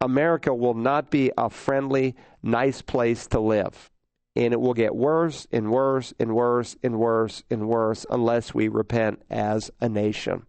America 0.00 0.52
will 0.52 0.74
not 0.74 1.10
be 1.10 1.30
a 1.38 1.48
friendly, 1.48 2.16
nice 2.42 2.82
place 2.82 3.28
to 3.28 3.38
live. 3.38 3.90
And 4.34 4.52
it 4.52 4.60
will 4.60 4.74
get 4.74 4.96
worse 4.96 5.46
and 5.52 5.70
worse 5.70 6.12
and 6.18 6.34
worse 6.34 6.74
and 6.82 6.98
worse 6.98 7.44
and 7.50 7.68
worse 7.68 8.06
unless 8.10 8.54
we 8.54 8.66
repent 8.66 9.22
as 9.30 9.70
a 9.80 9.88
nation. 9.88 10.46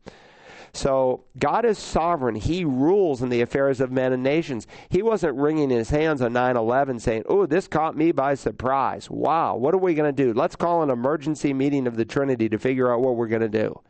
So 0.74 1.26
God 1.38 1.66
is 1.66 1.78
sovereign. 1.78 2.34
He 2.34 2.66
rules 2.66 3.22
in 3.22 3.30
the 3.30 3.42
affairs 3.42 3.80
of 3.80 3.92
men 3.92 4.12
and 4.12 4.24
nations. 4.24 4.66
He 4.90 5.04
wasn't 5.04 5.38
wringing 5.38 5.70
his 5.70 5.92
hands 5.92 6.22
on 6.22 6.34
9 6.34 6.58
11 6.58 7.00
saying, 7.00 7.24
Oh, 7.28 7.46
this 7.46 7.68
caught 7.68 7.96
me 7.96 8.12
by 8.12 8.34
surprise. 8.34 9.10
Wow, 9.10 9.56
what 9.56 9.76
are 9.76 9.80
we 9.80 9.94
going 9.94 10.14
to 10.14 10.24
do? 10.24 10.34
Let's 10.34 10.56
call 10.56 10.82
an 10.82 10.90
emergency 10.90 11.54
meeting 11.54 11.86
of 11.86 11.96
the 11.96 12.06
Trinity 12.06 12.50
to 12.50 12.58
figure 12.58 12.92
out 12.92 13.02
what 13.02 13.16
we're 13.16 13.28
going 13.28 13.44
to 13.44 13.50
do. 13.50 13.82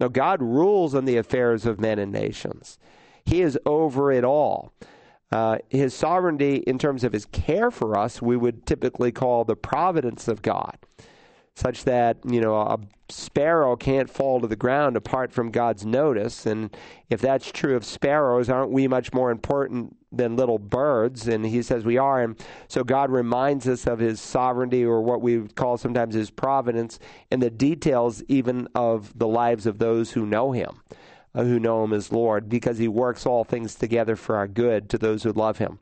No, 0.00 0.08
God 0.08 0.40
rules 0.40 0.94
in 0.94 1.04
the 1.04 1.18
affairs 1.18 1.66
of 1.66 1.80
men 1.80 1.98
and 1.98 2.12
nations. 2.12 2.78
He 3.26 3.42
is 3.42 3.58
over 3.66 4.10
it 4.10 4.24
all. 4.24 4.72
Uh, 5.30 5.58
his 5.68 5.92
sovereignty, 5.92 6.56
in 6.66 6.78
terms 6.78 7.04
of 7.04 7.12
his 7.12 7.26
care 7.26 7.70
for 7.70 7.98
us, 7.98 8.22
we 8.22 8.36
would 8.36 8.64
typically 8.64 9.12
call 9.12 9.44
the 9.44 9.56
providence 9.56 10.26
of 10.26 10.40
God 10.40 10.78
such 11.58 11.84
that 11.84 12.18
you 12.24 12.40
know 12.40 12.56
a 12.56 12.78
sparrow 13.08 13.74
can't 13.74 14.08
fall 14.08 14.40
to 14.40 14.46
the 14.46 14.56
ground 14.56 14.96
apart 14.96 15.32
from 15.32 15.50
God's 15.50 15.84
notice. 15.84 16.46
And 16.46 16.76
if 17.10 17.20
that's 17.20 17.50
true 17.50 17.74
of 17.74 17.84
sparrows, 17.84 18.48
aren't 18.48 18.70
we 18.70 18.86
much 18.86 19.12
more 19.12 19.30
important 19.30 19.96
than 20.12 20.36
little 20.36 20.58
birds? 20.58 21.26
And 21.26 21.44
he 21.44 21.62
says 21.62 21.84
we 21.84 21.98
are. 21.98 22.22
And 22.22 22.38
so 22.68 22.84
God 22.84 23.10
reminds 23.10 23.66
us 23.66 23.86
of 23.86 23.98
his 23.98 24.20
sovereignty, 24.20 24.84
or 24.84 25.00
what 25.02 25.20
we 25.20 25.48
call 25.48 25.76
sometimes 25.76 26.14
his 26.14 26.30
providence, 26.30 27.00
in 27.30 27.40
the 27.40 27.50
details 27.50 28.22
even 28.28 28.68
of 28.74 29.18
the 29.18 29.28
lives 29.28 29.66
of 29.66 29.78
those 29.78 30.12
who 30.12 30.24
know 30.24 30.52
him. 30.52 30.80
Uh, 31.34 31.44
who 31.44 31.60
know 31.60 31.84
him 31.84 31.92
as 31.92 32.10
Lord, 32.10 32.48
because 32.48 32.78
he 32.78 32.88
works 32.88 33.26
all 33.26 33.44
things 33.44 33.74
together 33.74 34.16
for 34.16 34.36
our 34.36 34.48
good 34.48 34.88
to 34.88 34.96
those 34.96 35.22
who 35.22 35.32
love 35.32 35.58
him. 35.58 35.78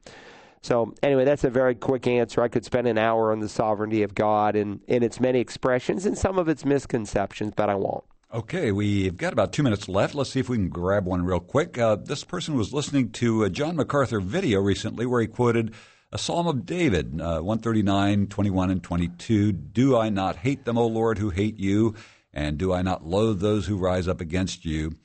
So, 0.66 0.92
anyway, 1.00 1.24
that's 1.24 1.44
a 1.44 1.50
very 1.50 1.76
quick 1.76 2.08
answer. 2.08 2.42
I 2.42 2.48
could 2.48 2.64
spend 2.64 2.88
an 2.88 2.98
hour 2.98 3.30
on 3.30 3.38
the 3.38 3.48
sovereignty 3.48 4.02
of 4.02 4.16
God 4.16 4.56
and 4.56 4.80
its 4.88 5.20
many 5.20 5.38
expressions 5.38 6.06
and 6.06 6.18
some 6.18 6.40
of 6.40 6.48
its 6.48 6.64
misconceptions, 6.64 7.52
but 7.54 7.70
I 7.70 7.76
won't. 7.76 8.02
Okay, 8.34 8.72
we've 8.72 9.16
got 9.16 9.32
about 9.32 9.52
two 9.52 9.62
minutes 9.62 9.88
left. 9.88 10.16
Let's 10.16 10.30
see 10.30 10.40
if 10.40 10.48
we 10.48 10.56
can 10.56 10.68
grab 10.68 11.06
one 11.06 11.24
real 11.24 11.38
quick. 11.38 11.78
Uh, 11.78 11.94
this 11.94 12.24
person 12.24 12.56
was 12.56 12.72
listening 12.72 13.12
to 13.12 13.44
a 13.44 13.48
John 13.48 13.76
MacArthur 13.76 14.18
video 14.18 14.60
recently 14.60 15.06
where 15.06 15.20
he 15.20 15.28
quoted 15.28 15.72
a 16.10 16.18
Psalm 16.18 16.48
of 16.48 16.66
David, 16.66 17.20
uh, 17.20 17.38
139, 17.38 18.26
21, 18.26 18.70
and 18.70 18.82
22. 18.82 19.52
Do 19.52 19.96
I 19.96 20.08
not 20.08 20.34
hate 20.34 20.64
them, 20.64 20.78
O 20.78 20.88
Lord, 20.88 21.18
who 21.18 21.30
hate 21.30 21.60
you? 21.60 21.94
And 22.32 22.58
do 22.58 22.72
I 22.72 22.82
not 22.82 23.06
loathe 23.06 23.38
those 23.38 23.68
who 23.68 23.76
rise 23.76 24.08
up 24.08 24.20
against 24.20 24.64
you? 24.64 24.96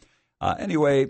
Uh, 0.41 0.55
anyway, 0.57 1.09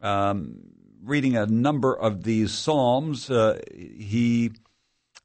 um, 0.00 0.56
reading 1.02 1.36
a 1.36 1.46
number 1.46 1.94
of 1.94 2.24
these 2.24 2.52
Psalms, 2.52 3.30
uh, 3.30 3.60
he 3.74 4.52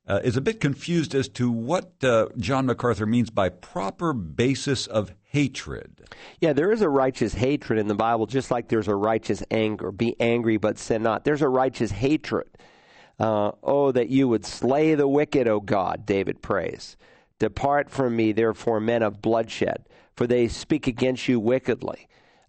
uh, 0.08 0.20
is 0.24 0.38
a 0.38 0.42
bit 0.42 0.60
confused 0.60 1.16
as 1.16 1.28
to 1.30 1.52
what 1.52 2.04
uh, 2.04 2.28
John 2.38 2.66
MacArthur 2.66 3.06
means 3.06 3.30
by 3.30 3.50
proper 3.50 4.14
basis 4.14 4.88
of 4.88 5.12
hatred. 5.24 6.08
Yeah, 6.40 6.54
there 6.54 6.72
is 6.72 6.82
a 6.82 6.90
righteous 6.90 7.34
hatred 7.34 7.80
in 7.80 7.88
the 7.88 7.96
Bible, 7.96 8.26
just 8.26 8.52
like 8.52 8.68
there's 8.68 8.88
a 8.88 8.96
righteous 8.96 9.44
anger. 9.50 9.92
Be 9.92 10.16
angry, 10.20 10.58
but 10.58 10.78
sin 10.78 11.04
not. 11.04 11.26
There's 11.26 11.42
a 11.42 11.50
righteous 11.50 11.92
hatred. 11.92 12.48
Uh, 13.20 13.52
oh, 13.64 13.92
that 13.92 14.10
you 14.10 14.28
would 14.28 14.46
slay 14.46 14.94
the 14.94 15.08
wicked, 15.08 15.48
O 15.48 15.60
God, 15.60 16.06
David 16.06 16.42
prays. 16.42 16.98
Depart 17.40 17.90
from 17.90 18.16
me, 18.16 18.32
therefore, 18.32 18.80
men 18.80 19.04
of 19.04 19.22
bloodshed, 19.22 19.86
for 20.16 20.28
they 20.28 20.48
speak 20.48 20.88
against 20.88 21.28
you 21.28 21.40
wickedly. 21.40 22.08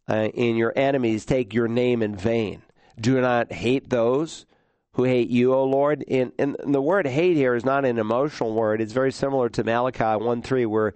Uh, 0.09 0.29
and 0.37 0.57
your 0.57 0.73
enemies 0.77 1.25
take 1.25 1.53
your 1.55 1.69
name 1.69 2.03
in 2.03 2.15
vain. 2.15 2.63
Do 3.01 3.21
not 3.21 3.53
hate 3.53 3.91
those 3.91 4.47
who 4.93 5.05
hate 5.05 5.29
you, 5.29 5.53
O 5.55 5.65
Lord. 5.65 6.05
And, 6.09 6.33
and 6.39 6.57
the 6.65 6.81
word 6.81 7.07
hate 7.07 7.37
here 7.37 7.55
is 7.55 7.65
not 7.65 7.85
an 7.85 7.99
emotional 7.99 8.55
word. 8.55 8.81
It's 8.81 8.93
very 8.93 9.13
similar 9.13 9.49
to 9.51 9.65
Malachi 9.65 10.25
1 10.25 10.43
3, 10.43 10.67
where 10.67 10.95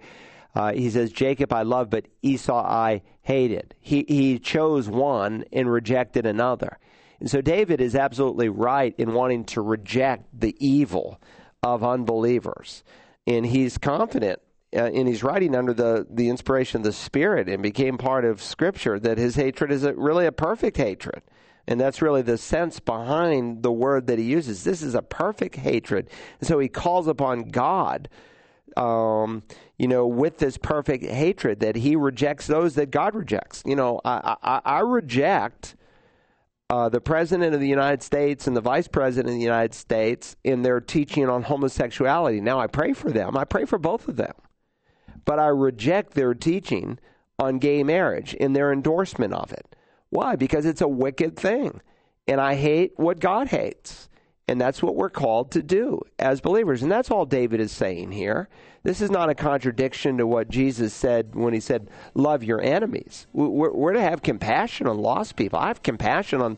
uh, 0.55 0.73
he 0.73 0.89
says, 0.89 1.11
Jacob 1.11 1.53
I 1.53 1.61
love, 1.61 1.89
but 1.89 2.07
Esau 2.21 2.61
I 2.61 3.03
hated. 3.21 3.75
He, 3.79 4.05
he 4.07 4.39
chose 4.39 4.89
one 4.89 5.45
and 5.53 5.71
rejected 5.71 6.25
another. 6.25 6.79
And 7.19 7.29
so 7.29 7.41
David 7.41 7.79
is 7.79 7.95
absolutely 7.95 8.49
right 8.49 8.95
in 8.97 9.13
wanting 9.13 9.45
to 9.45 9.61
reject 9.61 10.27
the 10.37 10.55
evil 10.59 11.21
of 11.61 11.83
unbelievers. 11.83 12.83
And 13.27 13.45
he's 13.45 13.77
confident 13.77 14.39
uh, 14.75 14.85
and 14.85 15.07
he's 15.07 15.23
writing 15.23 15.55
under 15.55 15.73
the, 15.73 16.07
the 16.09 16.29
inspiration 16.29 16.77
of 16.79 16.83
the 16.83 16.93
Spirit 16.93 17.49
and 17.49 17.61
became 17.61 17.97
part 17.97 18.23
of 18.23 18.41
Scripture 18.41 18.99
that 18.99 19.17
his 19.17 19.35
hatred 19.35 19.71
is 19.71 19.83
a, 19.83 19.93
really 19.93 20.25
a 20.25 20.31
perfect 20.31 20.77
hatred. 20.77 21.21
And 21.71 21.79
that's 21.79 22.01
really 22.01 22.21
the 22.21 22.37
sense 22.37 22.79
behind 22.79 23.63
the 23.63 23.71
word 23.71 24.07
that 24.07 24.19
he 24.19 24.25
uses. 24.25 24.63
This 24.63 24.81
is 24.81 24.93
a 24.93 25.01
perfect 25.01 25.55
hatred. 25.55 26.09
And 26.39 26.47
so 26.47 26.59
he 26.59 26.67
calls 26.67 27.07
upon 27.07 27.49
God 27.49 28.09
um, 28.77 29.43
you 29.77 29.87
know, 29.87 30.07
with 30.07 30.37
this 30.37 30.57
perfect 30.57 31.03
hatred 31.03 31.59
that 31.61 31.75
he 31.75 31.95
rejects 31.95 32.47
those 32.47 32.75
that 32.75 32.91
God 32.91 33.15
rejects. 33.15 33.63
You 33.65 33.75
know, 33.75 33.99
I, 34.05 34.35
I, 34.41 34.61
I 34.63 34.79
reject 34.79 35.75
uh, 36.69 36.89
the 36.89 37.01
president 37.01 37.53
of 37.53 37.59
the 37.59 37.67
United 37.67 38.01
States 38.01 38.47
and 38.47 38.55
the 38.55 38.61
vice 38.61 38.87
president 38.87 39.33
of 39.33 39.35
the 39.35 39.43
United 39.43 39.73
States 39.73 40.35
in 40.43 40.61
their 40.61 40.79
teaching 40.79 41.29
on 41.29 41.43
homosexuality. 41.43 42.41
Now, 42.41 42.59
I 42.59 42.67
pray 42.67 42.93
for 42.93 43.11
them. 43.11 43.35
I 43.35 43.43
pray 43.43 43.65
for 43.65 43.77
both 43.77 44.07
of 44.07 44.15
them. 44.15 44.33
But 45.25 45.39
I 45.39 45.47
reject 45.47 46.13
their 46.13 46.33
teaching 46.33 46.97
on 47.37 47.59
gay 47.59 47.83
marriage 47.83 48.33
in 48.35 48.53
their 48.53 48.71
endorsement 48.71 49.33
of 49.33 49.51
it. 49.51 49.70
Why? 50.11 50.35
Because 50.35 50.65
it's 50.65 50.81
a 50.81 50.87
wicked 50.87 51.35
thing. 51.35 51.81
And 52.27 52.39
I 52.39 52.53
hate 52.55 52.93
what 52.97 53.19
God 53.19 53.47
hates. 53.47 54.07
And 54.47 54.59
that's 54.59 54.83
what 54.83 54.95
we're 54.95 55.09
called 55.09 55.51
to 55.51 55.63
do 55.63 56.01
as 56.19 56.41
believers. 56.41 56.83
And 56.83 56.91
that's 56.91 57.09
all 57.09 57.25
David 57.25 57.59
is 57.59 57.71
saying 57.71 58.11
here. 58.11 58.49
This 58.83 58.99
is 58.99 59.11
not 59.11 59.29
a 59.29 59.35
contradiction 59.35 60.17
to 60.17 60.27
what 60.27 60.49
Jesus 60.49 60.93
said 60.93 61.35
when 61.35 61.53
he 61.53 61.59
said, 61.59 61.89
Love 62.15 62.43
your 62.43 62.61
enemies. 62.61 63.27
We're, 63.31 63.71
we're, 63.71 63.93
to 63.93 64.01
have 64.01 64.23
compassion 64.23 64.87
on 64.87 64.97
lost 64.97 65.35
people. 65.35 65.59
I 65.59 65.67
have 65.67 65.83
compassion 65.83 66.41
on 66.41 66.57